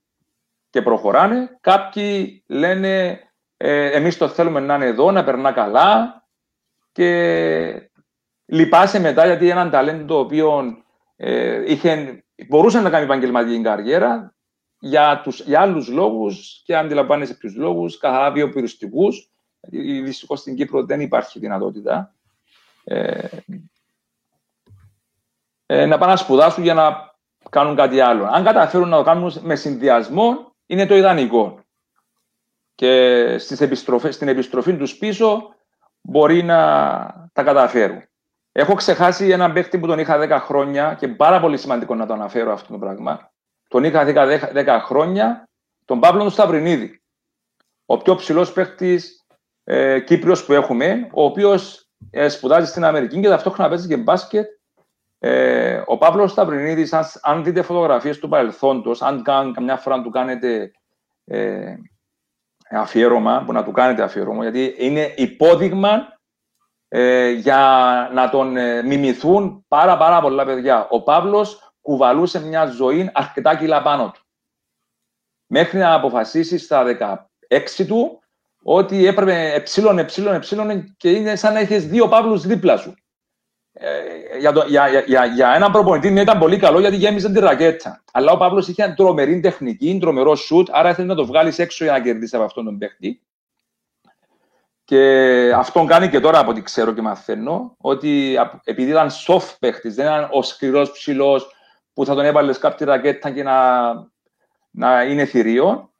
και 0.69 0.81
προχωράνε. 0.81 1.57
Κάποιοι 1.61 2.43
λένε 2.47 3.19
ε, 3.57 3.91
εμείς 3.91 4.17
το 4.17 4.27
θέλουμε 4.27 4.59
να 4.59 4.75
είναι 4.75 4.85
εδώ, 4.85 5.11
να 5.11 5.23
περνά 5.23 5.51
καλά 5.51 6.23
και 6.91 7.91
λυπάσαι 8.45 8.99
μετά 8.99 9.25
γιατί 9.25 9.49
έναν 9.49 9.69
ταλέντο 9.69 10.05
το 10.05 10.19
οποίο 10.19 10.77
ε, 11.15 11.71
είχε, 11.71 12.23
μπορούσε 12.47 12.81
να 12.81 12.89
κάνει 12.89 13.03
επαγγελματική 13.03 13.61
καριέρα, 13.61 14.33
για, 14.79 15.21
τους, 15.23 15.39
για 15.39 15.61
άλλους 15.61 15.87
λόγους 15.87 16.61
και 16.65 16.75
αντιλαμβάνεσαι 16.75 17.33
ποιους 17.33 17.55
λόγους, 17.55 17.97
καθαρά 17.97 18.31
βιοπυριστικούς. 18.31 19.29
Γιατί 19.61 20.01
δυστυχώς 20.01 20.39
στην 20.39 20.55
Κύπρο 20.55 20.85
δεν 20.85 21.01
υπάρχει 21.01 21.39
δυνατότητα 21.39 22.15
ε, 22.83 23.27
ε, 25.65 25.85
να 25.85 25.97
πάνε 25.97 26.11
να 26.11 26.17
σπουδάσουν 26.17 26.63
για 26.63 26.73
να 26.73 27.10
κάνουν 27.49 27.75
κάτι 27.75 27.99
άλλο. 27.99 28.25
Αν 28.25 28.43
καταφέρουν 28.43 28.89
να 28.89 28.97
το 28.97 29.03
κάνουν 29.03 29.33
με 29.41 29.55
συνδυασμό, 29.55 30.55
είναι 30.65 30.85
το 30.85 30.95
ιδανικό. 30.95 31.59
Και 32.75 33.35
στις 33.37 33.61
επιστροφές, 33.61 34.15
στην 34.15 34.27
επιστροφή 34.27 34.77
τους 34.77 34.97
πίσω 34.97 35.55
μπορεί 36.01 36.43
να 36.43 36.57
τα 37.33 37.43
καταφέρουν. 37.43 38.03
Έχω 38.51 38.73
ξεχάσει 38.73 39.29
έναν 39.29 39.53
παίχτη 39.53 39.79
που 39.79 39.87
τον 39.87 39.99
είχα 39.99 40.19
10 40.19 40.39
χρόνια 40.45 40.95
και 40.99 41.07
πάρα 41.07 41.39
πολύ 41.39 41.57
σημαντικό 41.57 41.95
να 41.95 42.05
το 42.05 42.13
αναφέρω 42.13 42.53
αυτό 42.53 42.71
το 42.71 42.79
πράγμα. 42.79 43.31
Τον 43.67 43.83
είχα 43.83 44.05
10, 44.05 44.65
10 44.65 44.79
χρόνια, 44.81 45.49
τον 45.85 45.99
Παύλο 45.99 46.29
Σταυρινίδη. 46.29 47.01
Ο 47.85 47.97
πιο 47.97 48.15
ψηλός 48.15 48.53
παίχτης 48.53 49.25
ε, 49.63 49.99
Κύπριος 49.99 50.45
που 50.45 50.53
έχουμε, 50.53 51.09
ο 51.13 51.23
οποίος 51.23 51.89
ε, 52.09 52.29
σπουδάζει 52.29 52.69
στην 52.69 52.83
Αμερική 52.83 53.19
και 53.19 53.27
ταυτόχρονα 53.27 53.69
παίζει 53.69 53.87
και 53.87 53.97
μπάσκετ. 53.97 54.47
Ε, 55.23 55.81
ο 55.85 55.97
Παύλος 55.97 56.31
Σταυρινίδης, 56.31 56.93
αν, 56.93 57.05
αν 57.21 57.43
δείτε 57.43 57.61
φωτογραφίες 57.61 58.19
του 58.19 58.27
παρελθόντος, 58.27 59.01
αν 59.01 59.23
καν, 59.23 59.53
καμιά 59.53 59.77
φορά 59.77 60.01
του 60.01 60.09
κάνετε 60.09 60.71
ε, 61.25 61.75
αφιέρωμα, 62.69 63.43
που 63.45 63.51
να 63.51 63.63
του 63.63 63.71
κάνετε 63.71 64.03
αφιέρωμα, 64.03 64.49
γιατί 64.49 64.75
είναι 64.77 65.13
υπόδειγμα 65.17 66.19
ε, 66.87 67.29
για 67.29 67.59
να 68.13 68.29
τον 68.29 68.57
ε, 68.57 68.83
μιμηθούν 68.83 69.65
πάρα 69.67 69.97
πάρα 69.97 70.21
πολλά 70.21 70.45
παιδιά. 70.45 70.87
Ο 70.89 71.01
Παύλος 71.01 71.73
κουβαλούσε 71.81 72.45
μια 72.45 72.65
ζωή 72.65 73.09
αρκετά 73.13 73.55
κιλά 73.55 73.81
πάνω 73.81 74.11
του. 74.11 74.21
Μέχρι 75.47 75.77
να 75.77 75.93
αποφασίσει 75.93 76.57
στα 76.57 76.83
16 77.49 77.85
του 77.87 78.19
ότι 78.63 79.05
έπρεπε 79.05 79.53
εψίλων, 79.53 79.99
εψίλων, 79.99 80.33
εψίλων 80.33 80.95
και 80.97 81.11
είναι 81.11 81.35
σαν 81.35 81.53
να 81.53 81.59
έχεις 81.59 81.87
δύο 81.87 82.07
Παύλους 82.07 82.45
δίπλα 82.45 82.77
σου. 82.77 82.93
Ε, 83.73 84.37
για, 84.39 84.51
το, 84.51 84.65
για, 84.67 84.87
για, 85.05 85.25
για 85.25 85.53
έναν 85.55 85.71
προπονητή 85.71 86.11
ναι, 86.11 86.21
ήταν 86.21 86.39
πολύ 86.39 86.57
καλό 86.57 86.79
γιατί 86.79 86.95
γέμιζε 86.95 87.31
τη 87.31 87.39
ρακέτα. 87.39 88.03
Αλλά 88.11 88.31
ο 88.31 88.37
Παύλος 88.37 88.67
είχε 88.67 88.93
τρομερή 88.97 89.39
τεχνική, 89.39 89.97
τρομερό 90.01 90.35
σουτ, 90.35 90.67
άρα 90.71 90.89
ήθελε 90.89 91.07
να 91.07 91.15
το 91.15 91.25
βγάλεις 91.25 91.59
έξω 91.59 91.83
για 91.83 91.93
να 91.93 92.01
κερδίσει 92.01 92.35
από 92.35 92.45
αυτόν 92.45 92.65
τον 92.65 92.77
παίχτη. 92.77 93.21
Και 94.83 95.53
αυτόν 95.55 95.87
κάνει 95.87 96.09
και 96.09 96.19
τώρα 96.19 96.39
από 96.39 96.49
ό,τι 96.49 96.61
ξέρω 96.61 96.93
και 96.93 97.01
μαθαίνω, 97.01 97.75
ότι 97.77 98.37
επειδή 98.63 98.89
ήταν 98.89 99.09
soft 99.27 99.55
παίχτης, 99.59 99.95
δεν 99.95 100.05
ήταν 100.05 100.29
ο 100.31 100.41
σκληρός 100.41 100.91
ψηλός 100.91 101.55
που 101.93 102.05
θα 102.05 102.15
τον 102.15 102.25
έβαλες 102.25 102.57
κάποια 102.57 102.85
ρακέτα 102.85 103.31
και 103.31 103.43
να, 103.43 103.91
να 104.71 105.03
είναι 105.03 105.25
θηρίο, 105.25 105.91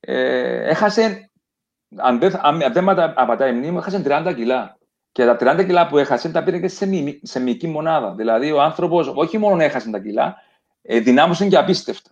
ε, 0.00 0.68
έχασε, 0.68 1.30
αν 1.96 2.18
δεν, 2.18 2.32
αν 2.42 2.58
δεν 2.72 2.88
απατάει 2.88 3.50
η 3.50 3.54
μνήμη, 3.54 3.76
έχασε 3.76 4.02
30 4.06 4.32
κιλά. 4.36 4.75
Και 5.16 5.24
τα 5.24 5.36
30 5.40 5.64
κιλά 5.66 5.86
που 5.86 5.98
έχασε 5.98 6.30
τα 6.30 6.42
πήρε 6.42 6.58
και 6.58 6.68
σε, 6.68 6.86
μη, 6.86 7.20
σε 7.22 7.40
μυϊκή 7.40 7.66
μονάδα. 7.66 8.14
Δηλαδή 8.14 8.52
ο 8.52 8.62
άνθρωπος 8.62 9.12
όχι 9.14 9.38
μόνο 9.38 9.62
έχασε 9.62 9.90
τα 9.90 9.98
κιλά, 9.98 10.36
ε, 10.82 11.00
δυνάμωσε 11.00 11.46
και 11.46 11.56
απίστευτα. 11.56 12.10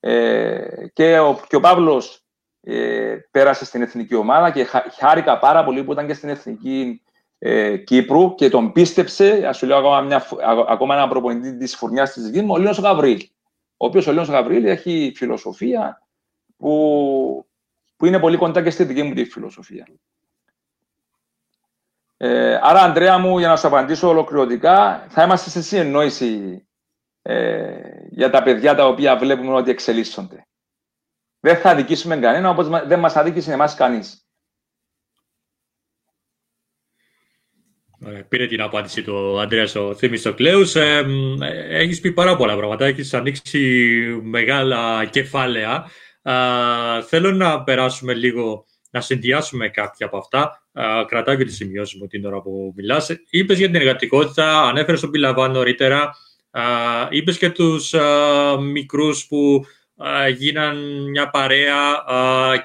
Ε, 0.00 0.86
και, 0.92 1.18
ο, 1.18 1.40
και 1.48 1.56
ο 1.56 1.60
Παύλος 1.60 2.24
ε, 2.60 3.16
πέρασε 3.30 3.64
στην 3.64 3.82
εθνική 3.82 4.14
ομάδα 4.14 4.50
και 4.50 4.66
χάρηκα 4.98 5.38
πάρα 5.38 5.64
πολύ 5.64 5.84
που 5.84 5.92
ήταν 5.92 6.06
και 6.06 6.14
στην 6.14 6.28
εθνική 6.28 7.02
ε, 7.38 7.76
Κύπρου 7.76 8.34
και 8.34 8.48
τον 8.48 8.72
πίστεψε, 8.72 9.46
ας 9.46 9.56
σου 9.56 9.66
λέω 9.66 9.78
ακόμα, 9.78 10.00
μια, 10.00 10.26
ακόμα 10.68 10.94
ένα 10.94 11.08
προπονητή 11.08 11.56
της 11.56 11.76
φουρνιάς 11.76 12.12
της 12.12 12.22
δική 12.22 12.44
μου, 12.44 12.52
ο 12.52 12.58
Λίνο 12.58 12.74
Γαβρίλ. 12.80 13.28
Ο 13.76 13.86
οποίος 13.86 14.06
ο 14.06 14.10
Λίνο 14.10 14.24
Γαβρίλ 14.24 14.64
έχει 14.64 15.12
φιλοσοφία 15.16 16.02
που, 16.56 17.46
που 17.96 18.06
είναι 18.06 18.18
πολύ 18.18 18.36
κοντά 18.36 18.62
και 18.62 18.70
στη 18.70 18.84
δική 18.84 19.02
μου 19.02 19.14
τη 19.14 19.24
φιλοσοφία. 19.24 19.86
Ε, 22.24 22.58
άρα, 22.62 22.80
Αντρέα 22.80 23.18
μου, 23.18 23.38
για 23.38 23.48
να 23.48 23.56
σου 23.56 23.66
απαντήσω 23.66 24.08
ολοκληρωτικά, 24.08 25.06
θα 25.08 25.22
είμαστε 25.22 25.50
σε 25.50 25.62
συνεννόηση 25.62 26.62
ε, 27.22 27.80
για 28.10 28.30
τα 28.30 28.42
παιδιά 28.42 28.74
τα 28.74 28.86
οποία 28.86 29.16
βλέπουμε 29.16 29.54
ότι 29.54 29.70
εξελίσσονται. 29.70 30.46
Δεν 31.40 31.56
θα 31.56 31.70
αδικήσουμε 31.70 32.16
κανένα, 32.16 32.50
όπως 32.50 32.68
δεν 32.68 32.98
μας 32.98 33.16
αδίκησε 33.16 33.52
εμάς 33.52 33.74
κανείς. 33.74 34.26
Πήρε 38.28 38.46
την 38.46 38.60
απάντηση 38.60 39.02
του 39.02 39.40
Αντρέα 39.40 39.66
ο 39.74 39.94
Θήμης 39.94 40.32
Κλέους. 40.34 40.74
Ε, 40.74 41.04
έχεις 41.68 42.00
πει 42.00 42.12
πάρα 42.12 42.36
πολλά 42.36 42.56
πράγματα, 42.56 42.84
έχεις 42.84 43.14
ανοίξει 43.14 43.58
μεγάλα 44.22 45.04
κεφάλαια. 45.04 45.86
θέλω 47.06 47.32
να 47.32 47.62
περάσουμε 47.62 48.14
λίγο, 48.14 48.64
να 48.90 49.00
συνδυάσουμε 49.00 49.68
κάποια 49.68 50.06
από 50.06 50.16
αυτά. 50.16 50.61
Α, 50.72 51.04
κρατάω 51.06 51.34
και 51.34 51.44
τις 51.44 51.56
σημειώσεις 51.56 52.00
μου 52.00 52.06
την 52.06 52.24
ώρα 52.24 52.40
που 52.40 52.72
μιλάς. 52.76 53.10
Είπες 53.30 53.58
για 53.58 53.66
την 53.66 53.76
εργατικότητα, 53.76 54.62
ανέφερες 54.62 55.00
τον 55.00 55.10
Πιλαβά 55.10 55.48
νωρίτερα. 55.48 56.14
Α, 56.50 56.62
είπες 57.10 57.38
και 57.38 57.50
τους 57.50 57.94
α, 57.94 58.60
μικρούς 58.60 59.26
που 59.26 59.64
γίναν 60.36 60.76
μια 61.10 61.30
παρέα 61.30 62.04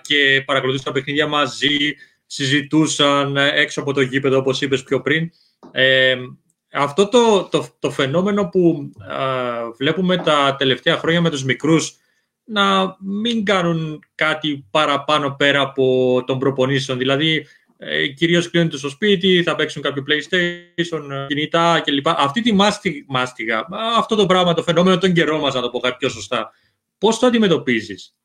και 0.02 0.44
παρακολουθούσαν 0.46 0.86
τα 0.86 1.00
παιχνίδια 1.00 1.28
μαζί, 1.28 1.96
συζητούσαν 2.26 3.38
έξω 3.38 3.82
από 3.82 3.94
το 3.94 4.02
γήπεδο, 4.02 4.38
όπως 4.38 4.62
είπες 4.62 4.84
πιο 4.84 5.02
πριν. 5.02 5.30
Ε, 5.72 6.16
αυτό 6.72 7.08
το, 7.08 7.44
το, 7.52 7.68
το 7.80 7.92
φαινόμενο 7.92 8.50
που 8.50 8.92
βλέπουμε 9.78 10.18
τα 10.18 10.56
τελευταία 10.58 10.98
χρόνια 10.98 11.22
με 11.22 11.30
τους 11.30 11.44
μικρούς 11.44 11.96
να 12.44 12.98
μην 13.00 13.46
κάνουν 13.46 14.04
κάτι 14.16 14.66
παραπάνω 14.72 15.36
πέρα 15.38 15.62
από 15.62 16.24
τον 16.26 16.40
προπονήσεων. 16.40 16.98
Δηλαδή, 16.98 17.46
ε, 17.78 18.08
κυρίως 18.08 18.50
κλείνουν 18.50 18.72
στο 18.72 18.90
σπίτι, 18.90 19.44
θα 19.44 19.56
παίξουν 19.56 19.82
κάποιο 19.82 20.04
PlayStation, 20.08 21.26
κινητά 21.28 21.82
κλπ. 21.86 22.08
Αυτή 22.08 22.42
τη 22.42 22.54
μάστιγα, 23.08 23.68
αυτό 23.98 24.16
το 24.16 24.26
πράγμα, 24.26 24.54
το 24.54 24.64
φαινόμενο 24.64 24.98
των 24.98 25.14
καιρών 25.14 25.40
μας, 25.40 25.54
να 25.54 25.62
το 25.62 25.70
πω 25.70 25.80
κάτι 25.80 25.96
πιο 26.00 26.10
σωστά, 26.10 26.52
Πώς 26.98 27.20
το 27.20 27.28
αντιμετωπίζεις; 27.28 28.16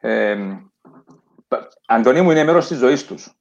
Ε, 0.00 0.36
Αντωνί 1.86 2.20
μου, 2.20 2.30
είναι 2.30 2.44
μέρος 2.44 2.66
της 2.66 2.78
ζωής 2.78 3.06
τους. 3.06 3.34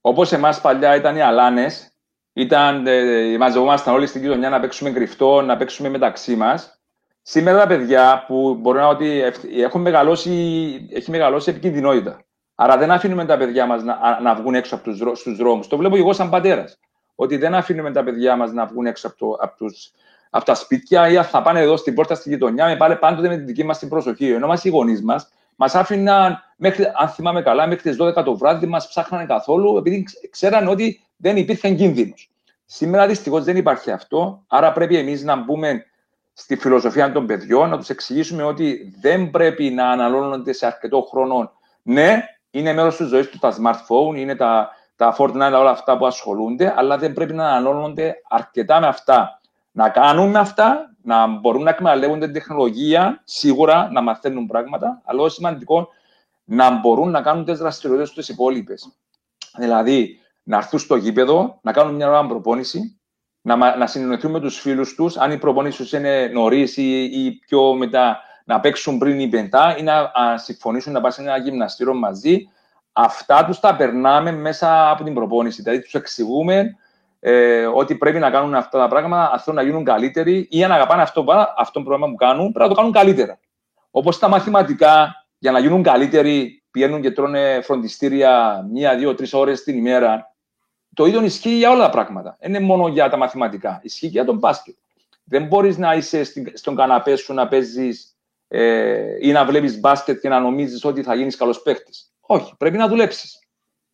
Όπως 0.00 0.32
εμάς 0.32 0.60
παλιά 0.60 0.96
ήταν 0.96 1.16
οι 1.16 1.22
αλάνες, 1.22 1.92
ήταν, 2.32 2.86
ε, 2.86 3.36
μαζευόμασταν 3.38 3.94
όλοι 3.94 4.06
στην 4.06 4.20
κοινωνία 4.20 4.48
να 4.48 4.60
παίξουμε 4.60 4.90
κρυφτό, 4.90 5.40
να 5.40 5.56
παίξουμε 5.56 5.88
μεταξύ 5.88 6.36
μας. 6.36 6.80
Σήμερα 7.22 7.58
τα 7.58 7.66
παιδιά 7.66 8.24
που 8.26 8.54
μπορεί 8.54 8.78
να 8.78 8.88
ότι 8.88 9.22
έχουν 9.56 9.80
μεγαλώσει, 9.80 10.30
έχει 10.92 11.10
μεγαλώσει 11.10 11.50
επικίνδυνοτητα. 11.50 12.24
Άρα 12.62 12.76
δεν 12.76 12.90
αφήνουμε 12.90 13.24
τα 13.24 13.36
παιδιά 13.36 13.66
μας 13.66 13.82
να, 13.82 14.20
να 14.22 14.34
βγουν 14.34 14.54
έξω 14.54 14.74
από 14.74 14.84
τους, 14.84 15.18
στους 15.18 15.36
δρόμους. 15.36 15.66
Το 15.66 15.76
βλέπω 15.76 15.96
εγώ 15.96 16.12
σαν 16.12 16.30
πατέρας. 16.30 16.78
Ότι 17.14 17.36
δεν 17.36 17.54
αφήνουμε 17.54 17.92
τα 17.92 18.04
παιδιά 18.04 18.36
μας 18.36 18.52
να 18.52 18.66
βγουν 18.66 18.86
έξω 18.86 19.06
από, 19.06 19.16
το, 19.16 19.36
από 19.40 19.56
τους 19.56 19.90
από 20.30 20.44
τα 20.44 20.54
σπίτια 20.54 21.08
ή 21.08 21.22
θα 21.22 21.42
πάνε 21.42 21.60
εδώ 21.60 21.76
στην 21.76 21.94
πόρτα 21.94 22.14
στη 22.14 22.28
γειτονιά, 22.28 22.66
με 22.66 22.76
πάνε 22.76 22.96
πάντοτε 22.96 23.28
με 23.28 23.36
την 23.36 23.46
δική 23.46 23.64
μας 23.64 23.78
την 23.78 23.88
προσοχή. 23.88 24.30
Ενώ 24.30 24.46
μας 24.46 24.64
οι 24.64 24.68
γονείς 24.68 25.02
μας 25.02 25.28
μας 25.56 25.74
άφηναν, 25.74 26.42
μέχρι, 26.56 26.84
αν 26.94 27.08
θυμάμαι 27.08 27.42
καλά, 27.42 27.66
μέχρι 27.66 27.90
τις 27.90 27.98
12 28.00 28.24
το 28.24 28.36
βράδυ 28.36 28.66
μας 28.66 28.88
ψάχνανε 28.88 29.26
καθόλου, 29.26 29.76
επειδή 29.76 30.04
ξέραν 30.30 30.68
ότι 30.68 31.00
δεν 31.16 31.36
υπήρχε 31.36 31.74
κίνδυνος. 31.74 32.30
Σήμερα 32.64 33.06
δυστυχώς 33.06 33.44
δεν 33.44 33.56
υπάρχει 33.56 33.90
αυτό, 33.90 34.44
άρα 34.48 34.72
πρέπει 34.72 34.96
εμείς 34.96 35.22
να 35.22 35.36
μπούμε 35.36 35.84
στη 36.32 36.56
φιλοσοφία 36.56 37.12
των 37.12 37.26
παιδιών, 37.26 37.68
να 37.68 37.76
τους 37.76 37.88
εξηγήσουμε 37.88 38.42
ότι 38.42 38.94
δεν 39.00 39.30
πρέπει 39.30 39.70
να 39.70 39.90
αναλώνονται 39.90 40.52
σε 40.52 40.66
αρκετό 40.66 41.00
χρόνο. 41.10 41.52
Ναι, 41.82 42.24
είναι 42.50 42.72
μέρος 42.72 42.96
της 42.96 43.08
ζωής 43.08 43.28
του 43.28 43.38
τα 43.38 43.54
smartphone, 43.56 44.16
είναι 44.16 44.36
τα, 44.36 44.70
τα 44.96 45.16
Fortnite, 45.18 45.52
όλα 45.54 45.70
αυτά 45.70 45.96
που 45.96 46.06
ασχολούνται, 46.06 46.74
αλλά 46.76 46.98
δεν 46.98 47.12
πρέπει 47.12 47.32
να 47.32 47.48
αναλώνονται 47.48 48.14
αρκετά 48.28 48.80
με 48.80 48.86
αυτά 48.86 49.40
να 49.72 49.88
κάνουν 49.88 50.36
αυτά, 50.36 50.94
να 51.02 51.26
μπορούν 51.26 51.62
να 51.62 51.70
εκμεταλλεύονται 51.70 52.24
την 52.24 52.34
τεχνολογία, 52.34 53.22
σίγουρα 53.24 53.90
να 53.92 54.00
μαθαίνουν 54.00 54.46
πράγματα, 54.46 55.02
αλλά 55.04 55.22
όσο 55.22 55.34
σημαντικό 55.34 55.88
να 56.44 56.70
μπορούν 56.70 57.10
να 57.10 57.22
κάνουν 57.22 57.44
τις 57.44 57.58
δραστηριότητες 57.58 58.12
τους 58.12 58.28
υπόλοιπες. 58.28 58.96
Δηλαδή, 59.56 60.20
να 60.42 60.56
έρθουν 60.56 60.78
στο 60.78 60.96
γήπεδο, 60.96 61.58
να 61.62 61.72
κάνουν 61.72 61.94
μια 61.94 62.08
ώρα 62.08 62.26
προπόνηση, 62.26 63.00
να, 63.40 63.76
να 63.76 63.86
συνεννοηθούν 63.86 64.30
με 64.30 64.40
τους 64.40 64.60
φίλους 64.60 64.94
τους, 64.94 65.16
αν 65.16 65.30
η 65.30 65.38
προπόνηση 65.38 65.78
τους 65.78 65.92
είναι 65.92 66.26
νωρίς 66.26 66.76
ή, 66.76 67.02
ή, 67.02 67.38
πιο 67.46 67.74
μετά, 67.74 68.20
να 68.44 68.60
παίξουν 68.60 68.98
πριν 68.98 69.20
ή 69.20 69.28
πεντά, 69.28 69.76
ή 69.78 69.82
να 69.82 69.98
α, 69.98 70.38
συμφωνήσουν 70.38 70.92
να 70.92 71.00
πάνε 71.00 71.14
σε 71.14 71.20
ένα 71.22 71.36
γυμναστήριο 71.36 71.94
μαζί. 71.94 72.48
Αυτά 72.92 73.44
τους 73.44 73.60
τα 73.60 73.76
περνάμε 73.76 74.32
μέσα 74.32 74.90
από 74.90 75.04
την 75.04 75.14
προπόνηση. 75.14 75.62
Δηλαδή, 75.62 75.82
τους 75.82 75.94
εξηγούμε 75.94 76.76
ε, 77.20 77.66
ότι 77.66 77.94
πρέπει 77.94 78.18
να 78.18 78.30
κάνουν 78.30 78.54
αυτά 78.54 78.78
τα 78.78 78.88
πράγματα, 78.88 79.32
αν 79.32 79.38
θέλουν 79.38 79.58
να 79.58 79.64
γίνουν 79.64 79.84
καλύτεροι 79.84 80.46
ή 80.50 80.64
αν 80.64 80.72
αγαπάνε 80.72 81.02
αυτό, 81.02 81.24
αυτό 81.56 81.78
το 81.78 81.84
πρόγραμμα 81.84 82.08
που 82.08 82.14
κάνουν, 82.14 82.52
πρέπει 82.52 82.68
να 82.68 82.68
το 82.68 82.74
κάνουν 82.74 82.92
καλύτερα. 82.92 83.38
Όπως 83.90 84.18
τα 84.18 84.28
μαθηματικά, 84.28 85.14
για 85.38 85.50
να 85.50 85.58
γίνουν 85.58 85.82
καλύτεροι, 85.82 86.62
πηγαίνουν 86.70 87.00
και 87.00 87.10
τρώνε 87.10 87.60
φροντιστήρια 87.62 88.64
μία, 88.70 88.96
δύο, 88.96 89.14
τρεις 89.14 89.32
ώρες 89.32 89.62
την 89.62 89.76
ημέρα. 89.76 90.34
Το 90.94 91.06
ίδιο 91.06 91.24
ισχύει 91.24 91.56
για 91.56 91.70
όλα 91.70 91.84
τα 91.84 91.90
πράγματα. 91.90 92.36
Δεν 92.40 92.54
είναι 92.54 92.60
μόνο 92.60 92.88
για 92.88 93.08
τα 93.08 93.16
μαθηματικά. 93.16 93.80
Ισχύει 93.82 94.06
και 94.06 94.12
για 94.12 94.24
τον 94.24 94.38
μπάσκετ. 94.38 94.74
Δεν 95.24 95.46
μπορείς 95.46 95.78
να 95.78 95.94
είσαι 95.94 96.22
στον 96.54 96.76
καναπέ 96.76 97.16
σου 97.16 97.34
να 97.34 97.48
παίζεις 97.48 98.16
ε, 98.52 99.16
ή 99.20 99.32
να 99.32 99.44
βλέπεις 99.44 99.80
μπάσκετ 99.80 100.20
και 100.20 100.28
να 100.28 100.40
νομίζεις 100.40 100.84
ότι 100.84 101.02
θα 101.02 101.14
γίνεις 101.14 101.36
καλός 101.36 101.62
παίκτης. 101.62 102.12
Όχι, 102.20 102.54
πρέπει 102.58 102.76
να 102.76 102.88
δουλέψεις. 102.88 103.38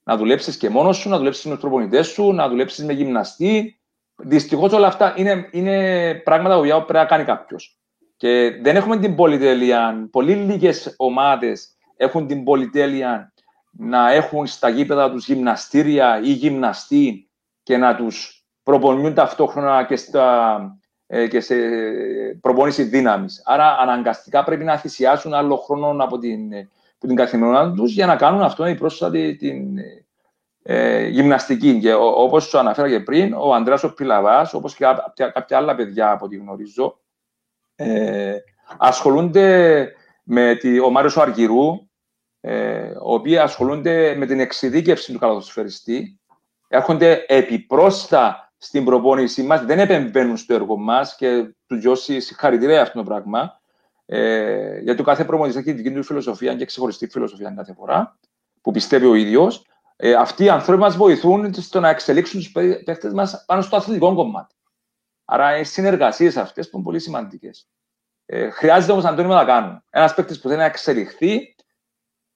Να 0.02 0.16
δουλέψεις 0.16 0.57
και 0.57 0.68
μόνος 0.68 0.96
σου, 0.96 1.09
να 1.09 1.16
δουλέψεις 1.16 1.44
με 1.44 1.50
τους 1.50 1.61
προπονητές 1.61 2.07
σου, 2.07 2.32
να 2.32 2.48
δουλέψεις 2.48 2.84
με 2.84 2.92
γυμναστή. 2.92 3.80
Δυστυχώς 4.16 4.72
όλα 4.72 4.86
αυτά 4.86 5.14
είναι, 5.16 5.48
είναι 5.52 6.14
πράγματα 6.14 6.57
που 6.57 6.62
πρέπει 6.62 6.92
να 6.92 7.04
κάνει 7.04 7.24
κάποιος. 7.24 7.78
Και 8.16 8.59
δεν 8.62 8.76
έχουμε 8.76 8.98
την 8.98 9.14
πολυτέλεια. 9.14 10.09
Πολύ 10.11 10.34
λίγες 10.34 10.94
ομάδες 10.96 11.76
έχουν 11.96 12.26
την 12.26 12.44
πολυτέλεια 12.44 13.32
να 13.70 14.12
έχουν 14.12 14.46
στα 14.46 14.68
γήπεδα 14.68 15.11
τους 15.11 15.26
γυμναστήρια 15.26 16.20
ή 16.24 16.32
γυμναστή 16.32 17.30
και 17.62 17.76
να 17.76 17.96
τους 17.96 18.46
προπονιούν 18.62 19.14
ταυτόχρονα 19.14 19.84
και, 19.84 19.96
στα, 19.96 20.57
ε, 20.59 20.86
και 21.28 21.40
σε 21.40 21.54
προπόνηση 22.40 22.82
δύναμης. 22.82 23.42
Άρα 23.44 23.76
αναγκαστικά 23.78 24.44
πρέπει 24.44 24.64
να 24.64 24.76
θυσιάσουν 24.76 25.34
άλλο 25.34 25.57
χρόνο 25.57 26.04
από 26.04 26.18
την, 26.18 26.54
από 26.96 27.07
την 27.07 27.16
καθημερινότητα 27.16 27.74
τους 27.74 27.92
για 27.92 28.07
να 28.07 28.16
κάνουν 28.16 28.42
αυτό 28.42 28.66
η 28.66 28.74
πρόσθετη 28.74 29.36
την 29.36 29.78
ε, 30.62 31.07
γυμναστική. 31.07 31.78
Και 31.78 31.94
όπως 31.94 32.44
σου 32.44 32.59
αναφέρα 32.59 32.88
και 32.88 33.00
πριν, 33.00 33.34
ο 33.34 33.54
Ανδρέας 33.54 33.82
ο 33.82 33.94
Πιλαβάς, 33.94 34.54
όπως 34.54 34.74
και 34.74 34.84
κάποια 35.14 35.57
άλλα 35.57 35.74
παιδιά 35.74 36.11
από 36.11 36.24
ό,τι 36.24 36.36
γνωρίζω, 36.36 37.00
ε, 37.76 38.36
ασχολούνται 38.78 39.92
με 40.22 40.54
τη, 40.54 40.78
ο 40.78 40.90
Μάριος 40.90 41.16
Αργυρού, 41.16 41.88
ε, 42.40 42.86
οι 42.86 42.94
οποίοι 42.98 43.38
ασχολούνται 43.38 44.14
με 44.16 44.26
την 44.26 44.40
εξειδίκευση 44.40 45.12
του 45.12 45.18
καλαθοσφαιριστή, 45.18 46.20
έρχονται 46.68 47.24
επιπρόσθετα 47.28 48.45
στην 48.59 48.84
προπόνησή 48.84 49.42
μας, 49.42 49.64
δεν 49.64 49.78
επεμβαίνουν 49.78 50.36
στο 50.36 50.54
έργο 50.54 50.76
μας 50.76 51.16
και 51.16 51.54
του 51.66 51.80
δώσει 51.80 52.20
συγχαρητήρια 52.20 52.82
αυτό 52.82 52.98
το 52.98 53.04
πράγμα. 53.04 53.61
Ε, 54.07 54.78
γιατί 54.78 55.00
ο 55.00 55.04
κάθε 55.04 55.24
προπονητής 55.24 55.61
έχει 55.61 55.72
δική 55.72 55.92
του 55.92 56.04
φιλοσοφία 56.04 56.54
και 56.54 56.64
ξεχωριστή 56.64 57.07
φιλοσοφία 57.07 57.50
κάθε 57.50 57.72
φορά, 57.72 58.18
που 58.61 58.70
πιστεύει 58.70 59.07
ο 59.07 59.14
ίδιος. 59.14 59.66
Ε, 59.96 60.14
αυτοί 60.14 60.44
οι 60.44 60.48
άνθρωποι 60.48 60.80
μας 60.80 60.96
βοηθούν 60.96 61.54
στο 61.54 61.80
να 61.80 61.88
εξελίξουν 61.88 62.40
τους 62.40 62.52
παίχτε 62.84 63.12
μας 63.14 63.44
πάνω 63.46 63.62
στο 63.62 63.76
αθλητικό 63.76 64.14
κομμάτι. 64.14 64.54
Άρα 65.24 65.59
οι 65.59 65.64
συνεργασίες 65.64 66.36
αυτές 66.36 66.70
που 66.70 66.76
είναι 66.76 66.84
πολύ 66.84 66.98
σημαντικές. 66.98 67.68
Ε, 68.26 68.50
χρειάζεται 68.50 68.92
όμως, 68.92 69.04
Αντώνη, 69.04 69.28
να 69.28 69.44
κάνουν. 69.44 69.82
Ένας 69.90 70.14
παίκτης 70.14 70.40
που 70.40 70.48
θέλει 70.48 70.61
να 70.61 70.64
εξελιχθεί 70.64 71.54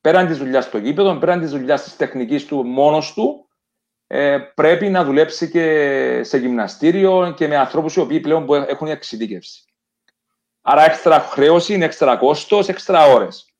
πέραν 0.00 0.26
της 0.26 0.38
δουλειάς 0.38 0.64
στο 0.64 0.78
γήπεδο, 0.78 1.18
πέραν 1.18 1.40
της 1.40 1.50
δουλειάς 1.50 1.82
της 1.82 1.96
τεχνικής 1.96 2.46
του 2.46 2.64
μόνος 2.66 3.12
του, 3.12 3.48
ε, 4.12 4.38
πρέπει 4.38 4.88
να 4.88 5.04
δουλέψει 5.04 5.50
και 5.50 6.20
σε 6.24 6.38
γυμναστήριο 6.38 7.34
και 7.36 7.46
με 7.48 7.56
ανθρώπους 7.56 7.94
οι 7.94 8.00
οποίοι 8.00 8.20
πλέον 8.20 8.46
έχουν 8.68 8.88
εξειδίκευση. 8.88 9.64
Άρα, 10.60 10.84
έξτρα 10.84 11.20
χρέωση 11.20 11.74
είναι 11.74 11.84
έξτρα 11.84 12.16
κόστος, 12.16 12.68
έξτρα 12.68 13.04
ώρες. 13.04 13.54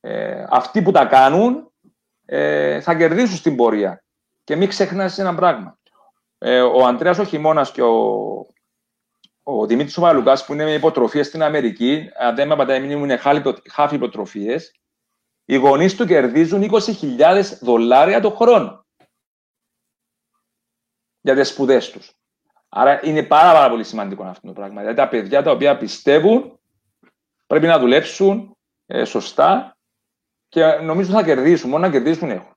Ε, 0.00 0.44
αυτοί 0.48 0.82
που 0.82 0.90
τα 0.90 1.04
κάνουν 1.04 1.72
ε, 2.24 2.80
θα 2.80 2.94
κερδίσουν 2.94 3.36
στην 3.36 3.56
πορεία. 3.56 4.04
Και 4.44 4.56
μην 4.56 4.68
ξεχνάς 4.68 5.18
ένα 5.18 5.34
πράγμα. 5.34 5.78
Ε, 6.38 6.60
ο 6.60 6.86
Αντρέα 6.86 7.20
ο 7.20 7.24
Χειμώνα 7.24 7.68
και 7.72 7.82
ο, 7.82 8.46
ο 9.42 9.66
Δημήτρης 9.66 9.96
Μαλουκάς, 9.96 10.44
που 10.44 10.52
είναι 10.52 10.64
με 10.64 10.72
υποτροφίε 10.72 11.22
στην 11.22 11.42
Αμερική, 11.42 12.10
αν 12.18 12.34
δεν 12.34 12.46
με 12.46 12.54
απαντάει, 12.54 12.92
είναι 12.92 13.20
χάφι 13.70 13.94
υποτροφίες, 13.94 14.74
οι 15.44 15.56
γονείς 15.56 15.96
του 15.96 16.06
κερδίζουν 16.06 16.70
20.000 16.70 17.42
δολάρια 17.60 18.20
το 18.20 18.30
χρόνο 18.30 18.85
για 21.26 21.42
τι 21.42 21.44
σπουδές 21.44 21.90
τους. 21.90 22.12
Άρα 22.68 23.06
είναι 23.06 23.22
πάρα, 23.22 23.52
πάρα 23.52 23.70
πολύ 23.70 23.84
σημαντικό 23.84 24.22
αυτό 24.22 24.46
το 24.46 24.52
πράγμα. 24.52 24.80
Δηλαδή 24.80 24.96
τα 24.96 25.08
παιδιά 25.08 25.42
τα 25.42 25.50
οποία 25.50 25.76
πιστεύουν 25.76 26.58
πρέπει 27.46 27.66
να 27.66 27.78
δουλέψουν 27.78 28.56
ε, 28.86 29.04
σωστά 29.04 29.76
και 30.48 30.64
νομίζω 30.64 31.10
θα 31.10 31.24
κερδίσουν. 31.24 31.70
Μόνο 31.70 31.86
να 31.86 31.90
κερδίσουν 31.90 32.30
έχουν. 32.30 32.54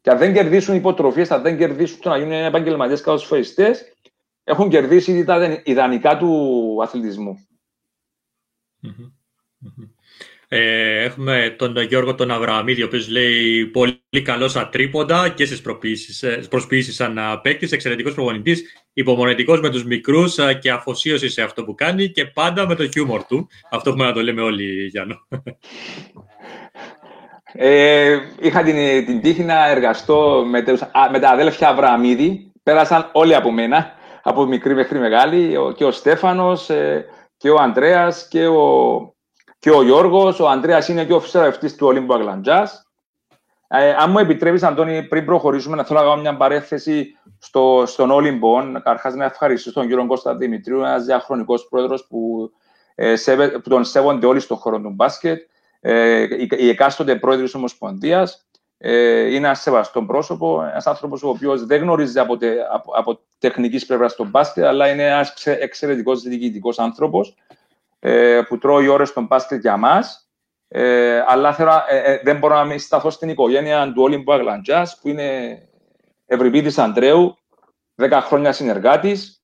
Και 0.00 0.10
αν 0.10 0.18
δεν 0.18 0.32
κερδίσουν 0.32 0.74
υποτροφίες, 0.74 1.30
αν 1.30 1.42
δεν 1.42 1.56
κερδίσουν 1.56 2.00
το 2.00 2.08
να 2.08 2.16
γίνουν 2.16 2.32
επαγγελματίες 2.32 3.00
καλοσφαιριστέ, 3.00 3.96
έχουν 4.44 4.68
κερδίσει 4.68 5.24
τα 5.24 5.60
ιδανικά 5.64 6.16
του 6.18 6.78
αθλητισμού. 6.82 7.46
Ε, 10.54 11.02
έχουμε 11.02 11.54
τον 11.58 11.80
Γιώργο 11.80 12.14
τον 12.14 12.30
Αβραμίδη, 12.30 12.82
ο 12.82 12.86
οποίος 12.86 13.08
λέει 13.08 13.66
πολύ 13.66 14.22
καλός 14.24 14.50
στα 14.50 14.68
τρίποντα 14.68 15.28
και 15.28 15.44
στις 15.44 15.60
προσποιήσεις 16.48 16.94
σαν 16.94 17.18
παίκτης, 17.42 17.72
εξαιρετικός 17.72 18.14
προπονητής, 18.14 18.62
υπομονετικός 18.92 19.60
με 19.60 19.70
τους 19.70 19.84
μικρούς 19.84 20.38
και 20.60 20.70
αφοσίωση 20.70 21.28
σε 21.28 21.42
αυτό 21.42 21.64
που 21.64 21.74
κάνει 21.74 22.08
και 22.08 22.24
πάντα 22.24 22.66
με 22.66 22.74
το 22.74 22.88
χιούμορ 22.88 23.24
του. 23.24 23.48
Αυτό 23.70 23.90
έχουμε 23.90 24.04
να 24.04 24.12
το 24.12 24.22
λέμε 24.22 24.42
όλοι, 24.42 24.86
Γιάννο. 24.86 25.14
Ε, 27.52 28.18
είχα 28.40 28.62
την, 28.62 29.06
την 29.06 29.20
τύχη 29.20 29.42
να 29.42 29.70
εργαστώ 29.70 30.44
με, 30.46 30.64
με 31.12 31.18
τα 31.18 31.30
αδέλφια 31.30 31.68
Αβραμίδη. 31.68 32.52
Πέρασαν 32.62 33.10
όλοι 33.12 33.34
από 33.34 33.50
μένα, 33.52 33.92
από 34.22 34.44
μικρή 34.44 34.74
μέχρι 34.74 34.98
μεγάλη, 34.98 35.56
και 35.76 35.84
ο 35.84 35.90
Στέφανος 35.90 36.70
ε, 36.70 37.04
και 37.36 37.50
ο 37.50 37.56
Ανδρέας 37.60 38.28
και 38.28 38.46
ο 38.46 39.11
και 39.62 39.70
ο 39.70 39.82
Γιώργος, 39.82 40.40
ο 40.40 40.48
Ανδρέας 40.48 40.88
είναι 40.88 41.04
και 41.04 41.12
ο 41.12 41.20
φυσιογραφητή 41.20 41.76
του 41.76 41.86
Ολύμπου 41.86 42.14
Αγλαντζάς. 42.14 42.86
Ε, 43.68 43.94
αν 43.98 44.10
μου 44.10 44.18
επιτρέπεις, 44.18 44.62
Αντώνη, 44.62 45.02
πριν 45.02 45.24
προχωρήσουμε, 45.24 45.76
να 45.76 45.84
θέλω 45.84 46.00
να 46.00 46.04
κάνω 46.06 46.20
μια 46.20 46.36
παρέθεση 46.36 47.18
στο, 47.38 47.82
στον 47.86 48.10
Όλυμπο. 48.10 48.72
Καταρχάς, 48.72 49.14
να 49.14 49.24
ευχαριστήσω 49.24 49.72
τον 49.72 49.88
κύριο 49.88 50.06
Κώστα 50.06 50.36
Δημητρίου, 50.36 50.78
ένας 50.78 51.04
διαχρονικός 51.04 51.66
πρόεδρος 51.68 52.06
που, 52.06 52.50
ε, 52.94 53.14
που 53.62 53.68
τον 53.68 53.84
σέβονται 53.84 54.26
όλοι 54.26 54.40
στον 54.40 54.56
χώρο 54.56 54.80
του 54.80 54.90
μπάσκετ. 54.90 55.40
Ε, 55.80 56.22
η, 56.22 56.48
η 56.58 56.68
εκάστοτε 56.68 57.16
πρόεδρο 57.16 57.44
της 57.44 57.54
Ομοσπονδίας 57.54 58.46
ε, 58.78 59.26
είναι 59.26 59.36
ένας 59.36 59.60
σεβαστός 59.60 60.04
πρόσωπος, 60.06 60.64
ένας 60.70 60.86
άνθρωπος 60.86 61.22
ο 61.22 61.28
οποίος 61.28 61.66
δεν 61.66 61.80
γνωρίζει 61.80 62.18
από, 62.18 62.36
τε, 62.36 62.52
από, 62.72 62.92
από 62.96 63.20
τεχνικής 63.38 63.86
πλευράς 63.86 64.16
τον 64.16 64.28
μπάσκετ, 64.28 64.64
αλλά 64.64 64.88
είναι 64.88 65.06
ένας 65.06 65.46
εξαιρετικός 65.46 66.22
διοικητικός 66.22 66.78
άνθρωπος 66.78 67.34
ε, 68.04 68.42
που 68.48 68.58
τρώει 68.58 68.88
ώρες 68.88 69.08
στον 69.08 69.26
μπάσκετ 69.26 69.60
για 69.60 69.76
μας. 69.76 70.30
Ε, 70.68 71.24
αλλά 71.26 71.52
θέλω, 71.54 71.70
ε, 71.88 72.12
ε, 72.12 72.20
δεν 72.24 72.38
μπορώ 72.38 72.54
να 72.54 72.64
μην 72.64 72.78
σταθώ 72.78 73.10
στην 73.10 73.28
οικογένεια 73.28 73.92
του 73.94 74.02
Όλυμπου 74.02 74.32
Αγλαντζάς, 74.32 74.98
που 75.00 75.08
είναι 75.08 75.58
Ευρυπίδης 76.26 76.78
Αντρέου, 76.78 77.36
10 77.94 78.20
χρόνια 78.22 78.52
συνεργάτης. 78.52 79.42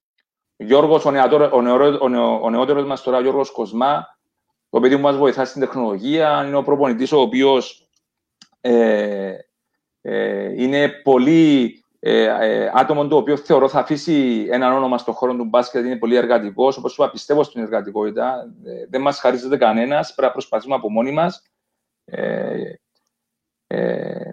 Ο 0.57 0.63
Γιώργος, 0.63 1.05
ο, 1.05 1.11
νεατόρο, 1.11 1.49
ο, 1.53 1.61
νεωρό, 1.61 1.97
ο, 2.01 2.09
νεο, 2.09 2.39
ο 2.41 2.49
νεότερος 2.49 2.85
μας 2.85 3.01
τώρα, 3.01 3.21
Γιώργος 3.21 3.51
Κοσμά, 3.51 4.17
το 4.69 4.79
παιδί 4.79 4.95
που 4.95 5.01
μας 5.01 5.17
βοηθά 5.17 5.45
στην 5.45 5.61
τεχνολογία, 5.61 6.43
είναι 6.47 6.55
ο 6.55 6.63
προπονητής 6.63 7.11
ο 7.11 7.19
οποίος 7.19 7.89
ε, 8.61 9.33
ε, 10.01 10.63
είναι 10.63 10.89
πολύ 10.89 11.78
ε, 12.01 12.23
ε, 12.23 12.71
άτομο 12.73 13.07
το 13.07 13.15
οποίο 13.15 13.37
θεωρώ 13.37 13.69
θα 13.69 13.79
αφήσει 13.79 14.47
ένα 14.51 14.75
όνομα 14.75 14.97
στον 14.97 15.13
χώρο 15.13 15.35
του 15.35 15.45
μπάσκετ 15.45 15.85
είναι 15.85 15.97
πολύ 15.97 16.15
εργατικός. 16.15 16.77
Όπως 16.77 16.93
είπα, 16.93 17.11
πιστεύω 17.11 17.43
στην 17.43 17.61
εργατικότητα. 17.61 18.53
Ε, 18.65 18.85
δεν 18.89 19.01
μας 19.01 19.19
χαρίζεται 19.19 19.57
κανένας. 19.57 20.07
Πρέπει 20.07 20.27
να 20.27 20.31
προσπαθούμε 20.31 20.75
από 20.75 20.89
μόνοι 20.89 21.11
μας. 21.11 21.43
Ε, 22.05 22.73
ε, 23.67 24.31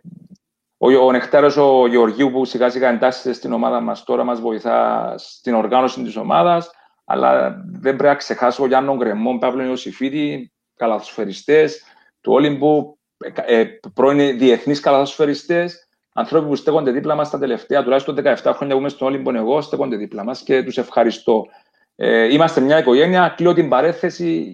ο, 0.76 0.92
ο 0.92 1.10
Νεκτάρος 1.12 1.56
ο 1.56 1.86
Γεωργίου 1.86 2.30
που 2.30 2.44
σιγά 2.44 2.70
σιγά 2.70 2.88
εντάσσεται 2.88 3.32
στην 3.32 3.52
ομάδα 3.52 3.80
μας 3.80 4.04
τώρα 4.04 4.24
μας 4.24 4.40
βοηθά 4.40 5.14
στην 5.18 5.54
οργάνωση 5.54 6.02
της 6.02 6.16
ομάδας. 6.16 6.70
Αλλά 7.04 7.50
δεν 7.66 7.96
πρέπει 7.96 8.02
να 8.02 8.14
ξεχάσω 8.14 8.62
ο 8.62 8.66
Γιάννο 8.66 8.96
Γκρεμό, 8.96 9.38
Παύλο 9.38 9.62
Ιωσήφιδη, 9.62 10.52
καλαθοσφαιριστές 10.76 11.82
του 12.20 12.32
Όλυμπου, 12.32 12.98
ε, 13.34 13.64
πρώην 13.94 14.38
διεθνείς 14.38 14.80
καλαθοσφαιριστές 14.80 15.85
ανθρώποι 16.16 16.46
που 16.46 16.56
στέκονται 16.56 16.90
δίπλα 16.90 17.14
μας 17.14 17.30
τα 17.30 17.38
τελευταία 17.38 17.82
τουλάχιστον 17.82 18.16
17 18.18 18.52
χρόνια 18.54 18.74
που 18.74 18.80
είμαι 18.80 18.88
στον 18.88 19.08
Όλυμπο, 19.08 19.34
εγώ 19.34 19.60
στέκονται 19.60 19.96
δίπλα 19.96 20.24
μας 20.24 20.42
και 20.42 20.62
τους 20.62 20.78
ευχαριστώ. 20.78 21.46
Ε, 21.96 22.32
είμαστε 22.32 22.60
μια 22.60 22.78
οικογένεια. 22.78 23.34
Κλείνω 23.36 23.52
την 23.52 23.68
παρέθεση. 23.68 24.52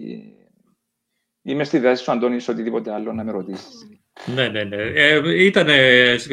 Είμαι 1.41 1.63
στη 1.63 1.79
διάθεση 1.79 2.03
σου, 2.03 2.11
Αντώνης, 2.11 2.43
σε 2.43 2.51
οτιδήποτε 2.51 2.93
άλλο 2.93 3.13
να 3.13 3.23
με 3.23 3.31
ρωτήσεις. 3.31 3.87
Ναι, 4.25 4.47
ναι, 4.47 4.63
ναι. 4.63 4.75
Ε, 4.75 5.43
ήταν 5.45 5.67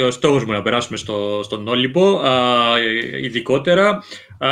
ο 0.07 0.11
στόχος 0.11 0.45
μου 0.45 0.53
να 0.53 0.63
περάσουμε 0.63 0.97
στο, 0.97 1.41
στον 1.43 1.69
Όλυμπο. 1.69 2.19
Α, 2.19 2.79
ειδικότερα, 3.21 4.03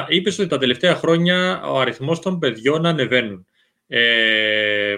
είπες 0.08 0.38
ότι 0.38 0.48
τα 0.48 0.58
τελευταία 0.58 0.94
χρόνια 0.94 1.62
ο 1.62 1.80
αριθμός 1.80 2.20
των 2.20 2.38
παιδιών 2.38 2.86
ανεβαίνουν. 2.86 3.46
Ε, 3.86 4.96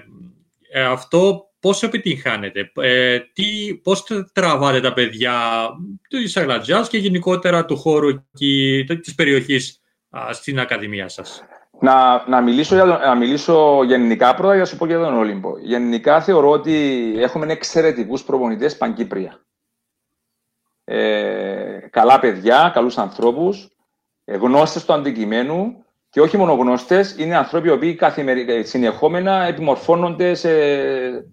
ε 0.72 0.82
αυτό 0.82 1.49
πώς 1.60 1.82
επιτυγχάνετε, 1.82 2.72
ε, 2.74 3.18
τι, 3.18 3.74
πώς 3.82 4.06
τραβάτε 4.32 4.80
τα 4.80 4.92
παιδιά 4.92 5.68
της 6.08 6.36
Αγλατζάς 6.36 6.88
και 6.88 6.98
γενικότερα 6.98 7.64
του 7.64 7.76
χώρου 7.76 8.08
και 8.32 8.84
της 9.02 9.14
περιοχής 9.14 9.80
στην 10.30 10.60
Ακαδημία 10.60 11.08
σας; 11.08 11.44
Να, 11.80 12.28
να, 12.28 12.40
μιλήσω, 12.40 12.84
να 12.84 13.14
μιλήσω 13.14 13.84
γενικά 13.84 14.34
πρώτα 14.34 14.52
για 14.52 14.62
να 14.62 14.68
σου 14.68 14.76
πω 14.76 14.86
για 14.86 14.98
τον 14.98 15.14
Όλυμπο. 15.14 15.58
Γενικά 15.58 16.20
θεωρώ 16.20 16.50
ότι 16.50 17.14
έχουμε 17.16 17.52
εξαιρετικούς 17.52 18.24
προπονητές 18.24 18.76
Παγκύπρια. 18.76 19.40
Ε, 20.84 21.78
καλά 21.90 22.18
παιδιά, 22.18 22.70
καλούς 22.74 22.98
ανθρώπους, 22.98 23.68
ε, 24.24 24.36
γνώστες 24.36 24.84
του 24.84 24.92
αντικειμένου 24.92 25.84
Και 26.12 26.20
όχι 26.20 26.36
μόνο 26.36 26.52
γνώστες, 26.52 27.16
είναι 27.18 27.36
άνθρωποι 27.36 27.68
οι 27.68 27.70
οποίοι 27.70 27.98
συνεχόμενα 28.62 29.42
επιμορφώνονται 29.42 30.34
σε, 30.34 30.50
ε, 30.50 31.24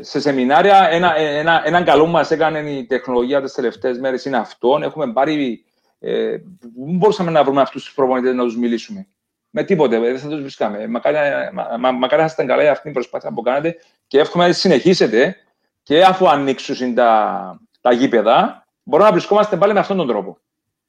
σε 0.00 0.20
σεμινάρια. 0.20 0.88
Ένα, 0.90 1.16
ένα, 1.16 1.62
έναν 1.64 1.84
καλό 1.84 2.06
μας 2.06 2.30
έκανε 2.30 2.58
η 2.58 2.86
τεχνολογία 2.86 3.42
τις 3.42 3.52
τελευταίες 3.52 3.98
μέρες 3.98 4.24
είναι 4.24 4.36
αυτό. 4.36 4.78
Έχουμε 4.82 5.12
πάρει. 5.12 5.64
Ε, 5.98 6.30
δεν 6.60 6.96
μπορούσαμε 6.96 7.30
να 7.30 7.44
βρούμε 7.44 7.60
αυτούς 7.60 7.84
τους 7.84 7.94
προπονητές 7.94 8.34
να 8.34 8.44
τους 8.44 8.56
μιλήσουμε. 8.56 9.06
Με 9.50 9.62
τίποτε, 9.62 9.98
δεν 9.98 10.18
θα 10.18 10.28
τους 10.28 10.40
βρίσκαμε. 10.40 10.86
Μακάρι, 10.86 11.18
μα, 11.52 11.92
μα, 11.92 12.16
να 12.16 12.24
είστε 12.24 12.44
καλά 12.44 12.62
για 12.62 12.70
αυτή 12.70 12.82
την 12.82 12.92
προσπάθεια 12.92 13.32
που 13.32 13.42
κάνετε 13.42 13.76
και 14.06 14.18
εύχομαι 14.18 14.46
να 14.46 14.52
συνεχίσετε 14.52 15.36
και 15.82 16.04
αφού 16.04 16.28
ανοίξουν 16.28 16.94
τα, 16.94 17.60
τα 17.80 17.92
γήπεδα, 17.92 18.66
μπορούμε 18.82 19.08
να 19.08 19.14
βρισκόμαστε 19.14 19.56
πάλι 19.56 19.72
με 19.72 19.78
αυτόν 19.78 19.96
τον 19.96 20.06
τρόπο. 20.06 20.38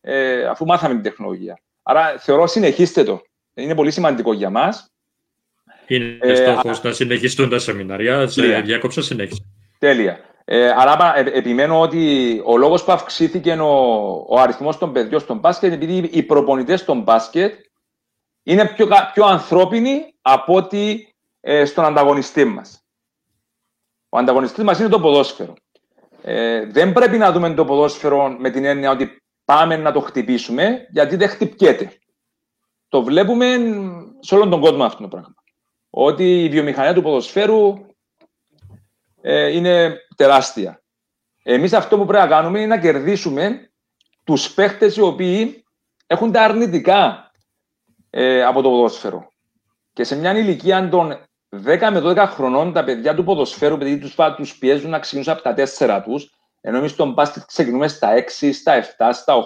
Ε, 0.02 0.46
αφού 0.46 0.66
μάθαμε 0.66 0.94
την 0.94 1.04
τεχνολογία. 1.04 1.60
Άρα 1.84 2.18
θεωρώ 2.18 2.48
συνεχίστε 2.48 3.04
το. 3.04 3.22
Είναι 3.54 3.76
πολύ 3.76 3.92
σημαντικό 3.92 4.34
για 4.34 4.50
μας. 4.50 4.92
Είναι 5.90 6.18
ε, 6.22 6.36
στόχο 6.36 6.72
να 6.84 6.92
συνεχιστούν 6.92 7.50
τα 7.50 7.60
σεμινάρια. 7.60 8.28
Σε 8.28 8.62
διάκοψα 8.62 9.02
συνέχιση. 9.02 9.46
Τέλεια. 9.80 10.20
Ε, 10.46 10.74
αλλά 10.78 11.18
ε, 11.18 11.20
επιμένω 11.20 11.80
ότι 11.80 12.42
ο 12.46 12.58
λόγος 12.58 12.84
που 12.84 12.92
αυξήθηκε 12.92 13.52
ο, 13.52 14.26
ο 14.30 14.40
αριθμός 14.40 14.78
των 14.78 14.94
παιδιών 14.94 15.22
στον 15.22 15.38
μπάσκετ 15.38 15.74
είναι 15.74 15.84
επειδή 15.84 16.10
οι 16.12 16.24
προπονητές 16.24 16.80
στον 16.80 17.02
μπάσκετ 17.02 17.54
είναι 18.44 18.66
πιο, 18.66 18.88
πιο 19.14 19.26
ανθρώπινοι 19.26 20.14
από 20.22 20.54
ότι 20.54 21.16
ε, 21.40 21.66
στον 21.66 21.86
ανταγωνιστή 21.86 22.46
μας. 22.46 22.84
Ο 24.10 24.18
ανταγωνιστής 24.18 24.64
μας 24.64 24.80
είναι 24.80 24.90
το 24.90 25.00
ποδόσφαιρο. 25.00 25.54
Ε, 26.22 26.66
δεν 26.66 26.94
πρέπει 26.94 27.18
να 27.18 27.32
δούμε 27.32 27.54
το 27.54 27.66
ποδόσφαιρο 27.66 28.36
με 28.40 28.50
την 28.50 28.66
έννοια 28.66 28.92
ότι 28.92 29.22
πάμε 29.46 29.78
να 29.78 29.92
το 29.92 30.00
χτυπήσουμε, 30.00 30.88
γιατί 30.92 31.16
δεν 31.16 31.30
χτυπιέται. 31.30 31.92
Το 32.88 33.04
βλέπουμε 33.04 33.58
σε 34.20 34.36
όλον 34.36 34.50
τον 34.50 34.62
κόσμο 34.62 34.84
αυτό 34.84 35.02
το 35.02 35.08
πράγμα. 35.08 35.34
Ότι 35.90 36.44
η 36.44 36.50
βιομηχανία 36.50 36.94
του 36.94 37.02
ποδοσφαίρου 37.02 37.86
ε, 39.22 39.48
είναι 39.48 39.98
τεράστια. 40.16 40.84
Εμείς 41.44 41.74
αυτό 41.74 41.98
που 41.98 42.06
πρέπει 42.06 42.24
να 42.24 42.30
κάνουμε 42.30 42.60
είναι 42.60 42.76
να 42.76 42.80
κερδίσουμε 42.80 43.72
τους 44.24 44.54
παίχτες 44.54 44.96
οι 44.96 45.02
οποίοι 45.02 45.64
έχουν 46.08 46.32
τα 46.32 46.44
αρνητικά 46.44 47.32
ε, 48.10 48.44
από 48.44 48.62
το 48.62 48.70
ποδόσφαιρο. 48.70 49.32
Και 49.94 50.04
σε 50.04 50.16
μια 50.16 50.38
ηλικία 50.38 50.90
των 50.90 51.24
10 51.66 51.90
με 51.92 52.02
12 52.04 52.16
χρονών 52.28 52.74
τα 52.74 52.84
παιδιά 52.84 53.16
του 53.16 53.24
ποδοσφαίρου, 53.24 53.74
επειδή 53.74 53.98
τους, 54.00 54.16
τους 54.36 54.58
πιέζουν 54.58 54.90
να 54.90 55.00
ξεκινήσουν 55.00 55.34
από 55.34 55.42
τα 55.42 55.54
4 55.78 56.02
τους, 56.04 56.34
ενώ 56.62 56.78
εμείς 56.78 56.92
στον 56.92 57.14
μπάσκετ 57.14 57.44
ξεκινούμε 57.46 57.88
στα 57.88 58.14
6, 58.40 58.54
στα 58.54 58.84
7, 58.98 59.10
στα 59.14 59.36
8. 59.36 59.44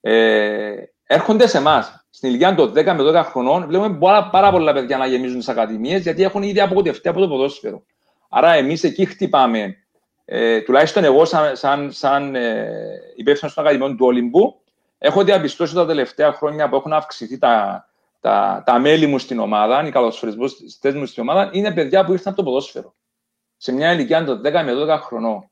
Ε, 0.00 0.74
έρχονται 1.06 1.46
σε 1.46 1.58
εμάς. 1.58 2.06
Στην 2.10 2.28
ηλικία 2.28 2.54
των 2.54 2.72
10 2.72 2.84
με 2.84 3.20
12 3.20 3.24
χρονών 3.24 3.66
βλέπουμε 3.66 3.98
πάρα, 3.98 4.30
πάρα 4.30 4.50
πολλά 4.50 4.72
παιδιά 4.72 4.96
να 4.96 5.06
γεμίζουν 5.06 5.38
τις 5.38 5.48
ακαδημίες 5.48 6.02
γιατί 6.02 6.22
έχουν 6.22 6.42
ήδη 6.42 6.60
απογοητευτεί 6.60 7.08
από 7.08 7.20
το 7.20 7.28
ποδόσφαιρο. 7.28 7.82
Άρα 8.28 8.52
εμείς 8.52 8.84
εκεί 8.84 9.04
χτυπάμε. 9.04 9.76
Ε, 10.24 10.60
τουλάχιστον 10.60 11.04
εγώ, 11.04 11.24
σαν, 11.24 11.56
σαν, 11.56 11.92
σαν 11.92 12.34
ε, 12.34 12.68
υπεύθυνος 13.16 13.54
των 13.54 13.64
Ακαδημιών 13.64 13.96
του 13.96 14.06
Όλυμπου, 14.06 14.60
έχω 14.98 15.24
διαπιστώσει 15.24 15.74
τα 15.74 15.86
τελευταία 15.86 16.32
χρόνια 16.32 16.68
που 16.68 16.76
έχουν 16.76 16.92
αυξηθεί 16.92 17.38
τα, 17.38 17.86
τα, 18.20 18.62
τα 18.66 18.78
μέλη 18.78 19.06
μου 19.06 19.18
στην 19.18 19.38
ομάδα, 19.38 19.86
οι 19.86 19.90
καλοσφαιριστέ 19.90 20.92
μου 20.92 21.06
στην 21.06 21.22
ομάδα, 21.22 21.50
είναι 21.52 21.72
παιδιά 21.72 22.04
που 22.04 22.12
ήρθαν 22.12 22.32
από 22.32 22.42
το 22.42 22.48
ποδόσφαιρο. 22.48 22.94
Σε 23.56 23.72
μια 23.72 23.92
ηλικία 23.92 24.24
των 24.24 24.40
10 24.40 24.42
με 24.42 24.72
12 24.96 24.98
χρονών. 25.00 25.50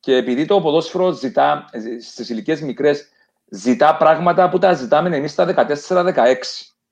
Και 0.00 0.16
επειδή 0.16 0.44
το 0.44 0.60
ποδόσφαιρο 0.60 1.10
ζητά, 1.10 1.64
στις 2.00 2.28
ηλικίες 2.28 2.60
μικρές, 2.60 3.08
ζητά 3.50 3.96
πράγματα 3.96 4.48
που 4.48 4.58
τα 4.58 4.72
ζητάμε 4.72 5.16
εμείς 5.16 5.32
στα 5.32 5.66
14-16. 5.88 6.34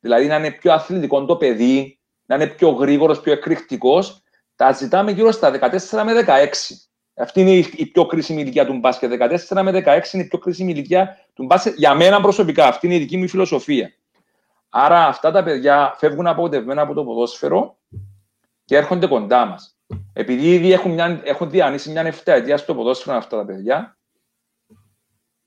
Δηλαδή 0.01 0.27
να 0.27 0.37
είναι 0.37 0.51
πιο 0.51 0.73
αθλητικό 0.73 1.25
το 1.25 1.37
παιδί, 1.37 2.01
να 2.27 2.35
είναι 2.35 2.47
πιο 2.47 2.71
γρήγορος, 2.71 3.21
πιο 3.21 3.33
εκρηκτικός, 3.33 4.23
τα 4.57 4.73
ζητάμε 4.73 5.11
γύρω 5.11 5.31
στα 5.31 5.51
14 5.51 6.03
με 6.05 6.13
16. 6.13 6.77
Αυτή 7.19 7.41
είναι 7.41 7.51
η 7.51 7.87
πιο 7.87 8.07
κρίσιμη 8.07 8.41
ηλικία 8.41 8.67
του 8.67 8.79
μπάσκετ. 8.79 9.13
14 9.49 9.63
με 9.63 9.71
16 9.71 10.13
είναι 10.13 10.23
η 10.23 10.27
πιο 10.27 10.39
κρίσιμη 10.39 10.73
ηλικία 10.73 11.17
του 11.35 11.45
μπάσκετ 11.45 11.75
για 11.77 11.95
μένα 11.95 12.21
προσωπικά. 12.21 12.67
Αυτή 12.67 12.87
είναι 12.87 12.95
η 12.95 12.99
δική 12.99 13.17
μου 13.17 13.29
φιλοσοφία. 13.29 13.93
Άρα 14.69 15.07
αυτά 15.07 15.31
τα 15.31 15.43
παιδιά 15.43 15.95
φεύγουν 15.99 16.27
απογοητευμένα 16.27 16.83
από 16.83 16.95
το 16.95 17.05
ποδόσφαιρο 17.05 17.79
και 18.65 18.77
έρχονται 18.77 19.07
κοντά 19.07 19.47
μας. 19.47 19.77
Επειδή 20.13 20.55
ήδη 20.55 20.73
έχουν, 20.73 20.91
μια, 20.91 21.21
έχουν 21.25 21.51
διανύσει 21.51 21.91
μια 21.91 22.15
ετία 22.25 22.57
στο 22.57 22.75
ποδόσφαιρο 22.75 23.17
αυτά 23.17 23.37
τα 23.37 23.45
παιδιά, 23.45 23.96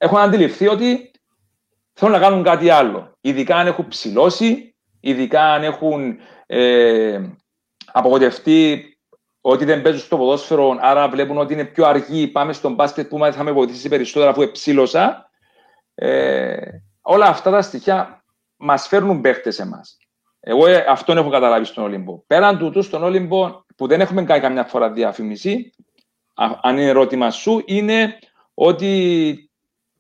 έχουν 0.02 0.18
αντιληφθεί 0.18 0.68
ότι 0.68 1.12
θέλουν 1.94 2.14
να 2.14 2.20
κάνουν 2.20 2.44
κάτι 2.44 2.70
άλλο. 2.70 3.18
Ειδικά 3.22 3.56
αν 3.56 3.68
έχουν 3.68 3.88
ψηλώσει, 3.88 4.76
ειδικά 5.00 5.54
αν 5.54 5.64
έχουν 5.64 6.18
ε, 6.46 7.22
απογοητευτεί 7.92 8.84
ότι 9.42 9.66
δεν 9.66 9.82
παίζουν 9.82 10.02
στο 10.02 10.18
ποδόσφαιρο, 10.18 10.78
άρα 10.80 11.10
βλέπουν 11.10 11.38
ότι 11.38 11.54
είναι 11.54 11.66
πιο 11.66 11.86
αργοί, 11.86 12.28
πάμε 12.28 12.54
στον 12.54 12.74
μπάσκετ 12.74 13.08
που 13.08 13.30
θα 13.32 13.44
με 13.44 13.52
βοηθήσει 13.52 13.90
περισσότερο 13.90 14.30
αφού 14.30 14.42
εψήλωσα. 14.42 15.30
Ε, 15.96 16.58
όλα 17.02 17.26
αυτά 17.26 17.52
τα 17.52 17.62
στοιχεία 17.62 18.24
μας 18.56 18.88
φέρνουν 18.88 19.22
παίχτες 19.22 19.60
εμάς. 19.60 19.98
Εγώ 20.40 20.68
ε, 20.68 20.86
αυτόν 20.90 21.18
έχω 21.18 21.30
καταλάβει 21.30 21.66
στον 21.66 21.84
Ολύμπο. 21.84 22.24
Πέραν 22.28 22.58
τούτου, 22.58 22.82
στον 22.82 23.04
Ολύμπο 23.04 23.64
που 23.76 23.88
δεν 23.88 24.02
έχουμε 24.02 24.24
κάνει 24.24 24.42
καμιά 24.42 24.64
φορά 24.64 24.92
διαφήμιση, 24.92 25.74
αν 26.62 26.78
είναι 26.78 26.88
ερώτημα 26.88 27.32
σου, 27.32 27.64
είναι 27.66 28.20
ότι 28.54 29.49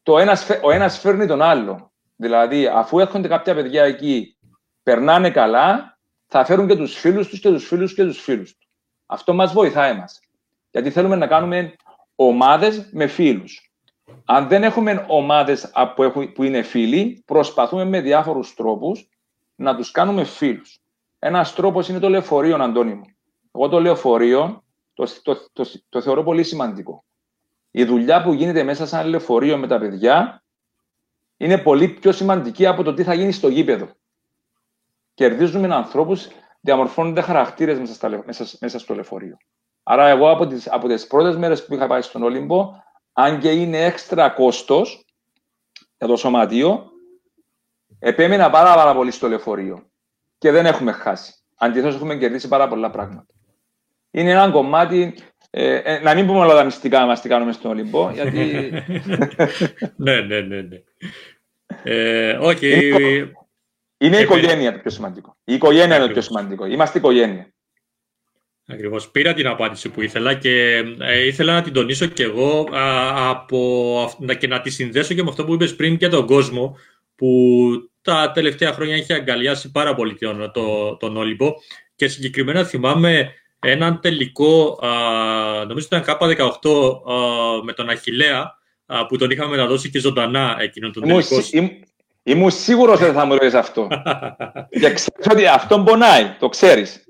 το 0.10 0.18
ένας, 0.18 0.50
ο 0.62 0.72
ένας 0.72 1.00
φέρνει 1.00 1.28
τον 1.28 1.42
άλλο. 1.42 1.92
Δηλαδή, 2.16 2.68
αφού 2.68 3.00
έρχονται 3.00 3.28
κάποια 3.28 3.56
παιδιά 3.56 3.84
εκεί, 3.84 4.38
περνάνε 4.84 5.32
καλά, 5.32 6.00
θα 6.28 6.46
φέρουν 6.46 6.68
και 6.68 6.76
τους 6.76 7.00
φίλους 7.00 7.28
τους 7.28 7.40
και 7.40 7.50
τους 7.50 7.68
φίλους 7.68 7.94
και 7.94 8.04
τους 8.04 8.22
φίλους 8.22 8.56
τους. 8.56 8.68
Αυτό 9.06 9.34
μας 9.34 9.54
βοηθάει 9.54 9.92
εμάς. 9.92 10.20
Γιατί 10.72 10.92
θέλουμε 10.92 11.16
να 11.16 11.28
κάνουμε 11.28 11.76
ομάδες 12.16 12.90
με 12.92 13.08
φίλους. 13.08 13.72
Αν 14.26 14.48
δεν 14.48 14.64
έχουμε 14.64 15.06
ομάδες 15.08 15.72
που 16.34 16.44
είναι 16.44 16.62
φίλοι, 16.62 17.24
προσπαθούμε 17.26 17.86
με 17.86 18.02
διάφορους 18.02 18.54
τρόπους 18.54 19.10
να 19.56 19.76
τους 19.76 19.92
κάνουμε 19.92 20.24
φίλους. 20.24 20.80
Ένας 21.20 21.54
τρόπος 21.54 21.90
είναι 21.90 22.00
το 22.00 22.10
λεωφορείο, 22.10 22.64
Αντώνη 22.64 22.94
μου. 22.94 23.06
Εγώ 23.52 23.70
το 23.70 23.80
λεωφορείο 23.80 24.64
το, 24.94 25.08
το, 25.22 25.50
το, 25.54 25.66
το, 25.90 26.02
θεωρώ 26.02 26.24
πολύ 26.24 26.44
σημαντικό. 26.44 27.04
Η 27.80 27.86
δουλειά 27.86 28.22
που 28.22 28.34
γίνεται 28.34 28.64
μέσα 28.64 28.86
σαν 28.86 29.08
λεωφορείο 29.08 29.58
με 29.58 29.68
τα 29.68 29.80
παιδιά 29.80 30.44
είναι 31.38 31.58
πολύ 31.58 31.88
πιο 31.88 32.12
σημαντική 32.12 32.66
από 32.66 32.84
το 32.84 32.94
τι 32.94 33.04
θα 33.04 33.14
γίνει 33.14 33.32
στο 33.32 33.48
γήπεδο. 33.48 33.90
Κερδίζουμε 35.14 35.76
ανθρώπους, 35.76 36.28
διαμορφώνονται 36.62 37.22
χαρακτήρες 37.22 37.80
μέσα, 37.80 38.24
μέσα, 38.26 38.46
μέσα, 38.60 38.80
στο 38.80 38.94
λεωφορείο. 38.94 39.38
Άρα, 39.84 40.08
εγώ 40.08 40.32
από 40.32 40.48
τις 40.48 40.72
από 40.72 40.88
τις 40.88 41.08
πρώτες 41.08 41.38
μέρες 41.38 41.66
που 41.66 41.74
είχα 41.74 41.88
πάει 41.88 42.02
στον 42.02 42.24
Όλυμπο, 42.24 42.72
αν 43.14 43.40
και 43.40 43.52
είναι 43.52 43.86
έξτρα 43.86 44.30
κόστος 44.30 45.06
για 45.98 46.08
το 46.08 46.16
σωματείο, 46.16 46.92
επέμενα 48.00 48.50
πάρα, 48.50 48.76
πάρα 48.76 48.96
πολύ 48.96 49.12
στο 49.12 49.28
λεωφορείο 49.28 49.90
και 50.38 50.52
δεν 50.52 50.66
έχουμε 50.66 50.92
χάσει. 50.92 51.34
Αντιθέτως, 51.56 51.96
έχουμε 51.96 52.16
κερδίσει 52.16 52.48
πάρα 52.48 52.68
πολλά 52.68 52.90
πράγματα 52.90 53.34
είναι 54.12 54.32
ένα 54.32 54.52
κομμάτι. 54.52 55.16
Ε, 55.52 55.76
ε, 55.76 56.00
να 56.00 56.16
μην 56.16 56.26
πούμε 56.26 56.40
όλα 56.40 56.56
τα 56.56 56.64
μυστικά 56.64 57.06
μας 57.06 57.22
τι 57.22 57.30
κάνουμε 57.30 57.52
στον 57.52 57.72
Ολυμπό, 57.72 58.12
γιατί. 58.12 58.40
ναι, 59.96 60.22
ναι, 60.22 60.40
ναι. 60.40 60.62
ναι. 60.62 60.82
Ε, 61.84 62.38
okay. 62.42 62.84
Είναι, 62.84 63.32
είναι 63.98 64.18
η 64.18 64.22
οικογένεια 64.22 64.72
το 64.72 64.80
πιο 64.80 64.92
σημαντικό. 64.92 65.38
Η 65.44 65.54
οικογένεια 65.54 65.96
είναι 65.96 66.06
το 66.06 66.12
πιο 66.12 66.22
σημαντικό. 66.22 66.66
Είμαστε 66.66 66.98
οικογένεια. 66.98 67.54
Ακριβώς. 68.68 69.12
Πήρα 69.12 69.34
την 69.34 69.48
απάντηση 69.48 69.90
που 69.90 70.02
ήθελα 70.02 70.34
και 70.34 70.84
ε, 71.00 71.26
ήθελα 71.26 71.54
να 71.54 71.62
την 71.62 71.74
τονίσω 71.74 72.06
και 72.06 72.24
εγώ 72.24 72.70
α, 72.74 73.30
από, 73.30 74.16
και 74.40 74.48
να 74.48 74.62
τη 74.62 74.70
συνδέσω 74.70 75.14
και 75.14 75.24
με 75.24 75.30
αυτό 75.30 75.46
που 75.46 75.54
είπες 75.54 75.76
πριν 75.76 75.98
και 75.98 76.08
τον 76.08 76.26
κόσμο 76.26 76.78
που 77.16 77.70
τα 78.02 78.32
τελευταία 78.32 78.74
χρόνια 78.74 78.96
έχει 78.96 79.14
αγκαλιάσει 79.14 79.72
πάρα 79.72 79.96
πολύ 79.96 80.16
τον, 80.16 80.52
το, 80.52 80.98
τον 80.98 81.18
Όλυμπο 81.18 81.54
και 81.96 82.08
συγκεκριμένα 82.08 82.64
θυμάμαι 82.64 83.34
έναν 83.60 84.00
τελικό, 84.02 84.80
α, 84.86 84.90
νομίζω 85.66 85.88
ήταν 85.92 86.04
K18 86.08 87.64
με 87.64 87.74
τον 87.74 87.90
Αχιλέα, 87.90 88.58
που 89.08 89.18
τον 89.18 89.30
είχαμε 89.30 89.50
μεταδώσει 89.50 89.90
και 89.90 90.00
ζωντανά 90.00 90.58
εκείνον 90.60 90.94
τον 90.94 91.04
τελικό. 91.04 91.38
Ήμουν 92.24 92.52
σίγουρος 92.52 93.02
ότι 93.02 93.12
θα 93.12 93.26
μου 93.26 93.34
ρωτήσει 93.34 93.58
αυτό. 93.58 93.88
και 94.82 94.94
ξέρεις 94.94 95.28
ότι 95.32 95.46
αυτό 95.46 95.80
πονάει, 95.80 96.36
το 96.40 96.50
ξέρεις. 96.50 97.04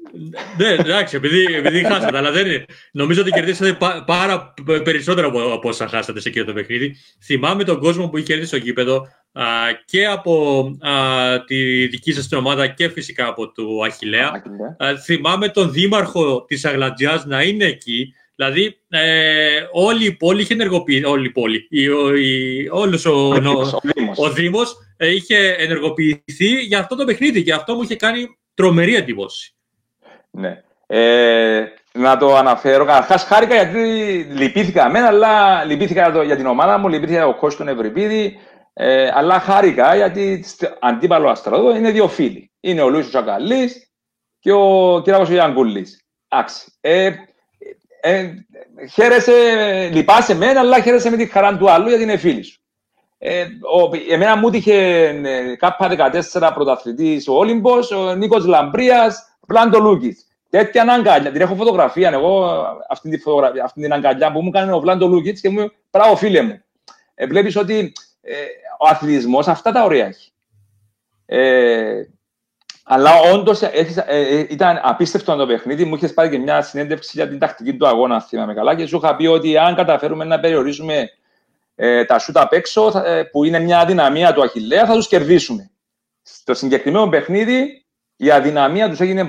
Ναι, 0.57 0.68
εντάξει, 0.68 1.16
επειδή, 1.16 1.55
επειδή 1.55 1.84
χάσατε, 1.84 2.18
αλλά 2.18 2.32
δεν 2.32 2.45
είναι. 2.45 2.66
Νομίζω 2.91 3.22
ότι 3.22 3.32
κερδίσατε 3.32 3.78
πάρα 4.05 4.53
περισσότερο 4.84 5.28
από, 5.28 5.70
όσα 5.70 5.88
χάσατε 5.88 6.20
σε 6.20 6.30
εκείνο 6.30 6.45
το 6.45 6.53
παιχνίδι. 6.53 6.95
Θυμάμαι 7.24 7.64
τον 7.64 7.80
κόσμο 7.80 8.10
που 8.10 8.18
είχε 8.18 8.26
κερδίσει 8.26 8.47
στο 8.47 8.57
γήπεδο 8.57 9.07
α, 9.32 9.43
και 9.86 10.05
από 10.05 10.64
α, 10.80 10.93
τη 11.43 11.88
δική 11.88 12.12
σας 12.12 12.28
την 12.28 12.38
ομάδα 12.38 12.68
και 12.68 12.89
φυσικά 12.89 13.28
από 13.28 13.51
του 13.51 13.86
Αχηλέα. 13.86 14.32
θυμάμαι 15.03 15.49
τον 15.49 15.72
δήμαρχο 15.72 16.45
της 16.45 16.66
Αγλαντζιάς 16.66 17.26
να 17.26 17.43
είναι 17.43 17.66
εκεί 17.66 18.14
Δηλαδή, 18.39 18.80
ε, 18.89 19.68
όλη 19.72 20.05
η 20.05 20.12
πόλη 20.16 20.41
είχε 20.41 20.53
ενεργοποιηθεί. 20.53 21.05
Όλη 21.05 21.26
η 21.26 21.32
πόλη. 21.32 21.68
Η, 21.70 21.84
η, 22.18 22.68
όλος 22.72 23.05
ο, 23.05 23.12
ο, 23.12 23.34
ο, 23.36 24.14
ο 24.16 24.32
Δήμος 24.32 24.76
ε, 24.97 25.14
είχε 25.14 25.55
ενεργοποιηθεί 25.57 26.62
για 26.62 26.80
αυτό 26.80 26.95
το 26.95 27.05
παιχνίδι 27.05 27.43
και 27.43 27.53
αυτό 27.53 27.76
μου 27.76 27.82
είχε 27.82 27.95
κάνει 27.95 28.28
τρομερή 28.53 28.95
εντύπωση. 28.95 29.53
Ναι. 30.32 30.63
Ε, 30.88 31.65
να 31.93 32.17
το 32.17 32.36
αναφέρω. 32.36 32.86
Καταρχάς, 32.86 33.23
χάρηκα 33.23 33.55
γιατί 33.55 33.80
λυπήθηκα 34.32 34.86
εμένα, 34.86 35.07
αλλά 35.07 35.63
λυπήθηκα 35.63 36.23
για 36.23 36.36
την 36.36 36.45
ομάδα 36.45 36.77
μου, 36.77 36.88
λυπήθηκα 36.88 37.17
για 37.17 37.27
τον 37.27 37.39
κόσμο 37.39 37.65
του 37.65 37.71
Ευρυπίδη. 37.71 38.39
Ε, 38.73 39.11
αλλά 39.13 39.39
χάρηκα 39.39 39.95
γιατί 39.95 40.45
αντίπαλο 40.80 41.30
αστραδό 41.30 41.75
είναι 41.75 41.91
δύο 41.91 42.07
φίλοι. 42.07 42.51
Είναι 42.59 42.82
ο 42.82 42.89
Λούίσο 42.89 43.09
Τσακαλής 43.09 43.91
και 44.39 44.51
ο 44.51 45.01
Κυράκο 45.03 45.34
Ιανκούλη. 45.34 45.86
Εντάξει. 46.27 46.77
Ε, 46.82 47.11
ε, 48.01 48.34
χαίρεσαι, 48.91 49.34
λυπάσαι 49.93 50.32
εμένα, 50.32 50.59
αλλά 50.59 50.82
χαίρεσαι 50.82 51.09
με 51.09 51.17
τη 51.17 51.25
χαρά 51.25 51.57
του 51.57 51.69
άλλου 51.69 51.88
γιατί 51.88 52.03
είναι 52.03 52.17
φίλοι 52.17 52.43
σου. 52.43 52.59
Ε, 53.17 53.43
ο, 53.43 54.13
εμένα 54.13 54.38
μου 54.38 54.49
είχε 54.53 54.75
ε, 55.07 55.55
κάπα 55.55 56.11
14 56.32 56.51
πρωταθλητής 56.53 57.27
ο 57.27 57.34
Όλυμπος, 57.34 57.91
ο 57.91 58.15
Νίκος 58.15 58.45
Λαμπρίας, 58.45 59.28
Βλάντο 59.49 59.80
Λούκιτς. 59.80 60.28
Τέτοια 60.50 60.84
αγκαλιά, 60.84 61.32
την 61.32 61.41
έχω 61.41 61.56
φωτογραφία. 61.56 62.10
Εγώ 62.10 62.64
αυτή, 62.89 63.10
τη 63.10 63.18
φωτογραφία, 63.18 63.64
αυτή 63.64 63.82
την 63.82 63.93
αγκαλιά 63.93 64.32
που 64.32 64.41
μου 64.41 64.47
έκανε 64.54 64.74
ο 64.74 64.80
Βλάντο 64.80 65.08
Λούκιτς 65.07 65.38
και 65.41 65.50
μου 65.50 65.60
είπε: 65.60 66.16
φίλε 66.16 66.41
μου. 66.41 66.64
Ε, 67.16 67.28
Βλέπεις 67.28 67.56
ότι 67.56 67.91
ε, 68.22 68.34
ο 68.80 68.88
αθλητισμός 68.88 69.47
αυτά 69.47 69.72
τα 69.72 69.84
ωραία 69.84 70.06
έχει. 70.06 70.32
Ε, 71.26 72.04
αλλά 72.84 73.12
όντως 73.34 73.62
ε, 73.62 73.88
ε, 74.06 74.45
ήταν 74.50 74.80
απίστευτο 74.84 75.36
το 75.36 75.45
παιχνίδι. 75.45 75.86
Μου 75.86 75.95
είχες 75.95 76.14
πάρει 76.14 76.30
και 76.30 76.38
μια 76.38 76.62
συνέντευξη 76.62 77.12
για 77.14 77.28
την 77.28 77.39
τακτική 77.39 77.78
του 77.78 77.88
αγώνα, 77.88 78.16
αν 78.16 78.22
θυμάμαι 78.22 78.54
καλά, 78.54 78.76
και 78.76 78.86
σου 78.86 78.97
είχα 78.97 79.16
πει 79.16 79.26
ότι 79.26 79.58
αν 79.58 79.76
καταφέρουμε 79.76 80.26
να 80.26 80.39
περιορίσουμε 80.39 81.10
ε, 81.76 82.06
τα 82.06 82.20
σούτα 82.20 82.41
απ' 82.41 82.54
έξω, 82.54 83.02
ε, 83.06 83.24
που 83.24 83.43
είναι 83.43 83.60
μια 83.60 83.80
αδυναμία 83.80 84.34
του 84.34 84.43
Αχηλέα, 84.43 84.86
θα 84.86 84.93
τους 84.93 85.08
κερδίσουμε. 85.08 85.72
Στο 86.22 86.54
συγκεκριμένο 86.54 87.08
παιχνίδι, 87.08 87.86
η 88.22 88.32
αδυναμία 88.32 88.89
τους 88.89 88.99
έγινε 88.99 89.28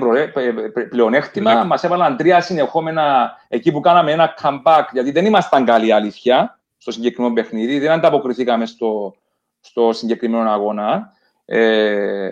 πλεονέκτημα. 0.89 1.53
Ναι. 1.53 1.63
Μας 1.63 1.83
έβαλαν 1.83 2.17
τρία 2.17 2.41
συνεχόμενα 2.41 3.37
εκεί 3.47 3.71
που 3.71 3.79
κάναμε 3.79 4.11
ένα 4.11 4.33
comeback, 4.41 4.83
γιατί 4.91 5.11
δεν 5.11 5.25
ήμασταν 5.25 5.65
καλή 5.65 5.93
αλήθεια 5.93 6.59
στο 6.77 6.91
συγκεκριμένο 6.91 7.33
παιχνίδι, 7.33 7.79
δεν 7.79 7.91
ανταποκριθήκαμε 7.91 8.65
στο, 8.65 9.15
στο 9.59 9.93
συγκεκριμένο 9.93 10.51
αγώνα. 10.51 11.13
Ε, 11.45 12.29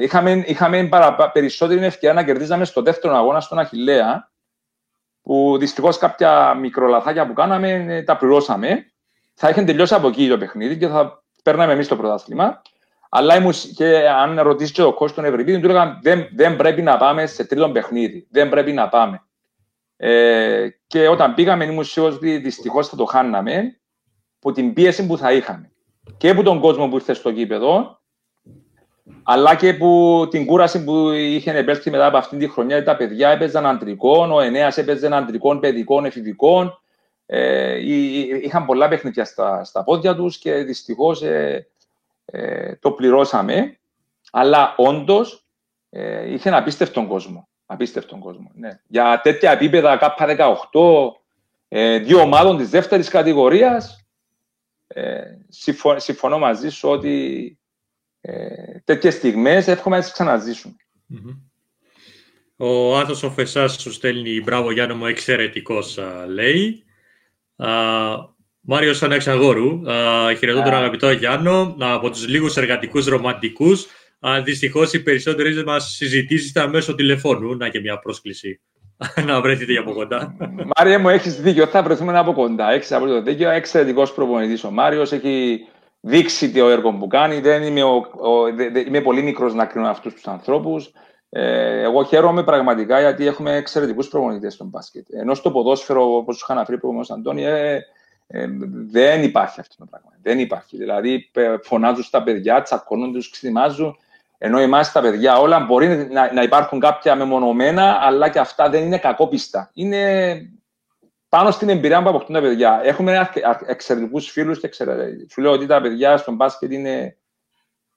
είχαμε 0.00 0.42
είχαμε 0.46 0.84
παρα, 0.84 1.30
περισσότερη 1.32 1.84
ευκαιρία 1.84 2.14
να 2.14 2.24
κερδίζαμε 2.24 2.64
στο 2.64 2.82
δεύτερο 2.82 3.16
αγώνα 3.16 3.40
στον 3.40 3.58
Αχηλέα, 3.58 4.30
που 5.22 5.56
δυστυχώς 5.58 5.98
κάποια 5.98 6.54
μικρολαθάκια 6.54 7.26
που 7.26 7.32
κάναμε 7.32 7.70
ε, 7.88 8.02
τα 8.02 8.16
πληρώσαμε. 8.16 8.86
Θα 9.34 9.48
είχαν 9.48 9.66
τελειώσει 9.66 9.94
από 9.94 10.08
εκεί 10.08 10.28
το 10.28 10.38
παιχνίδι 10.38 10.78
και 10.78 10.88
θα 10.88 11.22
παίρναμε 11.42 11.72
εμείς 11.72 11.88
το 11.88 11.96
πρωτάθλημα. 11.96 12.62
Αλλά 13.16 13.36
ήμουν, 13.36 13.52
και 13.74 14.08
αν 14.08 14.40
ρωτήσεις 14.40 14.72
και 14.72 14.82
το 14.82 14.92
κόσμο 14.92 15.14
των 15.16 15.24
Ευρωπαίων, 15.24 15.60
του 15.60 15.66
έλεγαν 15.66 15.98
δεν, 16.02 16.28
δεν 16.34 16.56
πρέπει 16.56 16.82
να 16.82 16.96
πάμε 16.96 17.26
σε 17.26 17.44
τρίτο 17.44 17.70
παιχνίδι. 17.70 18.26
Δεν 18.30 18.48
πρέπει 18.48 18.72
να 18.72 18.88
πάμε. 18.88 19.22
Ε, 19.96 20.68
και 20.86 21.08
όταν 21.08 21.34
πήγαμε, 21.34 21.64
ήμουν 21.64 21.84
σίγουρος 21.84 22.14
ότι 22.14 22.38
δυστυχώς 22.38 22.88
θα 22.88 22.96
το 22.96 23.04
χάναμε 23.04 23.80
από 24.38 24.52
την 24.52 24.72
πίεση 24.72 25.06
που 25.06 25.16
θα 25.16 25.32
είχαμε. 25.32 25.70
Και 26.16 26.30
από 26.30 26.42
τον 26.42 26.60
κόσμο 26.60 26.88
που 26.88 26.94
ήρθε 26.94 27.14
στο 27.14 27.32
κήπεδο, 27.32 28.00
αλλά 29.22 29.54
και 29.54 29.74
που 29.74 30.26
την 30.30 30.46
κούραση 30.46 30.84
που 30.84 31.10
είχε 31.10 31.50
επέλθει 31.50 31.90
μετά 31.90 32.06
από 32.06 32.16
αυτήν 32.16 32.38
τη 32.38 32.48
χρονιά. 32.48 32.84
Τα 32.84 32.96
παιδιά 32.96 33.28
έπαιζαν 33.28 33.66
αντρικών, 33.66 34.32
ο 34.32 34.40
Ενέας 34.40 34.78
έπαιζε 34.78 35.14
αντρικών, 35.14 35.60
παιδικών, 35.60 36.04
εφηβικών. 36.04 36.78
Ε, 37.26 37.78
είχαν 38.42 38.64
πολλά 38.64 38.88
παιχνίδια 38.88 39.24
στα, 39.24 39.64
στα 39.64 39.84
πόδια 39.84 40.14
τους 40.14 40.38
και 40.38 40.54
δυστυχώς 40.54 41.22
ε, 41.22 41.66
ε, 42.34 42.76
το 42.76 42.90
πληρώσαμε. 42.90 43.78
Αλλά 44.30 44.74
όντως 44.76 45.46
ε, 45.90 46.32
είχε 46.32 46.48
ένα 46.48 46.58
απίστευτο 46.58 47.06
κόσμο. 47.06 47.48
Απίστευτον 47.66 48.20
κόσμο. 48.20 48.50
Ναι. 48.54 48.80
Για 48.86 49.20
τέτοια 49.22 49.50
επίπεδα, 49.50 49.96
ΚΑΠΑ 49.96 50.26
18, 50.26 51.12
ε, 51.68 51.98
δύο 51.98 52.20
ομάδων 52.20 52.56
της 52.56 52.70
δεύτερης 52.70 53.08
κατηγορίας, 53.08 54.06
ε, 54.86 55.22
συμφωνώ 55.96 56.38
μαζί 56.38 56.68
σου 56.68 56.88
ότι 56.88 57.58
ε, 58.20 58.78
τέτοιες 58.84 59.14
στιγμές 59.14 59.68
εύχομαι 59.68 59.96
να 59.96 60.02
τις 60.02 60.12
ξαναζησουν 60.12 60.76
Ο 62.56 62.98
Άθος 62.98 63.22
ο 63.22 63.30
Φεσάς 63.30 63.80
σου 63.80 63.92
στέλνει 63.92 64.40
«Μπράβο 64.40 64.72
Γιάννη 64.72 64.94
μου, 64.94 65.06
εξαιρετικός», 65.06 65.98
λέει. 66.26 66.84
Μάριος 68.66 69.02
Αναξαγόρου, 69.02 69.80
χαιρετώ 70.38 70.62
τον 70.62 70.74
αγαπητό 70.74 71.10
Γιάννο, 71.10 71.76
από 71.78 72.10
τους 72.10 72.28
λίγους 72.28 72.56
εργατικούς 72.56 73.06
ρομαντικούς. 73.06 73.86
Δυστυχώς 74.44 74.92
οι 74.92 75.02
περισσότερε 75.02 75.64
μας 75.64 75.84
συζητήσεις 75.84 76.50
ήταν 76.50 76.70
μέσω 76.70 76.94
τηλεφώνου. 76.94 77.56
Να 77.56 77.68
και 77.68 77.80
μια 77.80 77.98
πρόσκληση 77.98 78.60
να 79.26 79.40
βρεθείτε 79.40 79.78
από 79.78 79.92
κοντά. 79.92 80.36
Μάρια 80.76 80.98
μου, 80.98 81.08
έχεις 81.08 81.40
δίκιο. 81.40 81.66
Θα 81.66 81.82
βρεθούμε 81.82 82.18
από 82.18 82.32
κοντά. 82.32 82.72
Έχεις 82.72 82.92
απολύτω 82.92 83.22
δίκιο. 83.22 83.50
Εξαιρετικός 83.50 84.12
προπονητής 84.12 84.64
ο 84.64 84.70
Μάριος. 84.70 85.12
Έχει 85.12 85.58
δείξει 86.00 86.52
το 86.52 86.68
έργο 86.68 86.92
που 86.92 87.06
κάνει. 87.06 87.40
Δεν 87.40 87.62
είμαι, 87.62 87.82
ο, 87.82 87.94
ο, 87.96 88.52
δε, 88.54 88.80
είμαι 88.80 89.00
πολύ 89.00 89.22
μικρός 89.22 89.54
να 89.54 89.66
κρίνω 89.66 89.88
αυτούς 89.88 90.14
τους 90.14 90.26
ανθρώπους. 90.26 90.92
Ε, 91.30 91.82
εγώ 91.82 92.04
χαίρομαι 92.04 92.44
πραγματικά 92.44 93.00
γιατί 93.00 93.26
έχουμε 93.26 93.56
εξαιρετικούς 93.56 94.08
προπονητές 94.08 94.54
στον 94.54 94.66
μπάσκετ. 94.66 95.06
Ενώ 95.10 95.34
στο 95.34 95.50
ποδόσφαιρο, 95.50 96.16
όπως 96.16 96.36
σου 96.36 96.40
είχα 96.44 96.52
αναφέρει 96.52 96.78
προηγουμένως, 96.78 97.10
Αντώνη, 97.10 97.44
ε, 97.44 97.78
ε, 98.26 98.46
δεν 98.90 99.22
υπάρχει 99.22 99.60
αυτό 99.60 99.74
το 99.78 99.84
πράγμα. 99.90 100.10
Δεν 100.22 100.38
υπάρχει. 100.38 100.76
Δηλαδή, 100.76 101.30
φωνάζουν 101.62 102.02
στα 102.02 102.22
παιδιά, 102.22 102.62
τσακώνουν 102.62 103.12
τους, 103.12 103.30
ξετοιμάζουν. 103.30 103.96
Ενώ 104.38 104.58
εμάς 104.58 104.92
τα 104.92 105.00
παιδιά 105.00 105.38
όλα 105.38 105.60
μπορεί 105.60 106.08
να, 106.10 106.32
να 106.32 106.42
υπάρχουν 106.42 106.80
κάποια 106.80 107.14
μεμονωμένα, 107.14 107.98
αλλά 108.00 108.28
και 108.28 108.38
αυτά 108.38 108.68
δεν 108.68 108.84
είναι 108.84 108.98
κακόπιστα. 108.98 109.70
Είναι 109.74 110.34
πάνω 111.28 111.50
στην 111.50 111.68
εμπειρία 111.68 112.02
που 112.02 112.08
αποκτούν 112.08 112.34
τα 112.34 112.40
παιδιά. 112.40 112.80
Έχουμε 112.84 113.30
εξαιρετικούς 113.66 114.30
φίλους 114.30 114.60
και 114.60 114.66
εξαιρετικού. 114.66 115.30
Σου 115.30 115.40
λέω 115.40 115.52
ότι 115.52 115.66
τα 115.66 115.80
παιδιά 115.80 116.16
στον 116.16 116.34
μπάσκετ 116.34 116.72
είναι. 116.72 117.16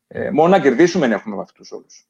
Ε, 0.07 0.29
μόνο 0.31 0.49
να 0.49 0.59
κερδίσουμε 0.59 1.05
έχουμε 1.05 1.33
από 1.35 1.41
αυτού 1.41 1.65
όλους. 1.69 2.07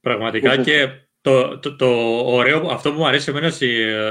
Πραγματικά 0.00 0.56
και 0.56 0.88
το, 1.20 1.58
το, 1.58 1.76
το, 1.76 1.86
ωραίο, 2.24 2.68
αυτό 2.68 2.92
που 2.92 2.98
μου 2.98 3.06
αρέσει 3.06 3.30
εμένα 3.30 3.52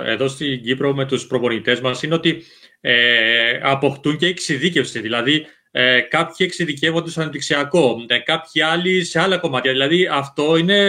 εδώ 0.06 0.28
στην 0.28 0.64
Κύπρο 0.64 0.94
με 0.94 1.06
τους 1.06 1.28
προπονητές 1.28 1.82
μας 1.82 2.04
είναι 2.04 2.14
ότι 2.14 2.44
ε, 2.82 3.60
αποκτούν 3.62 4.18
και 4.18 4.28
εξειδίκευση. 4.28 5.00
Δηλαδή, 5.00 5.46
ε, 5.72 6.00
κάποιοι 6.00 6.36
εξειδικεύονται 6.40 7.10
στο 7.10 7.22
αναπτυξιακό, 7.22 8.06
ε, 8.08 8.18
κάποιοι 8.18 8.62
άλλοι 8.62 9.04
σε 9.04 9.20
άλλα 9.20 9.38
κομμάτια. 9.38 9.72
Δηλαδή, 9.72 10.08
αυτό 10.12 10.58
είναι 10.58 10.80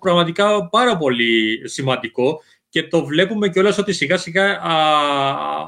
πραγματικά 0.00 0.68
πάρα 0.68 0.96
πολύ 0.96 1.60
σημαντικό 1.64 2.42
και 2.68 2.82
το 2.82 3.04
βλέπουμε 3.04 3.48
κιόλας 3.48 3.78
ότι 3.78 3.92
σιγά 3.92 4.16
σιγά 4.16 4.60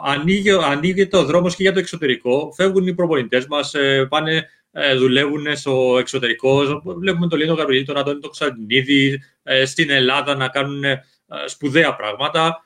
ανοίγει, 0.04 0.50
ανοίγει 0.50 1.06
το 1.06 1.24
δρόμος 1.24 1.56
και 1.56 1.62
για 1.62 1.72
το 1.72 1.78
εξωτερικό. 1.78 2.52
Φεύγουν 2.56 2.86
οι 2.86 2.94
προπονητές 2.94 3.46
μας, 3.46 3.74
ε, 3.74 4.06
πάνε 4.08 4.48
ε, 4.74 4.94
δουλεύουν 4.94 5.56
στο 5.56 5.96
εξωτερικό. 5.98 6.82
Βλέπουμε 6.84 7.28
τον 7.28 7.38
Λίνο 7.38 7.54
Γαβριλίδη, 7.54 7.84
τον 7.84 7.96
Αντώνη 7.96 8.20
Κωνσταντινίδη 8.20 9.22
ε, 9.42 9.64
στην 9.64 9.90
Ελλάδα 9.90 10.36
να 10.36 10.48
κάνουν 10.48 10.84
ε, 10.84 11.02
σπουδαία 11.46 11.96
πράγματα. 11.96 12.64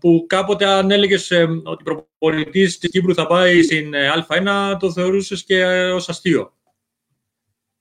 Που 0.00 0.24
κάποτε 0.28 0.66
αν 0.66 0.90
έλεγες 0.90 1.30
ότι 1.64 1.84
προπονητής 1.84 2.78
της 2.78 2.90
Κύπρου 2.90 3.14
θα 3.14 3.26
πάει 3.26 3.62
στην 3.62 3.92
Α1, 4.28 4.76
το 4.78 4.92
θεωρούσες 4.92 5.44
και 5.44 5.64
ως 5.94 6.08
αστείο. 6.08 6.52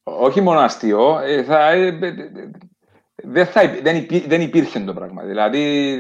Όχι 0.03 0.41
μόνο 0.41 0.59
αστείο. 0.59 1.19
Θα, 1.45 1.71
δεν, 3.15 3.45
θα, 3.45 3.61
δεν, 3.81 3.95
υπή, 3.95 4.19
δεν 4.27 4.41
υπήρχε 4.41 4.79
το 4.79 4.93
πράγμα. 4.93 5.23
Δηλαδή, 5.23 5.95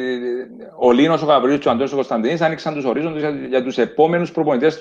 ο 0.79 0.91
Λίνος, 0.91 1.21
ο 1.21 1.25
Γαβρίλης 1.25 1.59
και 1.59 1.67
ο 1.67 1.71
Αντώνης 1.71 1.91
ο 1.91 1.95
Κωνσταντινής 1.95 2.41
άνοιξαν 2.41 2.73
τους 2.73 2.85
ορίζοντες 2.85 3.21
για, 3.21 3.29
για 3.29 3.63
τους 3.63 3.77
επόμενους 3.77 4.31
προπονητές 4.31 4.79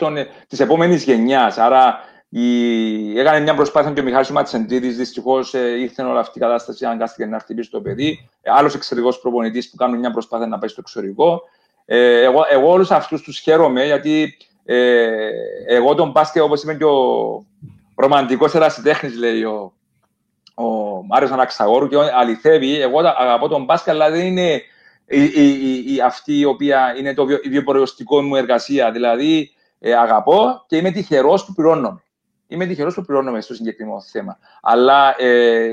της 0.48 0.60
επόμενης 0.60 1.04
γενιάς. 1.04 1.58
Άρα, 1.58 1.98
η... 2.36 3.18
Έκανε 3.18 3.40
μια 3.40 3.54
προσπάθεια 3.54 3.90
και 3.90 4.00
ο 4.00 4.02
Μιχάλης 4.02 4.30
Ματσεντζίδης. 4.30 4.96
Δυστυχώς 4.96 5.54
ε, 5.54 5.80
ήρθε 5.80 6.02
όλη 6.02 6.18
αυτή 6.18 6.38
η 6.38 6.40
κατάσταση, 6.40 6.84
αναγκάστηκε 6.84 7.26
να 7.26 7.38
χτυπήσει 7.38 7.70
το 7.70 7.80
παιδί. 7.80 8.28
Ε, 8.42 8.50
Άλλος 8.50 8.74
εξαιρετικός 8.74 9.20
προπονητής 9.20 9.70
που 9.70 9.76
κάνει 9.76 9.98
μια 9.98 10.10
προσπάθεια 10.10 10.46
να 10.46 10.58
πάει 10.58 10.68
στο 10.68 10.80
εξωτερικό. 10.80 11.42
Ε, 11.84 12.22
εγώ, 12.22 12.44
εγώ 12.50 12.70
όλους 12.70 12.90
αυτούς 12.90 13.22
τους 13.22 13.38
χαίρομαι 13.38 13.84
γιατί 13.84 14.36
ε, 14.64 15.06
εγώ 15.66 15.94
τον 15.94 16.10
μπάσκετ, 16.10 16.42
όπως 16.42 16.62
είπε 16.62 16.74
και 16.74 16.84
ο 16.84 17.44
ρομαντικός 17.96 18.54
ερασιτέχνης, 18.54 19.16
λέει 19.16 19.42
ο, 19.44 19.72
ο 20.54 20.64
Μάριος 21.06 21.30
Αναξαγόρου, 21.30 21.88
και 21.88 21.96
αληθεύει. 22.18 22.80
Εγώ 22.80 22.98
αγαπώ 22.98 23.48
τον 23.48 23.64
μπάσκετ, 23.64 23.92
αλλά 23.92 24.10
δεν 24.10 24.26
είναι 24.26 24.62
η, 25.06 25.22
η, 25.22 25.94
η, 25.94 26.00
αυτή 26.00 26.38
η 26.38 26.44
οποία 26.44 26.94
είναι 26.98 27.14
το 27.14 27.26
βιοποριστικό 27.26 28.22
μου 28.22 28.36
εργασία. 28.36 28.90
Δηλαδή, 28.90 29.50
ε, 29.78 29.94
αγαπώ 29.94 30.64
και 30.66 30.76
είμαι 30.76 30.90
τυχερός 30.90 31.44
που 31.44 31.52
πληρώνομαι 31.52 31.98
είμαι 32.46 32.66
τυχερός 32.66 32.94
που 32.94 33.02
πληρώνομαι 33.02 33.40
στο 33.40 33.54
συγκεκριμένο 33.54 34.00
θέμα. 34.00 34.38
Αλλά 34.62 35.14
ε, 35.18 35.72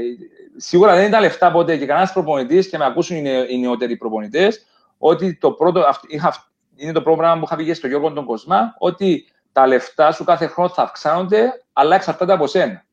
σίγουρα 0.57 0.95
δεν 0.95 1.07
ήταν 1.07 1.21
λεφτά 1.21 1.51
ποτέ 1.51 1.77
και 1.77 1.85
κανένας 1.85 2.13
προπονητής 2.13 2.69
και 2.69 2.77
με 2.77 2.85
ακούσουν 2.85 3.25
οι, 3.25 3.59
νεότεροι 3.59 3.97
προπονητές 3.97 4.65
ότι 4.97 5.37
το 5.37 5.51
πρώτο, 5.51 5.83
είχα, 6.07 6.33
είναι 6.75 6.91
το 6.91 7.01
πρόγραμμα 7.01 7.39
που 7.39 7.45
είχα 7.45 7.55
πει 7.55 7.65
και 7.65 7.73
στο 7.73 7.87
Γιώργο 7.87 8.11
τον 8.11 8.25
Κοσμά, 8.25 8.75
ότι 8.77 9.25
τα 9.51 9.67
λεφτά 9.67 10.11
σου 10.11 10.23
κάθε 10.23 10.47
χρόνο 10.47 10.69
θα 10.69 10.81
αυξάνονται, 10.81 11.63
αλλά 11.73 11.95
εξαρτάται 11.95 12.33
από 12.33 12.47
σένα. 12.47 12.85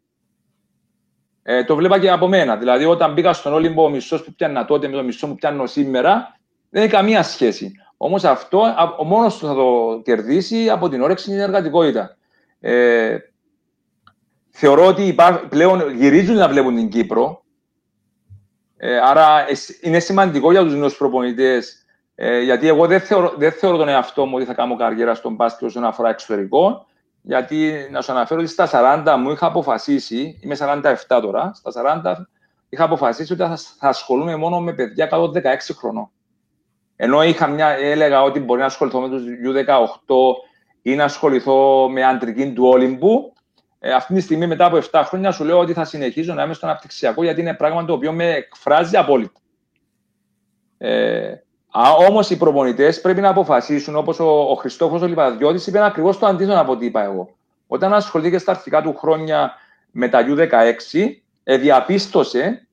Ε, 1.42 1.64
το 1.64 1.76
βλέπα 1.76 1.98
και 1.98 2.10
από 2.10 2.28
μένα. 2.28 2.56
Δηλαδή, 2.56 2.84
όταν 2.84 3.12
μπήκα 3.12 3.32
στον 3.32 3.52
Όλυμπο, 3.52 3.84
ο 3.84 3.88
μισός 3.88 4.24
που 4.24 4.34
πιάνω 4.34 4.64
τότε 4.64 4.88
με 4.88 4.96
το 4.96 5.02
μισό 5.02 5.26
που 5.28 5.34
πιάνω 5.34 5.66
σήμερα, 5.66 6.36
δεν 6.70 6.82
έχει 6.82 6.92
καμία 6.92 7.22
σχέση. 7.22 7.72
Όμως 7.96 8.24
αυτό 8.24 8.62
ο 8.98 9.04
μόνος 9.04 9.38
του 9.38 9.46
θα 9.46 9.54
το 9.54 10.00
κερδίσει 10.04 10.70
από 10.70 10.88
την 10.88 11.02
όρεξη 11.02 11.30
είναι 11.30 11.40
η 11.40 11.42
εργατικότητα. 11.42 12.16
Ε, 12.60 13.16
θεωρώ 14.58 14.86
ότι 14.86 15.16
πλέον 15.48 15.94
γυρίζουν 15.94 16.36
να 16.36 16.48
βλέπουν 16.48 16.74
την 16.74 16.88
Κύπρο. 16.88 17.42
Ε, 18.76 18.98
άρα 18.98 19.44
είναι 19.80 19.98
σημαντικό 19.98 20.50
για 20.50 20.62
τους 20.62 20.74
νέους 20.74 20.96
προπονητές. 20.96 21.84
Ε, 22.14 22.40
γιατί 22.40 22.68
εγώ 22.68 22.86
δεν 22.86 23.00
θεωρώ, 23.00 23.34
δεν 23.36 23.52
θεωρώ 23.52 23.76
τον 23.76 23.88
εαυτό 23.88 24.26
μου 24.26 24.32
ότι 24.36 24.44
θα 24.44 24.54
κάνω 24.54 24.76
καριέρα 24.76 25.14
στον 25.14 25.34
μπάσκετ 25.34 25.68
όσον 25.68 25.84
αφορά 25.84 26.08
εξωτερικό. 26.08 26.86
Γιατί 27.22 27.88
να 27.90 28.00
σου 28.00 28.12
αναφέρω 28.12 28.40
ότι 28.40 28.50
στα 28.50 28.68
40 29.06 29.16
μου 29.18 29.30
είχα 29.30 29.46
αποφασίσει, 29.46 30.38
είμαι 30.42 30.56
47 30.58 30.92
τώρα, 31.22 31.52
στα 31.54 32.02
40 32.04 32.14
είχα 32.68 32.84
αποφασίσει 32.84 33.32
ότι 33.32 33.42
θα, 33.42 33.56
θα 33.78 33.88
ασχολούμαι 33.88 34.36
μόνο 34.36 34.60
με 34.60 34.72
παιδιά 34.72 35.06
κάτω 35.06 35.32
16 35.34 35.40
χρονών. 35.78 36.10
Ενώ 36.96 37.22
είχα 37.22 37.46
μια, 37.46 37.68
έλεγα 37.68 38.22
ότι 38.22 38.40
μπορεί 38.40 38.60
να 38.60 38.66
ασχοληθώ 38.66 39.00
με 39.00 39.08
τους 39.08 39.22
U18 39.22 39.84
ή 40.82 40.94
να 40.94 41.04
ασχοληθώ 41.04 41.88
με 41.88 42.04
αντρική 42.04 42.52
του 42.52 42.66
Όλυμπου, 42.66 43.32
ε, 43.78 43.92
αυτή 43.92 44.14
τη 44.14 44.20
στιγμή 44.20 44.46
μετά 44.46 44.64
από 44.64 44.78
7 44.90 45.02
χρόνια 45.04 45.30
σου 45.30 45.44
λέω 45.44 45.58
ότι 45.58 45.72
θα 45.72 45.84
συνεχίζω 45.84 46.34
να 46.34 46.42
είμαι 46.42 46.54
στο 46.54 46.66
αναπτυξιακό 46.66 47.22
γιατί 47.22 47.40
είναι 47.40 47.54
πράγμα 47.54 47.84
το 47.84 47.92
οποίο 47.92 48.12
με 48.12 48.30
εκφράζει 48.30 48.96
απόλυτα. 48.96 49.40
Ε, 50.78 51.34
Όμως 52.08 52.30
οι 52.30 52.36
προπονητές 52.36 53.00
πρέπει 53.00 53.20
να 53.20 53.28
αποφασίσουν, 53.28 53.96
όπως 53.96 54.18
ο, 54.18 54.50
ο 54.50 54.54
Χριστόφο 54.54 54.98
ο 54.98 55.06
Λιβαδιώτη 55.06 55.68
είπε 55.68 55.84
ακριβώς 55.84 56.18
το 56.18 56.26
αντίθετο 56.26 56.60
από 56.60 56.72
ό,τι 56.72 56.86
είπα 56.86 57.02
εγώ. 57.02 57.36
Όταν 57.66 57.94
ασχολήθηκε 57.94 58.38
στα 58.38 58.50
αρχικά 58.50 58.82
του 58.82 58.96
χρόνια 58.96 59.52
με 59.90 60.08
τα 60.08 60.24
U16, 60.28 61.08
ε, 61.42 61.56
διαπίστωσε 61.56 62.68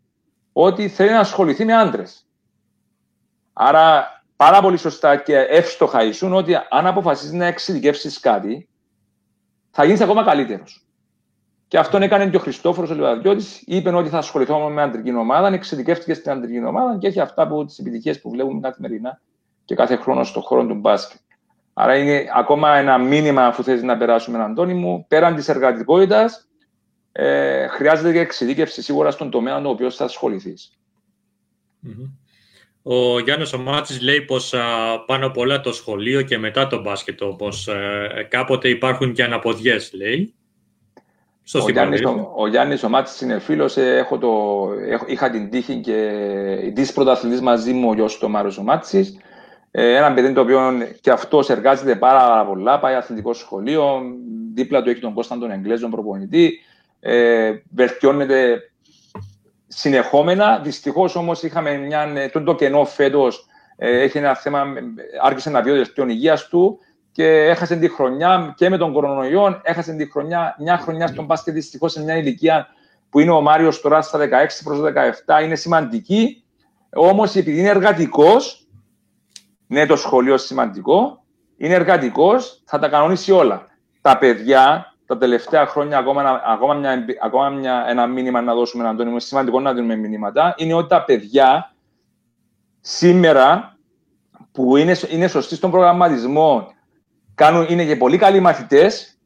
ότι 0.53 0.89
θέλει 0.89 1.12
να 1.12 1.20
ασχοληθεί 1.20 1.66
με 1.66 1.74
άντρες. 1.74 2.28
Άρα, 3.53 4.06
πάρα 4.36 4.62
πολύ 4.62 4.78
σωστά 4.78 5.18
και 5.18 5.38
εύστοχα 5.38 6.03
ήσουν 6.03 6.34
ότι 6.34 6.56
αν 6.70 6.88
αποφασίσεις 6.88 7.32
να 7.32 7.45
εξειδικεύσεις 7.45 8.20
κάτι, 8.20 8.70
θα 9.72 9.84
γίνεις 9.84 10.01
ακόμα 10.01 10.24
καλύτερος. 10.24 10.84
Και 11.68 11.78
αυτόν 11.78 12.01
έκανε 12.01 12.30
και 12.30 12.36
ο 12.36 12.39
Χριστόφορος 12.39 12.89
ο 12.89 12.93
Λιβαδιώτης. 12.93 13.63
Είπε 13.66 13.89
ότι 13.89 14.09
θα 14.09 14.18
ασχοληθώ 14.18 14.70
με 14.70 14.82
αντρική 14.82 15.16
ομάδα, 15.16 15.47
εξειδικεύτηκε 15.47 16.13
στην 16.13 16.32
αντρική 16.32 16.66
ομάδα 16.66 16.97
και 16.97 17.07
έχει 17.07 17.20
αυτά 17.20 17.41
από 17.41 17.66
τις 17.66 17.80
επιτυχίες 17.80 18.22
που 18.22 18.30
βλέπουμε 18.30 18.59
καθημερινά 18.59 19.22
και 19.66 19.76
κάθε 19.76 19.95
χρόνος 19.95 20.28
στον 20.28 20.41
χώρο 20.41 20.66
του 20.66 20.76
μπάσκετ. 20.76 21.20
Άρα 21.74 21.97
είναι 21.97 22.26
ακόμα 22.36 22.76
ένα 22.76 22.97
μήνυμα 22.97 23.45
αφού 23.45 23.63
θες 23.63 23.84
να 23.84 23.97
περάσουμε, 23.97 24.43
Αντώνη 24.43 24.74
μου, 24.74 25.05
πέραν 25.07 25.36
της 25.36 25.49
εργατικότητας, 25.49 26.47
ε, 27.11 27.68
χρειάζεται 27.68 28.11
και 28.11 28.20
εξειδίκευση 28.20 28.82
σίγουρα 28.82 29.11
στον 29.11 29.30
τομέα 29.30 29.61
το 29.61 29.70
οποίο 29.70 29.91
θα 29.91 30.03
ασχοληθει 30.03 30.53
Ο 32.82 33.20
Γιάννης 33.20 33.53
ο 33.53 33.57
Μάτσης 33.57 34.01
λέει 34.01 34.22
πως 34.22 34.53
πάνω 35.05 35.26
απ' 35.26 35.38
όλα 35.38 35.61
το 35.61 35.74
σχολείο 35.74 36.22
και 36.22 36.38
μετά 36.38 36.68
το 36.68 36.82
μπάσκετ, 36.82 37.24
πως 37.38 37.68
ε, 37.68 38.28
κάποτε 38.30 38.70
υπάρχουν 38.70 39.13
και 39.13 39.24
αναποδιές, 39.24 39.93
λέει. 39.93 40.36
Ο 41.53 41.69
Γιάννης, 41.69 42.03
ο, 42.03 42.33
ο 42.35 42.47
Γιάννης 42.47 42.83
ο 42.83 42.89
Μάτσης 42.89 43.21
είναι 43.21 43.39
φίλος, 43.39 43.77
ε, 43.77 43.97
έχω 43.97 44.17
το, 44.17 44.27
έχω, 44.89 45.05
είχα 45.07 45.29
την 45.29 45.49
τύχη 45.49 45.75
και 45.75 46.71
της 46.75 46.93
πρωταθλητής 46.93 47.41
μαζί 47.41 47.73
μου 47.73 47.89
ο 47.89 47.93
γιος 47.93 48.17
του 48.17 48.29
Μάριος 48.29 48.57
ο 48.57 48.63
Μάτσης. 48.63 49.19
Ε, 49.71 49.95
ένα 49.95 50.13
παιδί 50.13 50.33
το 50.33 50.41
οποίο 50.41 50.59
και 51.01 51.11
αυτός 51.11 51.49
εργάζεται 51.49 51.95
πάρα 51.95 52.45
πολλά, 52.45 52.79
πάει 52.79 52.95
αθλητικό 52.95 53.33
σχολείο, 53.33 54.01
δίπλα 54.53 54.81
του 54.81 54.89
έχει 54.89 54.99
τον 54.99 55.13
Κώσταν 55.13 55.39
τον 55.39 55.51
Εγγλέζον 55.51 55.91
προπονητή, 55.91 56.59
ε, 56.99 57.51
βελτιώνεται 57.75 58.71
συνεχόμενα. 59.67 60.59
Δυστυχώς 60.63 61.15
όμως 61.15 61.43
είχαμε 61.43 61.77
μια, 61.77 62.11
ε, 62.15 62.29
το, 62.29 62.43
το 62.43 62.55
κενό 62.55 62.85
φέτος, 62.85 63.45
ε, 63.77 64.01
έχει 64.01 64.17
ένα 64.17 64.35
θέμα, 64.35 64.63
άρχισε 65.23 65.49
να 65.49 65.61
βιώσει 65.61 65.93
την 65.93 66.09
υγείας 66.09 66.47
του 66.47 66.79
και 67.16 67.26
έχασε 67.26 67.76
τη 67.76 67.89
χρονιά 67.89 68.53
και 68.57 68.70
με 68.70 68.78
τον 68.78 68.93
κορονοϊό. 68.93 69.59
Έχασε 69.63 69.93
τη 69.93 70.11
χρονιά, 70.11 70.55
μια 70.59 70.78
χρονιά 70.78 71.07
στον 71.07 71.26
μπάσκετ 71.26 71.53
δυστυχώς 71.53 71.91
σε 71.91 72.03
μια 72.03 72.18
ηλικία 72.18 72.68
που 73.09 73.20
είναι 73.20 73.32
ο 73.32 73.41
Μάριος 73.41 73.82
τώρα 73.82 74.01
στα 74.01 74.20
16 74.20 74.24
προς 74.63 74.80
17. 75.38 75.43
Είναι 75.43 75.55
σημαντική. 75.55 76.43
Όμως 76.93 77.36
επειδή 77.36 77.59
είναι 77.59 77.70
εργατικός, 77.70 78.68
ναι, 79.68 79.86
το 79.86 79.95
σχολείο 79.95 80.38
σημαντικό, 80.38 81.24
είναι 81.57 81.74
εργατικός, 81.74 82.61
θα 82.66 82.80
τα 82.80 82.89
κανονίσει 82.89 83.32
όλα. 83.32 83.66
Τα 84.01 84.18
παιδιά 84.18 84.93
τα 85.05 85.18
τελευταία 85.18 85.66
χρόνια, 85.66 85.97
ακόμα, 85.97 86.41
ακόμα, 86.45 86.74
μια, 86.74 87.05
ακόμα 87.22 87.49
μια, 87.49 87.86
ένα 87.88 88.07
μήνυμα 88.07 88.41
να 88.41 88.53
δώσουμε, 88.53 88.84
έναν 88.84 88.95
Αντώνη, 88.95 89.09
είναι 89.09 89.20
σημαντικό 89.20 89.59
να 89.59 89.74
δίνουμε 89.74 89.95
μηνύματα, 89.95 90.53
είναι 90.57 90.74
ότι 90.74 90.88
τα 90.88 91.03
παιδιά 91.03 91.74
σήμερα 92.82 93.78
που 94.51 94.78
είναι, 94.78 94.95
είναι 95.09 95.28
σωστοί 95.28 95.55
στον 95.55 95.72
προγραμματισμό 95.72 96.74
Κάνουν, 97.36 97.65
είναι 97.69 97.86
και 97.86 97.95
πολύ 97.95 98.17
καλοί 98.17 98.39
μαθητές. 98.39 99.17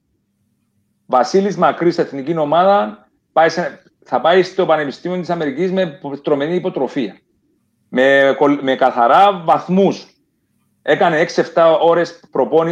Βασίλης 1.06 1.58
Μακρύς, 1.58 1.98
εθνική 1.98 2.38
ομάδα, 2.38 3.08
πάει 3.32 3.50
σε, 3.50 3.82
θα 4.04 4.22
πάει 4.22 4.44
στο 4.44 4.66
Πανεπιστήμιο 4.66 5.20
της 5.20 5.30
Αμερικής 5.30 5.72
με 5.72 6.00
τρομερή 6.24 6.56
υποτροφία. 6.56 7.18
Με, 7.90 8.36
με 8.62 8.76
καθαρά 8.76 9.44
βαθμούς. 9.46 10.08
Έκανε 10.82 11.26
6-7 11.54 11.78
ώρες 11.82 12.22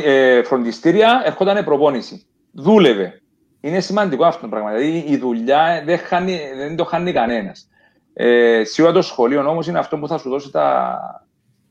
ε, 0.04 0.44
φροντιστήρια, 0.44 1.22
ερχόταν 1.26 1.64
προπόνηση. 1.64 2.26
Δούλευε. 2.52 3.22
Είναι 3.62 3.80
σημαντικό 3.80 4.26
αυτό 4.26 4.42
το 4.42 4.48
πράγμα. 4.48 4.72
Δηλαδή 4.72 5.04
η 5.08 5.18
δουλειά 5.18 5.84
δεν, 5.86 5.98
χάνει, 5.98 6.40
δεν 6.58 6.76
το 6.76 6.86
χάνει 6.86 7.14
κανένας. 7.14 7.70
Ε, 8.14 8.64
σίγουρα 8.64 8.94
το 8.94 9.02
σχολείο 9.02 9.50
όμως 9.50 9.68
είναι 9.68 9.80
αυτό 9.80 9.98
που 9.98 10.08
θα 10.08 10.18
σου 10.18 10.30
δώσει 10.30 10.52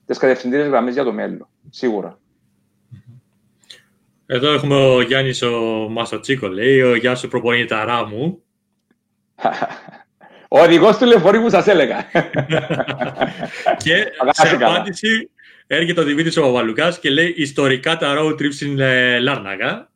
τις 0.06 0.18
κατευθυντήρε 0.18 0.62
γραμμές 0.62 0.94
για 0.94 1.04
το 1.04 1.12
μέλλον. 1.12 1.48
Σίγουρα. 1.70 2.18
Εδώ 4.26 4.52
έχουμε 4.52 4.74
ο 4.74 5.00
Γιάννης 5.00 5.42
ο 5.42 5.86
Μασοτσίκο, 5.90 6.48
λέει, 6.48 6.82
ο 6.82 6.96
Γεια 6.96 7.14
σου 7.14 7.28
προπονηταρά 7.28 8.06
μου. 8.06 8.42
ο 10.48 10.60
οδηγός 10.60 10.96
του 10.96 11.06
λεωφορείου 11.06 11.42
που 11.42 11.50
σας 11.50 11.66
έλεγα. 11.66 12.04
και 13.84 14.06
σε 14.30 14.54
απάντηση 14.54 15.30
έρχεται 15.66 16.00
ο 16.00 16.04
Δημήτρης 16.04 16.36
ο 16.36 16.42
Παπαλουκάς 16.42 16.98
και 16.98 17.10
λέει 17.10 17.34
ιστορικά 17.36 17.96
τα 17.96 18.14
road 18.18 18.32
trips 18.32 18.52
στην 18.52 18.78
Λάρναγα. 19.20 19.88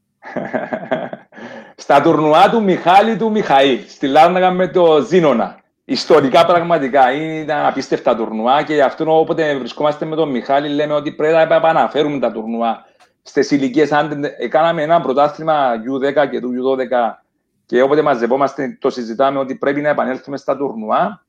Στα 1.76 2.02
τουρνουά 2.02 2.50
του 2.50 2.62
Μιχάλη 2.62 3.16
του 3.16 3.30
Μιχαήλ, 3.30 3.78
στη 3.88 4.06
Λάρναγα 4.06 4.50
με 4.50 4.68
το 4.68 5.00
Ζήνονα. 5.00 5.60
Ιστορικά 5.84 6.46
πραγματικά 6.46 7.14
ήταν 7.40 7.66
απίστευτα 7.66 8.16
τουρνουά 8.16 8.62
και 8.62 8.74
γι' 8.74 8.80
αυτό 8.80 9.18
όποτε 9.18 9.56
βρισκόμαστε 9.56 10.04
με 10.04 10.16
τον 10.16 10.30
Μιχάλη 10.30 10.68
λέμε 10.68 10.94
ότι 10.94 11.12
πρέπει 11.12 11.34
να 11.34 11.56
επαναφέρουμε 11.56 12.18
τα 12.18 12.32
τουρνουά 12.32 12.88
στις 13.30 13.50
ηλικίες, 13.50 13.92
αν 13.92 14.24
κάναμε 14.48 14.82
ένα 14.82 15.00
πρωτάθλημα 15.00 15.72
U10 15.90 16.28
και 16.30 16.40
του 16.40 16.50
U12 16.50 17.14
και 17.66 17.82
όποτε 17.82 18.02
μαζευόμαστε 18.02 18.76
το 18.80 18.90
συζητάμε 18.90 19.38
ότι 19.38 19.54
πρέπει 19.54 19.80
να 19.80 19.88
επανέλθουμε 19.88 20.36
στα 20.36 20.56
τουρνουά, 20.56 21.24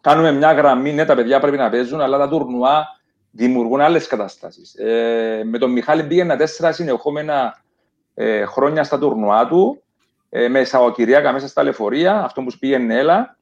κάνουμε 0.00 0.32
μια 0.32 0.52
γραμμή, 0.52 0.92
ναι, 0.92 1.04
τα 1.04 1.14
παιδιά 1.14 1.40
πρέπει 1.40 1.56
να 1.56 1.70
παίζουν, 1.70 2.00
αλλά 2.00 2.18
τα 2.18 2.28
τουρνουά 2.28 2.86
δημιουργούν 3.30 3.80
άλλες 3.80 4.06
καταστάσεις. 4.06 4.74
Ε, 4.74 5.42
με 5.44 5.58
τον 5.58 5.70
Μιχάλη 5.70 6.04
πήγαινα 6.04 6.36
τέσσερα 6.36 6.72
συνεχόμενα 6.72 7.62
ε, 8.14 8.44
χρόνια 8.44 8.84
στα 8.84 8.98
τουρνουά 8.98 9.46
του, 9.46 9.82
ε, 10.28 10.48
με 10.48 10.64
Σαββατοκυριακά 10.64 11.32
μέσα 11.32 11.48
στα 11.48 11.62
λεωφορεία, 11.62 12.24
αυτό 12.24 12.42
που 12.42 12.58
πήγαινε 12.58 12.98
έλα. 12.98 13.36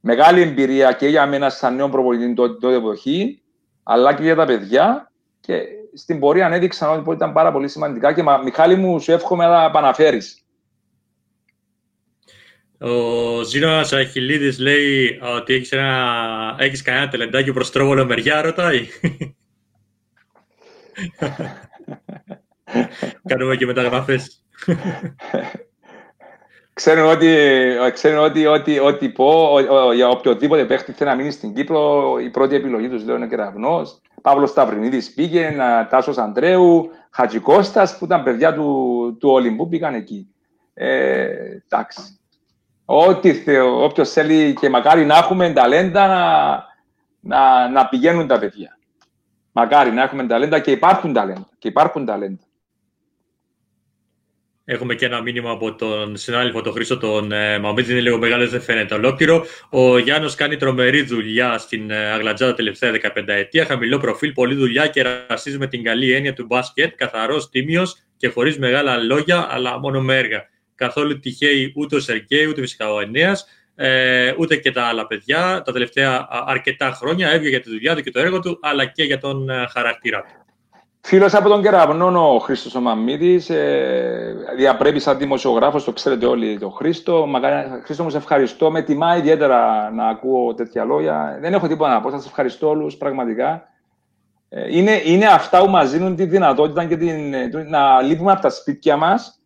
Μεγάλη 0.00 0.40
εμπειρία 0.40 0.92
και 0.92 1.06
για 1.08 1.26
μένα 1.26 1.50
σαν 1.50 1.74
νέο 1.74 1.88
προπολιτή 1.88 2.34
τότε 2.34 2.74
εποχή, 2.74 3.42
αλλά 3.82 4.14
και 4.14 4.22
για 4.22 4.34
τα 4.34 4.44
παιδιά. 4.44 5.10
Και 5.40 5.62
στην 5.96 6.20
πορεία 6.20 6.48
έδειξαν 6.48 6.98
ότι 6.98 7.10
ήταν 7.10 7.32
πάρα 7.32 7.52
πολύ 7.52 7.68
σημαντικά 7.68 8.12
και 8.12 8.22
Μιχάλη 8.44 8.76
μου 8.76 9.00
σου 9.00 9.12
εύχομαι 9.12 9.46
να 9.46 9.64
επαναφέρεις. 9.64 10.40
Ο 12.78 13.42
Ζήνα 13.42 13.78
Αχιλίδη 13.78 14.62
λέει 14.62 15.18
ότι 15.36 15.54
έχεις 15.54 15.72
έχεις 16.58 16.82
κανένα 16.82 17.08
τελεντάκι 17.08 17.52
προς 17.52 17.70
τρόβολο 17.70 18.04
μεριά, 18.04 18.42
ρωτάει. 18.42 18.86
Κάνουμε 23.28 23.56
και 23.56 23.66
μεταγραφές. 23.66 24.44
Ξέρουν 26.76 27.10
ότι, 27.10 27.36
ξέρουν 27.92 28.24
ότι, 28.24 28.46
ότι, 28.46 28.78
ότι 28.78 29.08
πω, 29.08 29.58
για 29.94 30.08
οποιοδήποτε 30.08 30.64
παίχτη 30.64 30.92
θέλει 30.92 31.10
να 31.10 31.16
μείνει 31.16 31.30
στην 31.30 31.54
Κύπρο, 31.54 32.16
η 32.18 32.30
πρώτη 32.30 32.54
επιλογή 32.54 32.88
τους 32.88 33.04
λέω 33.04 33.16
είναι 33.16 33.26
κεραυνός. 33.26 34.00
Παύλος 34.22 34.50
Σταυρινίδης 34.50 35.14
πήγε, 35.14 35.56
Τάσος 35.90 36.18
Αντρέου, 36.18 36.90
Χατζικώστας, 37.10 37.98
που 37.98 38.04
ήταν 38.04 38.22
παιδιά 38.22 38.54
του, 38.54 39.16
του 39.20 39.30
Ολυμπού, 39.30 39.68
πήγαν 39.68 39.94
εκεί. 39.94 40.34
Ε, 40.74 41.26
εντάξει. 41.68 42.18
Ό,τι 42.84 43.32
θεω, 43.34 43.84
όποιος 43.84 44.10
θέλει 44.10 44.54
και 44.60 44.68
μακάρι 44.68 45.04
να 45.04 45.16
έχουμε 45.16 45.52
ταλέντα 45.52 46.06
να, 46.06 46.64
να, 47.20 47.68
να 47.68 47.88
πηγαίνουν 47.88 48.26
τα 48.26 48.38
παιδιά. 48.38 48.78
Μακάρι 49.52 49.90
να 49.90 50.02
έχουμε 50.02 50.26
ταλέντα 50.26 50.58
και 50.58 50.70
υπάρχουν 50.70 51.12
ταλέντα. 51.12 51.48
Και 51.58 51.68
υπάρχουν 51.68 52.04
ταλέντα. 52.04 52.45
Έχουμε 54.68 54.94
και 54.94 55.06
ένα 55.06 55.20
μήνυμα 55.20 55.50
από 55.50 55.74
τον 55.74 56.16
συνάδελφο, 56.16 56.60
τον 56.62 56.72
Χρήστο 56.72 56.98
τον 56.98 57.32
ε, 57.32 57.58
Μαμίδη, 57.58 57.92
είναι 57.92 58.00
λίγο 58.00 58.18
μεγάλος, 58.18 58.50
δεν 58.50 58.60
φαίνεται 58.60 58.94
ολόκληρο. 58.94 59.44
Ο 59.70 59.98
Γιάννος 59.98 60.34
κάνει 60.34 60.56
τρομερή 60.56 61.02
δουλειά 61.02 61.58
στην 61.58 61.90
ε, 61.90 62.10
Αγλατζάδα 62.10 62.54
τελευταία 62.54 62.92
15 63.16 63.22
ετία. 63.26 63.64
Χαμηλό 63.64 63.98
προφίλ, 63.98 64.32
πολλή 64.32 64.54
δουλειά 64.54 64.86
και 64.86 65.02
ρασίζει 65.28 65.58
με 65.58 65.66
την 65.66 65.82
καλή 65.82 66.12
έννοια 66.12 66.32
του 66.32 66.44
μπάσκετ. 66.44 66.94
Καθαρός, 66.96 67.50
τίμιος 67.50 67.96
και 68.16 68.28
χωρίς 68.28 68.58
μεγάλα 68.58 68.96
λόγια, 68.96 69.46
αλλά 69.50 69.78
μόνο 69.78 70.00
με 70.00 70.16
έργα. 70.16 70.48
Καθόλου 70.74 71.18
τυχαίοι 71.18 71.72
ούτε 71.76 71.96
ο 71.96 72.00
Σεργέη, 72.00 72.46
ούτε 72.46 72.60
φυσικά 72.60 72.92
ο 72.92 73.00
Ενέας, 73.00 73.46
ε, 73.74 74.34
ούτε 74.38 74.56
και 74.56 74.70
τα 74.70 74.82
άλλα 74.82 75.06
παιδιά. 75.06 75.62
Τα 75.64 75.72
τελευταία 75.72 76.26
αρκετά 76.46 76.90
χρόνια 76.90 77.28
έβγαινε 77.28 77.48
για 77.48 77.60
τη 77.60 77.70
δουλειά 77.70 77.94
του 77.94 78.02
και 78.02 78.10
το 78.10 78.20
έργο 78.20 78.40
του, 78.40 78.58
αλλά 78.62 78.84
και 78.84 79.02
για 79.02 79.18
τον 79.18 79.50
ε, 79.50 79.66
χαρακτήρα 79.72 80.20
του. 80.22 80.45
Φίλος 81.08 81.34
από 81.34 81.48
τον 81.48 81.62
Κεραυνό, 81.62 82.34
ο 82.34 82.38
Χρήστος 82.38 82.74
ο 82.74 82.80
Μαμίδης, 82.80 83.50
ε, 83.50 84.36
διαπρέπει 84.56 85.00
σαν 85.00 85.18
δημοσιογράφος, 85.18 85.84
το 85.84 85.92
ξέρετε 85.92 86.26
όλοι 86.26 86.58
τον 86.58 86.72
Χρήστο. 86.72 87.26
Μακάρι, 87.26 87.80
Χρήστο 87.84 88.02
μου, 88.02 88.10
σε 88.10 88.16
ευχαριστώ. 88.16 88.70
Με 88.70 88.82
τιμά 88.82 89.16
ιδιαίτερα 89.16 89.90
να 89.90 90.08
ακούω 90.08 90.54
τέτοια 90.54 90.84
λόγια. 90.84 91.38
Δεν 91.40 91.54
έχω 91.54 91.68
τίποτα 91.68 91.92
να 91.92 92.00
πω, 92.00 92.10
σας 92.10 92.26
ευχαριστώ 92.26 92.68
όλους 92.68 92.96
πραγματικά. 92.96 93.68
Ε, 94.48 94.76
είναι, 94.78 95.00
είναι 95.04 95.26
αυτά 95.26 95.60
που 95.60 95.70
μας 95.70 95.90
δίνουν 95.90 96.16
τη 96.16 96.24
δυνατότητα 96.24 96.84
και 96.84 96.96
την, 96.96 97.34
να 97.68 98.02
λείπουμε 98.02 98.32
από 98.32 98.40
τα 98.40 98.50
σπίτια 98.50 98.96
μας 98.96 99.40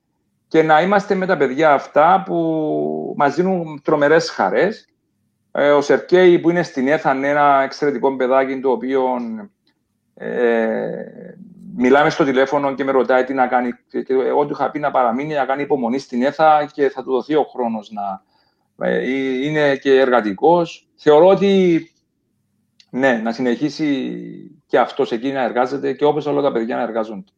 και 0.49 0.63
να 0.63 0.83
είμαστε 0.83 1.15
με 1.15 1.27
τα 1.27 1.37
παιδιά 1.37 1.73
αυτά 1.73 2.23
που 2.27 3.15
μας 3.17 3.35
δίνουν 3.35 3.81
τρομερές 3.85 4.31
χαρές. 4.31 4.89
Ε, 5.53 5.71
ο 5.71 5.81
Σερκέη 5.81 6.39
που 6.39 6.51
είναι 6.51 6.63
στην 6.63 6.89
Έθαν, 6.89 7.25
ένα 7.25 7.63
εξαιρετικό 7.63 8.17
παιδάκι 8.17 8.61
το 8.61 8.71
οποίο 8.71 9.03
ε, 10.15 11.21
μιλάμε 11.77 12.11
στο 12.11 12.25
τηλέφωνο 12.25 12.75
και 12.75 12.85
με 12.85 12.93
ρωτάει 12.93 13.25
τι 13.25 13.35
να 13.35 13.47
κάνει. 13.47 13.71
Και 13.89 14.05
εγώ 14.09 14.47
του 14.47 14.53
είχα 14.53 14.71
πει 14.71 14.79
να 14.79 14.91
παραμείνει, 14.91 15.35
να 15.35 15.45
κάνει 15.45 15.63
υπομονή 15.63 15.99
στην 15.99 16.23
ΕΘΑ 16.23 16.71
και 16.73 16.89
θα 16.89 17.03
του 17.03 17.11
δοθεί 17.11 17.35
ο 17.35 17.45
χρόνος 17.45 17.91
να 17.91 18.23
ε, 18.87 19.11
είναι 19.47 19.77
και 19.77 20.01
εργατικός. 20.01 20.89
Θεωρώ 20.97 21.27
ότι 21.27 21.85
ναι, 22.91 23.21
να 23.25 23.33
συνεχίσει 23.33 24.17
και 24.67 24.79
αυτός 24.79 25.13
εκεί 25.13 25.33
να 25.33 25.43
εργάζεται 25.43 25.93
και 25.93 26.05
όπως 26.05 26.27
όλα 26.27 26.43
τα 26.43 26.53
παιδιά 26.53 26.77
να 26.77 26.83
εργάζονται. 26.83 27.33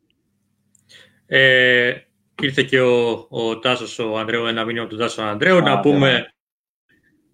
Ε, 1.26 1.94
ήρθε 2.42 2.62
και 2.62 2.80
ο, 2.80 3.26
ο 3.30 3.58
Τάσος 3.58 3.98
ο 3.98 4.18
Ανδρέου, 4.18 4.46
ένα 4.46 4.64
μήνυμα 4.64 4.86
του 4.86 4.96
Τάσου 4.96 5.22
Ανδρέου. 5.22 5.60
να 5.60 5.80
πούμε 5.80 6.34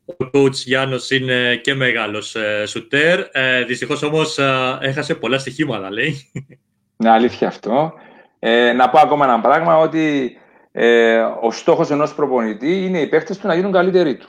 ο 0.04 0.30
coach 0.32 0.52
Γιάννος 0.52 1.10
είναι 1.10 1.56
και 1.56 1.74
μεγάλος 1.74 2.34
ε, 2.34 2.66
σουτέρ. 2.66 3.26
Ε, 3.32 3.64
δυστυχώς 3.64 4.02
όμως 4.02 4.38
ε, 4.38 4.78
έχασε 4.80 5.14
πολλά 5.14 5.38
στοιχήματα, 5.38 5.90
λέει. 5.90 6.30
Ναι, 6.98 7.10
αλήθεια 7.10 7.48
αυτό. 7.48 7.92
Ε, 8.38 8.72
να 8.72 8.88
πω 8.88 8.98
ακόμα 8.98 9.24
ένα 9.24 9.40
πράγμα, 9.40 9.76
ότι 9.78 10.36
ε, 10.72 11.18
ο 11.18 11.50
στόχος 11.50 11.90
ενός 11.90 12.14
προπονητή 12.14 12.84
είναι 12.84 13.00
οι 13.00 13.06
παίχτες 13.06 13.38
του 13.38 13.46
να 13.46 13.54
γίνουν 13.54 13.72
καλύτεροι 13.72 14.16
του. 14.16 14.28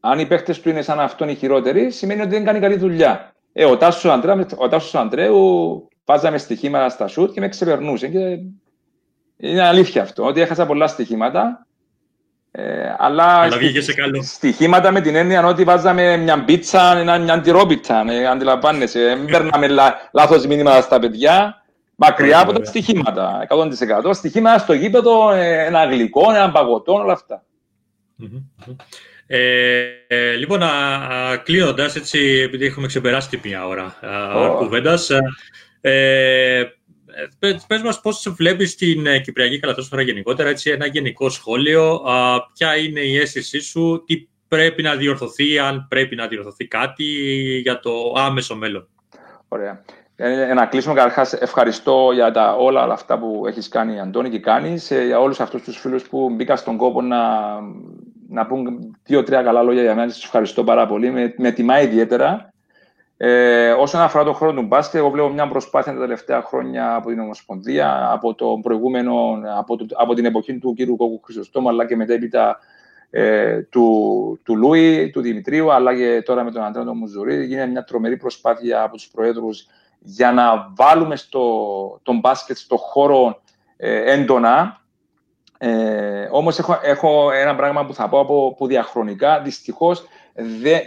Αν 0.00 0.18
οι 0.18 0.26
παίχτες 0.26 0.60
του 0.60 0.68
είναι 0.68 0.82
σαν 0.82 1.00
αυτόν 1.00 1.28
οι 1.28 1.34
χειρότεροι, 1.34 1.90
σημαίνει 1.90 2.20
ότι 2.20 2.30
δεν 2.30 2.44
κάνει 2.44 2.60
καλή 2.60 2.76
δουλειά. 2.76 3.34
Ε, 3.52 3.64
ο 3.64 3.76
Τάσος, 3.76 4.12
Αντρέ, 4.12 4.46
ο 4.56 4.68
Τάσος 4.68 4.94
Αντρέου 4.94 5.88
βάζαμε 6.04 6.38
στοιχήματα 6.38 6.88
στα 6.88 7.06
σουτ 7.06 7.32
και 7.32 7.40
με 7.40 7.48
ξεπερνούσε. 7.48 8.08
Και 8.08 8.38
είναι 9.36 9.66
αλήθεια 9.66 10.02
αυτό, 10.02 10.24
ότι 10.24 10.40
έχασα 10.40 10.66
πολλά 10.66 10.86
στοιχήματα 10.86 11.66
ε, 12.50 12.94
αλλά 12.98 13.24
αλλά 13.24 13.80
σε 13.80 13.94
καλό. 13.94 14.22
στοιχήματα 14.22 14.90
με 14.90 15.00
την 15.00 15.14
έννοια 15.14 15.46
ότι 15.46 15.64
βάζαμε 15.64 16.16
μια 16.16 16.44
πίτσα, 16.44 17.02
μια, 17.02 17.18
μια 17.18 17.32
αντιρόπιτα, 17.32 18.04
ε, 18.08 18.26
αντιλαμβάνεσαι. 18.26 19.00
Δεν 19.00 19.24
παίρναμε 19.32 19.68
λά, 19.68 19.94
λάθος 20.12 20.46
μήνυμα 20.46 20.80
στα 20.80 20.98
παιδιά, 20.98 21.64
μακριά 22.00 22.40
από 22.40 22.52
τα 22.52 22.64
στοιχήματα, 22.64 23.46
100%. 23.48 24.14
Στοιχήματα 24.14 24.58
στο 24.58 24.72
γήπεδο, 24.72 25.30
ε, 25.30 25.64
ένα 25.64 25.84
γλυκό, 25.84 26.30
ένα 26.30 26.50
παγωτό, 26.50 26.92
όλα 26.92 27.12
αυτά. 27.12 27.44
Ε, 29.26 29.84
ε, 30.06 30.32
λοιπόν, 30.32 30.60
κλείνοντας, 31.42 31.96
έτσι, 31.96 32.18
επειδή 32.18 32.66
έχουμε 32.66 32.86
ξεπεράσει 32.86 33.28
την 33.28 33.40
μία 33.44 33.66
ώρα 33.66 33.94
oh. 34.02 34.56
κουβέντα, 34.58 34.98
ε, 35.80 36.62
Πε 37.66 37.78
μας 37.84 38.00
πώς 38.00 38.34
βλέπεις 38.36 38.74
την 38.74 39.06
ε, 39.06 39.18
Κυπριακή 39.18 39.58
Καλαθόσφαιρα 39.58 40.02
γενικότερα, 40.02 40.48
έτσι, 40.48 40.70
ένα 40.70 40.86
γενικό 40.86 41.28
σχόλιο. 41.28 42.02
ποια 42.54 42.76
είναι 42.76 43.00
η 43.00 43.16
αίσθησή 43.16 43.60
σου, 43.60 44.04
τι 44.06 44.28
πρέπει 44.48 44.82
να 44.82 44.96
διορθωθεί, 44.96 45.58
αν 45.58 45.86
πρέπει 45.88 46.16
να 46.16 46.26
διορθωθεί 46.26 46.66
κάτι 46.66 47.04
για 47.62 47.80
το 47.80 48.14
άμεσο 48.16 48.56
μέλλον. 48.56 48.88
Ωραία. 49.48 49.84
Ε, 50.20 50.54
να 50.54 50.66
κλείσουμε 50.66 50.94
καταρχάς. 50.94 51.32
Ευχαριστώ 51.32 52.10
για 52.12 52.30
τα, 52.30 52.54
όλα 52.54 52.82
αυτά 52.82 53.18
που 53.18 53.44
έχεις 53.46 53.68
κάνει, 53.68 54.00
Αντώνη, 54.00 54.30
και 54.30 54.38
κάνεις. 54.38 54.90
Ε, 54.90 55.04
για 55.04 55.20
όλους 55.20 55.40
αυτούς 55.40 55.62
τους 55.62 55.78
φίλους 55.78 56.08
που 56.08 56.30
μπήκαν 56.30 56.56
στον 56.56 56.76
κόπο 56.76 57.02
να, 57.02 57.18
να 58.28 58.46
πούν 58.46 58.96
δύο-τρία 59.04 59.42
καλά 59.42 59.62
λόγια 59.62 59.82
για 59.82 59.94
μένα. 59.94 60.10
Σας 60.10 60.24
ευχαριστώ 60.24 60.64
πάρα 60.64 60.86
πολύ. 60.86 61.10
Με, 61.10 61.34
με 61.36 61.50
τιμά 61.50 61.80
ιδιαίτερα. 61.80 62.52
Ε, 63.16 63.70
όσον 63.70 64.00
αφορά 64.00 64.24
τον 64.24 64.34
χρόνο 64.34 64.60
του 64.60 64.66
μπάσκετ, 64.66 65.00
εγώ 65.00 65.10
βλέπω 65.10 65.28
μια 65.28 65.48
προσπάθεια 65.48 65.92
τα 65.92 66.00
τελευταία 66.00 66.42
χρόνια 66.42 66.94
από 66.94 67.08
την 67.08 67.18
Ομοσπονδία, 67.18 68.10
από, 68.12 68.34
το 68.34 68.58
προηγούμενο, 68.62 69.40
από, 69.58 69.76
το, 69.76 69.86
από 69.94 70.14
την 70.14 70.24
εποχή 70.24 70.58
του 70.58 70.74
κ. 70.76 70.86
Κόκκου 70.86 71.20
Χρυσοστόμου, 71.24 71.68
αλλά 71.68 71.86
και 71.86 71.96
μετέπειτα 71.96 72.58
ε, 73.10 73.60
του, 73.62 74.40
του 74.42 74.56
Λούι, 74.56 75.10
του 75.10 75.20
Δημητρίου, 75.20 75.72
αλλά 75.72 75.96
και 75.96 76.22
τώρα 76.24 76.44
με 76.44 76.50
τον 76.50 76.62
Αντρέο 76.62 76.94
Μουζουρί. 76.94 77.44
Γίνεται 77.44 77.70
μια 77.70 77.84
τρομερή 77.84 78.16
προσπάθεια 78.16 78.82
από 78.82 78.96
τους 78.96 79.08
Προέδρους 79.08 79.66
για 79.98 80.32
να 80.32 80.72
βάλουμε 80.76 81.16
στο, 81.16 82.00
τον 82.02 82.18
μπάσκετ 82.18 82.56
στο 82.56 82.76
χώρο 82.76 83.40
ε, 83.76 84.12
έντονα. 84.12 84.80
Ε, 85.58 86.28
όμως 86.30 86.58
έχω, 86.58 86.78
έχω 86.82 87.30
ένα 87.30 87.54
πράγμα 87.54 87.86
που 87.86 87.94
θα 87.94 88.08
πω 88.08 88.20
από 88.20 88.54
που 88.58 88.66
διαχρονικά. 88.66 89.40
Δυστυχώς 89.40 90.04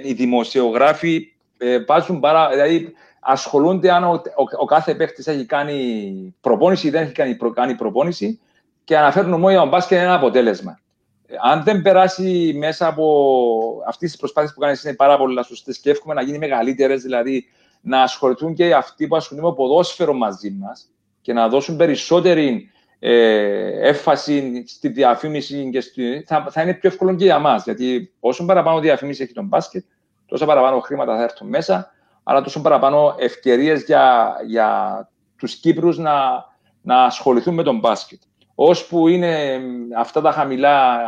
οι 0.03 0.14
δημοσιογράφοι 0.14 1.34
ε, 1.57 1.84
βάζουν 1.84 2.20
πάρα, 2.20 2.49
δηλαδή 2.49 2.93
ασχολούνται 3.20 3.91
αν 3.91 4.03
ο, 4.03 4.12
ο, 4.12 4.43
ο 4.57 4.66
κάθε 4.66 4.95
παίχτη 4.95 5.32
έχει 5.32 5.45
κάνει 5.45 6.36
προπόνηση 6.41 6.88
ή 6.88 6.89
δεν 6.89 7.01
έχει 7.03 7.12
κάνει, 7.12 7.36
προ, 7.36 7.51
κάνει 7.51 7.76
προπόνηση 7.76 8.39
και 8.84 8.97
αναφέρουν 8.97 9.32
μόνο 9.32 9.49
για 9.49 9.59
τον 9.59 9.70
μπάσκετ 9.70 9.99
ένα 9.99 10.14
αποτέλεσμα. 10.14 10.80
Ε, 11.26 11.36
αν 11.41 11.64
δεν 11.64 11.82
περάσει 11.82 12.53
μέσα 12.57 12.88
από 12.88 13.84
αυτέ 13.88 14.05
τι 14.05 14.18
προσπάθειε 14.18 14.51
που 14.53 14.59
κάνεις, 14.59 14.84
είναι 14.84 14.95
πάρα 14.95 15.18
πολύ 15.18 15.45
σωστέ 15.45 15.72
και 15.82 15.89
εύχομαι 15.89 16.14
να 16.14 16.22
γίνει 16.22 16.38
μεγαλύτερες, 16.38 17.01
δηλαδή 17.01 17.45
να 17.82 18.01
ασχοληθούν 18.01 18.53
και 18.53 18.75
αυτοί 18.75 19.07
που 19.07 19.15
ασχολούνται 19.15 19.47
με 19.47 19.53
ποδόσφαιρο 19.53 20.13
μαζί 20.13 20.51
μας 20.51 20.89
και 21.21 21.34
να 21.34 21.47
δώσουν 21.47 21.77
περισσότερη 21.77 22.71
ε, 22.99 23.88
έφαση 23.88 24.63
στη 24.67 24.88
διαφήμιση 24.88 25.69
και 25.71 25.82
στη, 25.82 26.23
θα, 26.27 26.47
θα 26.49 26.61
είναι 26.61 26.73
πιο 26.73 26.89
εύκολο 26.89 27.15
και 27.15 27.23
για 27.23 27.39
μας. 27.39 27.63
Γιατί 27.63 28.13
όσο 28.19 28.45
παραπάνω 28.45 28.79
διαφήμιση 28.79 29.23
έχει 29.23 29.34
τον 29.34 29.45
μπάσκετ, 29.45 29.86
τόσο 30.25 30.45
παραπάνω 30.45 30.79
χρήματα 30.79 31.15
θα 31.15 31.23
έρθουν 31.23 31.47
μέσα, 31.47 31.91
αλλά 32.23 32.41
τόσο 32.41 32.61
παραπάνω 32.61 33.15
ευκαιρίες 33.19 33.84
για, 33.84 34.36
για 34.45 35.09
τους 35.38 35.55
Κύπρους 35.55 35.97
να, 35.97 36.45
να 36.82 37.03
ασχοληθούν 37.03 37.53
με 37.53 37.63
τον 37.63 37.79
μπάσκετ. 37.79 38.21
Ώσπου 38.55 39.07
είναι 39.07 39.61
αυτά 39.97 40.21
τα 40.21 40.32
χαμηλά 40.32 40.99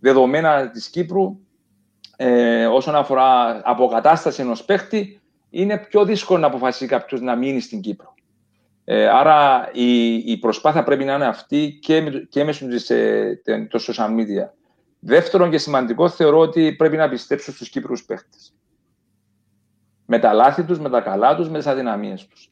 δεδομένα 0.00 0.70
της 0.70 0.88
Κύπρου, 0.88 1.38
ε, 2.16 2.66
όσον 2.66 2.94
αφορά 2.94 3.60
αποκατάσταση 3.64 4.42
ενός 4.42 4.64
παίχτη, 4.64 5.20
είναι 5.50 5.78
πιο 5.78 6.04
δύσκολο 6.04 6.38
να 6.38 6.46
αποφασίσει 6.46 6.86
κάποιος 6.86 7.20
να 7.20 7.36
μείνει 7.36 7.60
στην 7.60 7.80
Κύπρο. 7.80 8.14
Ε, 8.84 9.08
άρα 9.08 9.70
η, 9.72 10.14
η 10.14 10.38
προσπάθεια 10.38 10.82
πρέπει 10.82 11.04
να 11.04 11.14
είναι 11.14 11.26
αυτή 11.26 11.78
και, 11.82 12.26
και 12.28 12.44
μέσω 12.44 12.66
της, 12.66 12.90
ε, 12.90 13.40
των 13.44 13.80
social 13.80 14.08
media. 14.08 14.50
Δεύτερον 14.98 15.50
και 15.50 15.58
σημαντικό, 15.58 16.08
θεωρώ 16.08 16.38
ότι 16.38 16.72
πρέπει 16.72 16.96
να 16.96 17.08
πιστέψω 17.08 17.52
στους 17.52 17.68
Κύπρους 17.68 18.04
παίχτες 18.04 18.54
με 20.06 20.18
τα 20.18 20.32
λάθη 20.32 20.64
τους, 20.64 20.78
με 20.78 20.88
τα 20.88 21.00
καλά 21.00 21.36
τους, 21.36 21.48
με 21.48 21.58
τις 21.58 21.66
αδυναμίες 21.66 22.26
τους. 22.26 22.50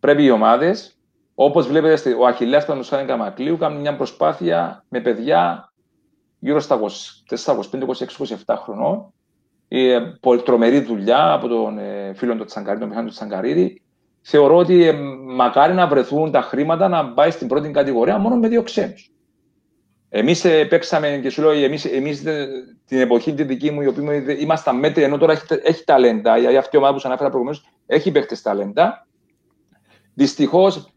Πρέπει 0.00 0.24
οι 0.24 0.30
ομάδες, 0.30 0.98
όπως 1.34 1.66
βλέπετε, 1.66 2.14
ο 2.14 2.26
Αχηλέα 2.26 2.64
του 2.64 2.82
Σάνι 2.82 3.06
Καμακλείου, 3.06 3.56
κάνουν 3.56 3.80
μια 3.80 3.96
προσπάθεια 3.96 4.84
με 4.88 5.00
παιδιά 5.00 5.72
γύρω 6.38 6.60
στα 6.60 6.80
25, 7.70 7.86
26, 7.86 8.18
27 8.46 8.56
χρονών. 8.58 9.12
Ε, 9.68 10.00
τρομερή 10.44 10.80
δουλειά 10.80 11.32
από 11.32 11.48
τον 11.48 11.78
ε, 11.78 12.12
φίλο 12.14 12.36
του 12.36 12.44
Τσαγκαρίδη, 12.44 12.80
τον 12.80 12.88
Μιχάλη 12.88 13.08
του 13.08 13.14
Τσαγκαρίδη. 13.14 13.82
Θεωρώ 14.20 14.56
ότι 14.56 14.84
ε, 14.84 14.92
μακάρι 15.26 15.74
να 15.74 15.86
βρεθούν 15.86 16.30
τα 16.30 16.40
χρήματα 16.40 16.88
να 16.88 17.12
πάει 17.12 17.30
στην 17.30 17.48
πρώτη 17.48 17.70
κατηγορία 17.70 18.18
μόνο 18.18 18.36
με 18.36 18.48
δύο 18.48 18.62
ξένους. 18.62 19.10
Εμείς 20.08 20.44
ε, 20.44 20.64
παίξαμε 20.64 21.18
και 21.22 21.30
σου 21.30 21.42
λέω, 21.42 21.50
εμείς 21.50 21.84
εμείς, 21.84 22.22
την 22.86 23.00
εποχή 23.00 23.34
τη 23.34 23.42
δική 23.42 23.70
μου, 23.70 23.82
η 23.82 23.86
οποία 23.86 24.32
ήμασταν 24.38 24.78
μέτρη, 24.78 25.02
ενώ 25.02 25.18
τώρα 25.18 25.32
έχει, 25.32 25.44
έχει 25.62 25.84
ταλέντα. 25.84 26.38
Η 26.52 26.56
αυτή 26.56 26.76
η 26.76 26.78
ομάδα 26.78 26.92
που 26.92 26.98
σας 26.98 27.08
ανέφερα 27.08 27.28
προηγουμένως 27.28 27.64
έχει 27.86 28.12
παίχτε 28.12 28.36
ταλέντα. 28.42 29.06
Δυστυχώς 30.14 30.88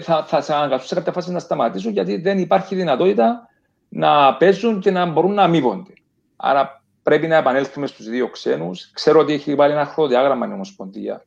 θα, 0.00 0.24
θα 0.24 0.40
σε 0.40 0.54
αναγκαστούν 0.54 0.88
σε 0.88 0.94
κάποια 0.94 1.12
φάση 1.12 1.32
να 1.32 1.38
σταματήσουν 1.38 1.92
γιατί 1.92 2.16
δεν 2.16 2.38
υπάρχει 2.38 2.74
δυνατότητα 2.74 3.48
να 3.88 4.36
παίζουν 4.36 4.80
και 4.80 4.90
να 4.90 5.06
μπορούν 5.06 5.34
να 5.34 5.42
αμείβονται. 5.42 5.92
Άρα 6.36 6.84
πρέπει 7.06 7.26
να 7.26 7.36
επανέλθουμε 7.36 7.86
στους 7.86 8.08
δύο 8.08 8.28
ξένους. 8.28 8.90
Ξέρω 8.92 9.20
ότι 9.20 9.32
έχει 9.32 9.54
βάλει 9.54 9.72
ένα 9.72 9.86
χρονοδιάγραμμα 9.86 10.48
η 10.48 10.52
Ομοσπονδία 10.52 11.24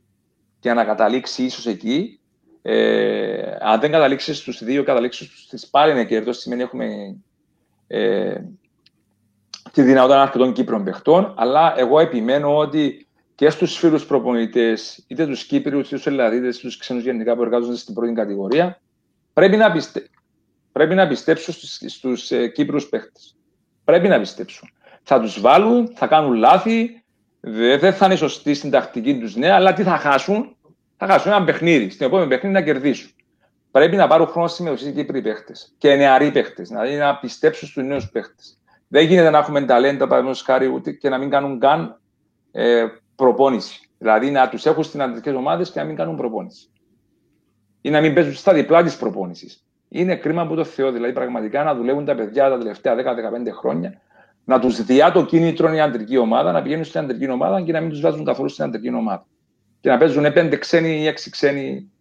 για 0.60 0.74
να 0.74 0.86
καταλήξει 0.86 1.44
ίσως 1.44 1.66
εκεί. 1.68 2.20
Ε, 2.62 3.58
αν 3.60 3.80
δεν 3.80 3.92
καταλήξεις 3.92 4.38
στους 4.38 4.64
δύο, 4.64 4.84
καταλήξεις 4.84 5.32
στι 5.46 5.68
πάλι 5.72 5.92
είναι 5.92 6.06
κέρδος. 6.06 6.38
Σημαίνει 6.38 6.62
έχουμε 6.62 7.18
ε, 7.88 8.42
τη 9.72 9.82
δυνατότητα 9.82 10.22
αρκετών 10.22 10.54
Κύπρων 10.54 10.84
παιχτών. 10.84 11.34
Αλλά 11.38 11.74
εγώ 11.78 12.00
επιμένω 12.00 12.58
ότι 12.58 13.08
και 13.36 13.50
στους 13.50 13.78
φίλους 13.78 14.06
προπονητές, 14.06 15.04
είτε 15.08 15.26
τους 15.26 15.44
Κύπριους, 15.44 15.88
είτε 15.88 15.96
τους 15.96 16.08
Ελλαδίτες, 16.08 16.58
είτε 16.58 16.68
τους 16.68 16.78
ξένους 16.78 17.04
γενικά 17.04 17.36
που 17.36 17.42
εργάζονται 17.42 17.78
στην 17.78 17.94
πρώτη 17.94 18.14
κατηγορία, 18.14 18.82
πρέπει 19.34 19.58
να, 19.58 19.72
πιστε... 19.72 20.10
πρέπει 20.72 20.96
να 20.96 21.08
πιστέψουν 21.08 21.54
στους 21.90 22.32
ε, 22.32 22.48
Κύπρους 22.48 22.90
παίχτες. 22.90 23.36
Πρέπει 23.84 24.08
να 24.08 24.20
πιστέψουν. 24.20 24.70
Θα 25.12 25.20
τους 25.20 25.42
βάλουν, 25.42 25.92
θα 25.96 26.08
κάνουν 26.08 26.34
λάθη, 26.34 27.04
δεν 27.80 27.94
θα 27.94 28.06
είναι 28.06 28.16
σωστοί 28.16 28.54
στην 28.54 28.70
τακτική 28.70 29.20
τους 29.20 29.36
ναι, 29.36 29.52
αλλά 29.52 29.74
τι 29.74 29.84
θα 29.84 29.98
χάσουν, 29.98 30.56
θα 30.98 31.08
χάσουν 31.08 31.32
ένα 31.32 31.44
παιχνίδι. 31.44 31.90
Στην 31.90 32.06
επόμενη 32.06 32.28
παιχνίδι 32.28 32.56
να 32.56 32.62
κερδίσουν. 32.62 33.12
Πρέπει 33.72 33.96
να 33.96 34.08
πάρουν 34.08 34.28
χρόνο 34.28 34.48
συμμετοχή 34.48 34.88
οι 34.88 34.92
Κύπροι 34.92 35.22
παίχτε 35.22 35.54
και 35.78 35.96
νεαροί 35.96 36.32
παίχτε, 36.32 36.64
δηλαδή 36.64 36.96
να 36.96 37.18
πιστέψουν 37.18 37.68
στους 37.68 37.84
νέους 37.84 38.10
παίχτε. 38.10 38.44
Δεν 38.88 39.06
γίνεται 39.06 39.30
να 39.30 39.38
έχουμε 39.38 39.66
ταλέντα, 39.66 40.08
παραδείγματος 40.08 40.42
χάρη, 40.42 40.68
ούτε 40.68 40.92
και 40.92 41.10
να 41.10 41.18
μην 41.18 41.30
κάνουν 41.30 41.60
καν 41.60 42.00
ε, 42.52 42.86
προπόνηση. 43.16 43.90
Δηλαδή 43.98 44.32
να 44.32 44.50
τους 44.50 44.66
έχουν 44.66 44.84
στις 44.84 45.00
αντρικέ 45.00 45.30
ομάδες 45.30 45.72
και 45.72 45.80
να 45.80 45.86
μην 45.86 45.96
κάνουν 45.96 46.16
προπόνηση. 46.16 46.70
Ή 47.82 47.90
να 47.90 48.02
μην 48.02 48.14
παίζουν 48.14 48.34
στα 48.34 48.54
διπλά 48.54 48.84
της 48.84 48.98
προπόνησης. 48.98 49.64
Είναι 49.90 50.16
κρίμα 50.16 50.48
που 50.48 50.56
το 50.56 50.64
Θεό. 50.64 50.92
Δηλαδή 50.92 51.14
πραγματικά 51.14 51.64
να 51.64 51.76
δουλεύουν 51.76 52.06
τα 52.06 52.16
παιδιά 52.16 52.50
τα 52.50 52.58
τελευταία 52.58 52.96
10-15 52.96 53.00
χρόνια, 53.60 54.02
να 54.50 54.60
τους 54.60 54.84
διά 54.84 55.12
το 55.12 55.26
κίνητρο 55.26 55.74
η 55.74 55.80
αντρική 55.80 56.18
ομάδα, 56.18 56.52
να 56.52 56.62
πηγαίνουν 56.62 56.84
στην 56.84 57.00
αντρική 57.00 57.30
ομάδα 57.30 57.62
και 57.62 57.72
να 57.72 57.80
μην 57.80 57.90
τους 57.90 58.00
βάζουν 58.00 58.26
καθόλου 58.26 58.50
στην 58.50 58.64
αντρική 58.64 58.94
ομάδα. 58.94 59.26
Και 59.80 59.90
να 59.90 59.98
παίζουν 59.98 60.26
5 60.26 60.56
ξένοι 60.60 61.04
ή 61.04 61.08
6 61.08 61.30
ξένοι 61.30 61.92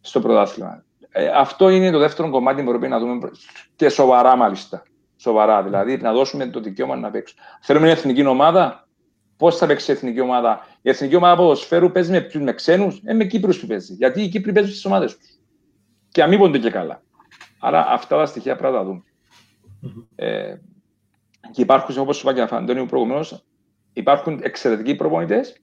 στο 0.00 0.20
πρωτάθλημα. 0.20 0.84
Ε, 1.10 1.30
αυτό 1.34 1.68
είναι 1.68 1.90
το 1.90 1.98
δεύτερο 1.98 2.30
κομμάτι 2.30 2.62
που 2.62 2.68
πρέπει 2.68 2.88
να 2.88 2.98
δούμε 2.98 3.30
και 3.76 3.88
σοβαρά 3.88 4.36
μάλιστα. 4.36 4.82
Σοβαρά 5.16 5.62
δηλαδή, 5.62 5.96
να 5.96 6.12
δώσουμε 6.12 6.46
το 6.46 6.60
δικαίωμα 6.60 6.96
να 6.96 7.10
παίξουν. 7.10 7.38
Θέλουμε 7.60 7.84
μια 7.84 7.94
εθνική 7.94 8.26
ομάδα, 8.26 8.86
Πώς 9.36 9.56
θα 9.56 9.66
παίξει 9.66 9.90
η 9.90 9.94
εθνική 9.94 10.20
ομάδα; 10.20 10.66
Η 10.82 10.88
εθνική 10.88 11.16
ομάδα 11.16 11.36
ποδοσφαίρου 11.36 11.92
παίζει 11.92 12.10
με 12.10 12.20
ποιους, 12.20 12.42
με 12.42 12.52
ξένους, 12.52 13.00
ε, 13.04 13.14
με 13.14 13.24
Κύπρους 13.24 13.60
που 13.60 13.66
παίζει. 13.66 13.94
Γιατί 13.94 14.22
οι 14.22 14.28
Κύπροι 14.28 14.52
παίζουν 14.52 14.72
στις 14.72 14.84
ομάδες 14.84 15.16
τους. 15.16 15.28
Και 16.08 16.22
αμείβονται 16.22 16.58
και 16.58 16.70
καλά. 16.70 17.02
Άρα 17.58 17.86
αυτά 17.88 18.16
τα 18.16 18.26
στοιχεία 18.26 18.56
πρέπει 18.56 18.72
να 18.72 18.78
τα 18.78 18.84
δούμε. 18.84 19.02
Ε, 20.14 20.56
και 21.50 21.62
υπάρχουν, 21.62 21.98
όπως 21.98 22.20
είπα 22.20 22.34
και 22.34 22.46
Αντώνιο 22.50 22.86
προηγουμένως, 22.86 23.44
υπάρχουν 23.92 24.40
εξαιρετικοί 24.42 24.94
προπονητές, 24.94 25.60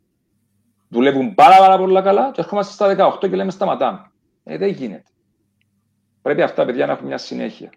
δουλεύουν 0.88 1.34
πάρα, 1.34 1.58
πάρα 1.58 1.78
πολύ 1.78 2.02
καλά 2.02 2.32
και 2.32 2.42
ερχόμαστε 2.42 2.74
στα 2.74 3.18
18 3.22 3.30
και 3.30 3.36
λέμε 3.36 3.52
σταματάμε. 3.52 4.12
Ε, 4.44 4.58
δεν 4.58 4.70
γίνεται. 4.70 5.04
Πρέπει 6.22 6.42
αυτά 6.42 6.56
τα 6.56 6.66
παιδιά 6.66 6.86
να 6.86 6.92
έχουν 6.92 7.08
μια 7.08 7.18
συνέχεια. 7.18 7.70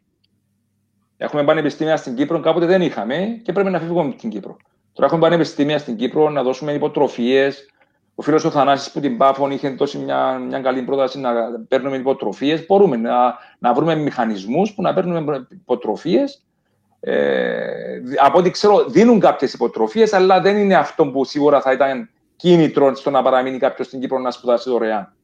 Έχουμε 1.16 1.44
πανεπιστήμια 1.44 1.96
στην 1.96 2.14
Κύπρο, 2.14 2.40
κάποτε 2.40 2.66
δεν 2.66 2.82
είχαμε 2.82 3.40
και 3.42 3.52
πρέπει 3.52 3.70
να 3.70 3.78
φύγουμε 3.78 4.00
από 4.00 4.16
την 4.16 4.30
Κύπρο. 4.30 4.56
Τώρα 4.92 5.06
έχουμε 5.06 5.20
πανεπιστήμια 5.20 5.78
στην 5.78 5.96
Κύπρο 5.96 6.30
να 6.30 6.42
δώσουμε 6.42 6.72
υποτροφίες. 6.72 7.70
Ο 8.14 8.22
φίλος 8.22 8.44
ο 8.44 8.50
Θανάσης 8.50 8.92
που 8.92 9.00
την 9.00 9.16
Πάφων 9.16 9.50
είχε 9.50 9.68
δώσει 9.68 9.98
μια, 9.98 10.38
μια 10.38 10.60
καλή 10.60 10.82
πρόταση 10.82 11.18
να 11.18 11.32
παίρνουμε 11.68 11.96
υποτροφίες. 11.96 12.66
Μπορούμε 12.66 12.96
να, 12.96 13.38
να 13.58 13.74
βρούμε 13.74 13.94
μηχανισμούς 13.94 14.74
που 14.74 14.82
να 14.82 14.94
παίρνουμε 14.94 15.46
υποτροφίες. 15.50 16.45
Ε, 17.08 18.00
από 18.16 18.38
ό,τι 18.38 18.50
ξέρω, 18.50 18.84
δίνουν 18.88 19.20
κάποιες 19.20 19.52
υποτροφίες, 19.52 20.12
αλλά 20.12 20.40
δεν 20.40 20.56
είναι 20.56 20.74
αυτό 20.74 21.06
που 21.06 21.24
σίγουρα 21.24 21.60
θα 21.60 21.72
ήταν 21.72 22.10
κίνητρο 22.36 22.94
στο 22.94 23.10
να 23.10 23.22
παραμείνει 23.22 23.58
κάποιος 23.58 23.86
στην 23.86 24.00
Κύπρο 24.00 24.18
να 24.18 24.30
σπουδάσει 24.30 24.70
δωρεάν. 24.70 25.14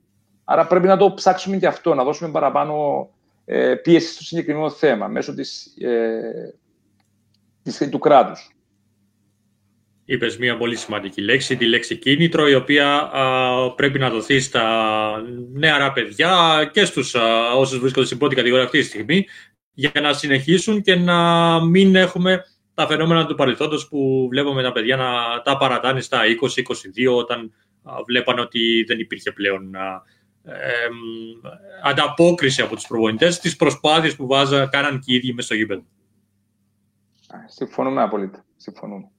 Άρα 0.45 0.67
πρέπει 0.67 0.87
να 0.87 0.97
το 0.97 1.15
ψάξουμε 1.15 1.57
και 1.57 1.67
αυτό, 1.67 1.95
να 1.95 2.05
δώσουμε 2.05 2.31
παραπάνω 2.31 3.09
ε, 3.45 3.75
πίεση 3.75 4.13
στο 4.13 4.23
συγκεκριμένο 4.23 4.71
θέμα 4.71 5.07
μέσω 5.07 5.35
της, 5.35 5.75
ε, 5.81 6.55
της, 7.63 7.89
του 7.91 7.99
κράτους 7.99 8.53
είπες 10.05 10.39
μια 10.39 10.57
πολύ 10.57 10.77
σημαντική 10.77 11.21
λέξη, 11.21 11.57
τη 11.57 11.67
λέξη 11.67 11.97
κίνητρο, 11.97 12.49
η 12.49 12.55
οποία 12.55 13.11
πρέπει 13.77 13.99
να 13.99 14.11
δοθεί 14.11 14.41
στα 14.41 14.65
νεαρά 15.53 15.93
παιδιά 15.93 16.71
και 16.73 16.85
στους 16.85 17.15
α, 17.15 17.53
όσους 17.53 17.79
βρίσκονται 17.79 18.07
στην 18.07 18.19
πρώτη 18.19 18.35
κατηγορία 18.35 18.65
αυτή 18.65 18.79
τη 18.79 18.85
στιγμή, 18.85 19.27
για 19.75 20.01
να 20.01 20.13
συνεχίσουν 20.13 20.83
και 20.83 20.95
να 20.95 21.61
μην 21.65 21.95
έχουμε 21.95 22.45
τα 22.75 22.87
φαινόμενα 22.87 23.27
του 23.27 23.35
παρελθόντος 23.35 23.89
που 23.89 24.29
βλέπουμε 24.31 24.63
τα 24.63 24.73
παιδιά 24.73 24.97
να 24.97 25.43
τα 25.43 25.57
παρατάνε 25.57 26.01
στα 26.01 26.21
20-22 27.07 27.17
όταν 27.17 27.53
βλέπανε 28.07 28.41
ότι 28.41 28.85
δεν 28.87 28.99
υπήρχε 28.99 29.33
πλέον 29.33 29.75
ε, 30.45 30.53
ανταπόκριση 31.83 32.63
από 32.63 32.75
τους 32.75 32.87
προπονητές 32.87 33.35
στις 33.35 33.57
προσπάθειες 33.57 34.17
που 34.17 34.27
βάζα, 34.27 34.67
κάναν 34.67 34.99
και 34.99 35.13
οι 35.13 35.15
ίδιοι 35.17 35.33
μέσα 35.33 35.47
στο 35.47 35.57
γήπεδο. 35.57 35.85
Συμφωνούμε 37.47 38.03
απολύτως. 38.03 38.41
Συμφωνούμε. 38.57 39.12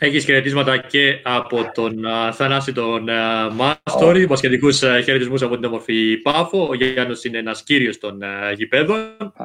Έχεις 0.00 0.24
χαιρετίσματα 0.24 0.76
και 0.76 1.20
από 1.24 1.70
τον 1.74 2.04
uh, 2.04 2.32
Θανάση 2.32 2.72
τον 2.72 3.06
uh, 3.08 3.52
Μάστορη, 3.52 4.24
oh. 4.24 4.28
μπασχετικού 4.28 4.74
uh, 4.74 5.00
χαιρετισμούς 5.04 5.42
από 5.42 5.54
την 5.54 5.64
όμορφη 5.64 6.16
Πάφο. 6.16 6.66
Ο 6.68 6.74
Γιάννος 6.74 7.24
είναι 7.24 7.38
ένας 7.38 7.62
κύριος 7.62 7.98
των 7.98 8.20
uh, 8.22 8.56
γηπέδων. 8.56 8.98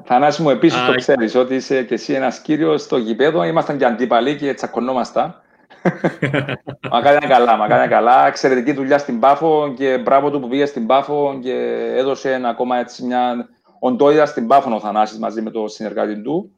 Θανάση 0.05 0.41
μου, 0.41 0.49
επίσης 0.49 0.79
uh, 0.79 0.85
το 0.87 0.95
ξέρεις 0.95 1.35
ότι 1.35 1.55
είσαι 1.55 1.83
και 1.83 1.93
εσύ 1.93 2.13
ένας 2.13 2.41
κύριος 2.41 2.81
στο 2.81 2.97
γηπέδο. 2.97 3.43
Ήμασταν 3.43 3.77
και 3.77 3.85
αντίπαλοι 3.85 4.35
και 4.35 4.53
τσακωνόμασταν. 4.53 5.41
μα 6.91 7.01
κάνει 7.01 7.27
καλά, 7.27 7.57
μα 7.57 7.67
κάνει 7.67 7.87
καλά. 7.87 8.27
Εξαιρετική 8.27 8.73
δουλειά 8.73 8.97
στην 8.97 9.19
Πάφο 9.19 9.73
και 9.77 9.97
μπράβο 9.97 10.31
του 10.31 10.39
που 10.39 10.47
πήγες 10.47 10.69
στην 10.69 10.85
Πάφο 10.85 11.39
και 11.43 11.53
έδωσε 11.95 12.33
ένα, 12.33 12.49
ακόμα 12.49 12.77
έτσι 12.77 13.05
μια 13.05 13.49
οντότητα 13.79 14.25
στην 14.25 14.47
Πάφο 14.47 14.75
ο 14.75 14.79
Θανάσης 14.79 15.17
μαζί 15.17 15.41
με 15.41 15.51
τον 15.51 15.69
συνεργάτη 15.69 16.21
του. 16.21 16.51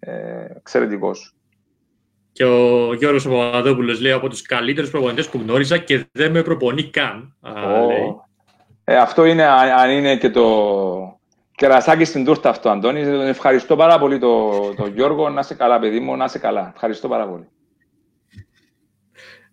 Ε, 0.00 0.10
εξαιρετικός. 0.56 1.37
Και 2.38 2.44
ο 2.44 2.94
Γιώργος 2.94 3.24
Παπαδόπουλος 3.24 4.00
λέει 4.00 4.12
από 4.12 4.28
τους 4.28 4.42
καλύτερους 4.42 4.90
προπονητές 4.90 5.28
που 5.28 5.38
γνώριζα 5.38 5.78
και 5.78 6.04
δεν 6.12 6.30
με 6.30 6.42
προπονεί 6.42 6.82
καν. 6.82 7.36
Oh. 7.42 8.14
Ε, 8.84 8.96
αυτό 8.96 9.24
είναι, 9.24 9.46
αν 9.46 9.90
είναι 9.90 10.16
και 10.16 10.30
το 10.30 11.20
κερασάκι 11.54 12.04
στην 12.04 12.24
τούρτα 12.24 12.48
αυτό, 12.48 12.68
Αντώνης. 12.70 13.06
Ευχαριστώ 13.08 13.76
πάρα 13.76 13.98
πολύ 13.98 14.18
τον 14.18 14.76
το 14.76 14.86
Γιώργο. 14.86 15.28
Να 15.28 15.40
είσαι 15.40 15.54
καλά, 15.54 15.78
παιδί 15.78 16.00
μου, 16.00 16.16
να 16.16 16.24
είσαι 16.24 16.38
καλά. 16.38 16.70
Ευχαριστώ 16.74 17.08
πάρα 17.08 17.28
πολύ. 17.28 17.48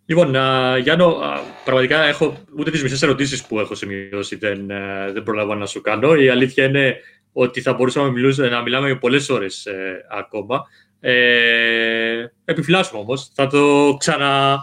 Λοιπόν, 0.05 0.35
α, 0.35 0.77
Γιάννο, 0.77 1.07
α, 1.07 1.39
πραγματικά 1.63 2.03
έχω 2.03 2.37
ούτε 2.57 2.71
τις 2.71 2.83
μισές 2.83 3.01
ερωτήσεις 3.01 3.45
που 3.45 3.59
έχω 3.59 3.75
σημειώσει 3.75 4.35
δεν, 4.35 4.71
α, 4.71 5.11
δεν 5.11 5.23
προλαβαίνω 5.23 5.59
να 5.59 5.65
σου 5.65 5.81
κάνω. 5.81 6.15
Η 6.15 6.29
αλήθεια 6.29 6.65
είναι 6.65 6.97
ότι 7.33 7.61
θα 7.61 7.73
μπορούσαμε 7.73 8.05
να, 8.05 8.11
μιλούσαμε, 8.11 8.49
να 8.49 8.61
μιλάμε 8.61 8.87
για 8.87 8.97
πολλές 8.97 9.29
ώρες 9.29 9.65
ε, 9.65 10.05
ακόμα. 10.09 10.63
Ε, 10.99 12.25
επιφυλάσσουμε 12.45 12.99
όμως. 12.99 13.31
Θα 13.33 13.47
το 13.47 13.95
ξανα 13.99 14.59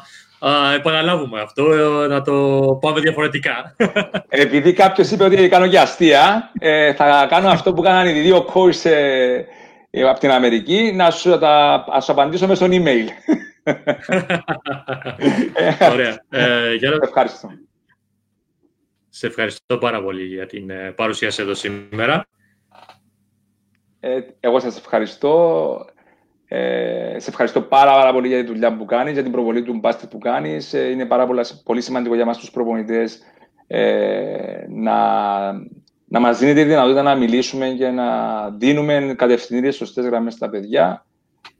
επαναλάβουμε 0.74 1.40
αυτό, 1.40 1.62
να 2.08 2.22
το 2.22 2.60
πάμε 2.80 3.00
διαφορετικά. 3.00 3.76
Επειδή 4.28 4.72
κάποιος 4.72 5.10
είπε 5.10 5.24
ότι 5.24 5.48
κάνω 5.48 5.68
και 5.68 5.78
αστεία, 5.78 6.50
ε, 6.58 6.94
θα 6.94 7.26
κάνω 7.30 7.48
αυτό 7.48 7.72
που 7.72 7.82
κάνανε 7.82 8.10
οι 8.10 8.20
δύο 8.20 8.46
coach 8.54 8.90
ε, 8.90 9.44
από 10.08 10.20
την 10.20 10.30
Αμερική, 10.30 10.92
να 10.94 11.10
σου, 11.10 11.38
τα, 11.38 11.84
να 11.92 12.00
σου 12.00 12.12
απαντήσω 12.12 12.46
μέσα 12.46 12.64
στο 12.64 12.76
email. 12.76 13.06
Ωραία. 15.92 16.24
Ε, 16.28 16.74
για 16.74 16.90
να... 16.90 16.96
Ευχαριστώ. 17.02 17.48
Σε 19.08 19.26
ευχαριστώ 19.26 19.78
πάρα 19.78 20.02
πολύ 20.02 20.24
για 20.24 20.46
την 20.46 20.70
ε, 20.70 20.90
παρουσία 20.90 21.30
σου 21.30 21.42
εδώ 21.42 21.54
σήμερα. 21.54 22.26
Ε, 24.00 24.20
εγώ 24.40 24.60
σας 24.60 24.78
ευχαριστώ. 24.78 25.84
Ε, 26.54 27.18
σε 27.18 27.30
ευχαριστώ 27.30 27.60
πάρα, 27.60 27.92
πάρα 27.92 28.12
πολύ 28.12 28.28
για 28.28 28.40
τη 28.40 28.46
δουλειά 28.46 28.76
που 28.76 28.84
κάνεις, 28.84 29.12
για 29.12 29.22
την 29.22 29.32
προβολή 29.32 29.62
του 29.62 29.74
μπάσκετ 29.74 30.10
που 30.10 30.18
κάνεις. 30.18 30.74
Ε, 30.74 30.90
είναι 30.90 31.04
πάρα 31.04 31.26
πολλά, 31.26 31.44
πολύ 31.64 31.80
σημαντικό 31.80 32.14
για 32.14 32.24
μας 32.24 32.38
τους 32.38 32.50
προπονητές 32.50 33.18
ε, 33.66 34.66
να, 34.68 34.96
να 36.04 36.20
μας 36.20 36.38
δίνετε 36.38 36.62
τη 36.62 36.68
δυνατότητα 36.68 37.02
να 37.02 37.14
μιλήσουμε 37.14 37.68
και 37.68 37.88
να 37.88 38.06
δίνουμε 38.50 39.14
κατευθυντήριες 39.16 39.74
σωστές 39.74 40.04
γραμμές 40.04 40.34
στα 40.34 40.48
παιδιά. 40.48 41.06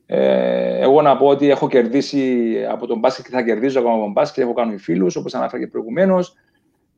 Ε, 0.06 0.78
εγώ 0.80 1.02
να 1.02 1.16
πω 1.16 1.26
ότι 1.26 1.50
έχω 1.50 1.68
κερδίσει 1.68 2.54
από 2.70 2.86
τον 2.86 2.98
μπάσκετ 2.98 3.24
και 3.24 3.30
θα 3.30 3.42
κερδίσω 3.42 3.78
ακόμα 3.78 3.94
από 3.94 4.02
τον 4.02 4.12
μπάσκετ. 4.12 4.44
Έχω 4.44 4.52
κάνει 4.52 4.76
φίλους, 4.76 5.16
όπως 5.16 5.34
ανάφερα 5.34 5.62
και 5.62 5.68
προηγουμένως. 5.68 6.34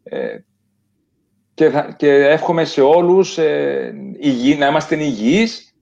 Ε, 0.02 0.38
και, 1.54 1.70
θα, 1.70 1.94
και 1.96 2.10
εύχομαι 2.10 2.64
σε 2.64 2.80
όλους 2.80 3.38
ε, 3.38 3.94
να 4.58 4.66
είμαστε 4.66 5.02
υγιείς 5.02 5.73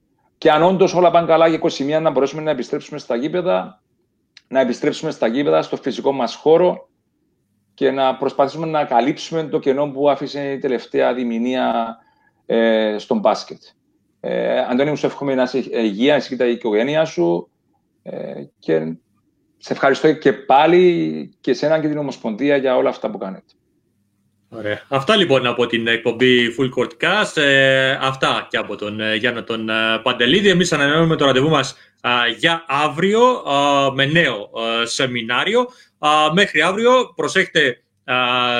και 0.42 0.50
αν 0.50 0.62
όντως 0.62 0.94
όλα 0.94 1.10
πάνε 1.10 1.26
καλά 1.26 1.46
για 1.46 1.60
21 1.98 2.02
να 2.02 2.10
μπορέσουμε 2.10 2.42
να 2.42 2.50
επιστρέψουμε 2.50 2.98
στα 2.98 3.16
γήπεδα, 3.16 3.82
να 4.48 4.60
επιστρέψουμε 4.60 5.10
στα 5.10 5.26
γήπεδα, 5.26 5.62
στο 5.62 5.76
φυσικό 5.76 6.12
μας 6.12 6.34
χώρο 6.34 6.88
και 7.74 7.90
να 7.90 8.16
προσπαθήσουμε 8.16 8.66
να 8.66 8.84
καλύψουμε 8.84 9.44
το 9.44 9.58
κενό 9.58 9.90
που 9.90 10.10
άφησε 10.10 10.52
η 10.52 10.58
τελευταία 10.58 11.14
διμηνία 11.14 11.96
ε, 12.46 12.96
στον 12.98 13.18
μπάσκετ. 13.18 13.62
Ε, 14.20 14.58
Αντώνη, 14.58 14.90
μου 14.90 14.96
σου 14.96 15.06
εύχομαι 15.06 15.34
να 15.34 15.42
είσαι 15.42 15.58
υγεία, 15.58 16.14
εσύ 16.14 16.28
και 16.28 16.36
τα 16.36 16.46
οικογένεια 16.46 17.04
σου 17.04 17.50
ε, 18.02 18.42
και 18.58 18.94
σε 19.58 19.72
ευχαριστώ 19.72 20.12
και 20.12 20.32
πάλι 20.32 21.36
και 21.40 21.54
σε 21.54 21.80
και 21.80 21.88
την 21.88 21.98
Ομοσπονδία 21.98 22.56
για 22.56 22.76
όλα 22.76 22.88
αυτά 22.88 23.10
που 23.10 23.18
κάνετε. 23.18 23.52
Ωραία. 24.54 24.82
Αυτά 24.88 25.16
λοιπόν 25.16 25.46
από 25.46 25.66
την 25.66 25.86
εκπομπή 25.86 26.54
Full 26.58 26.68
Court 26.76 26.90
Cast. 27.00 27.42
Ε, 27.42 27.90
αυτά 27.90 28.46
και 28.50 28.56
από 28.56 28.76
τον 28.76 29.00
ε, 29.00 29.14
Γιάννα 29.14 29.44
τον 29.44 29.68
ε, 29.68 29.98
Παντελίδη. 30.02 30.48
Εμείς 30.48 30.72
ανανεώνουμε 30.72 31.16
το 31.16 31.24
ραντεβού 31.24 31.48
μας 31.48 31.76
για 32.38 32.64
αύριο 32.68 33.42
με 33.94 34.06
νέο 34.06 34.50
σεμινάριο. 34.84 35.68
Μέχρι 36.32 36.60
αύριο 36.60 37.12
προσέχετε 37.14 37.82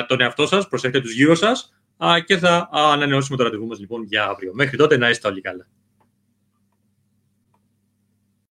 τον 0.07 0.21
εαυτό 0.21 0.47
σας, 0.47 0.67
προσέχετε 0.67 0.99
τους 0.99 1.13
γύρω 1.13 1.35
σας 1.35 1.73
και 2.25 2.37
θα 2.37 2.69
ανανεώσουμε 2.71 3.37
το 3.37 3.43
ραντεβού 3.43 3.65
μας 3.65 3.79
λοιπόν 3.79 4.03
για 4.03 4.25
αύριο. 4.25 4.51
Μέχρι 4.53 4.77
τότε 4.77 4.97
να 4.97 5.09
είστε 5.09 5.27
όλοι 5.27 5.41
καλά. 5.41 5.67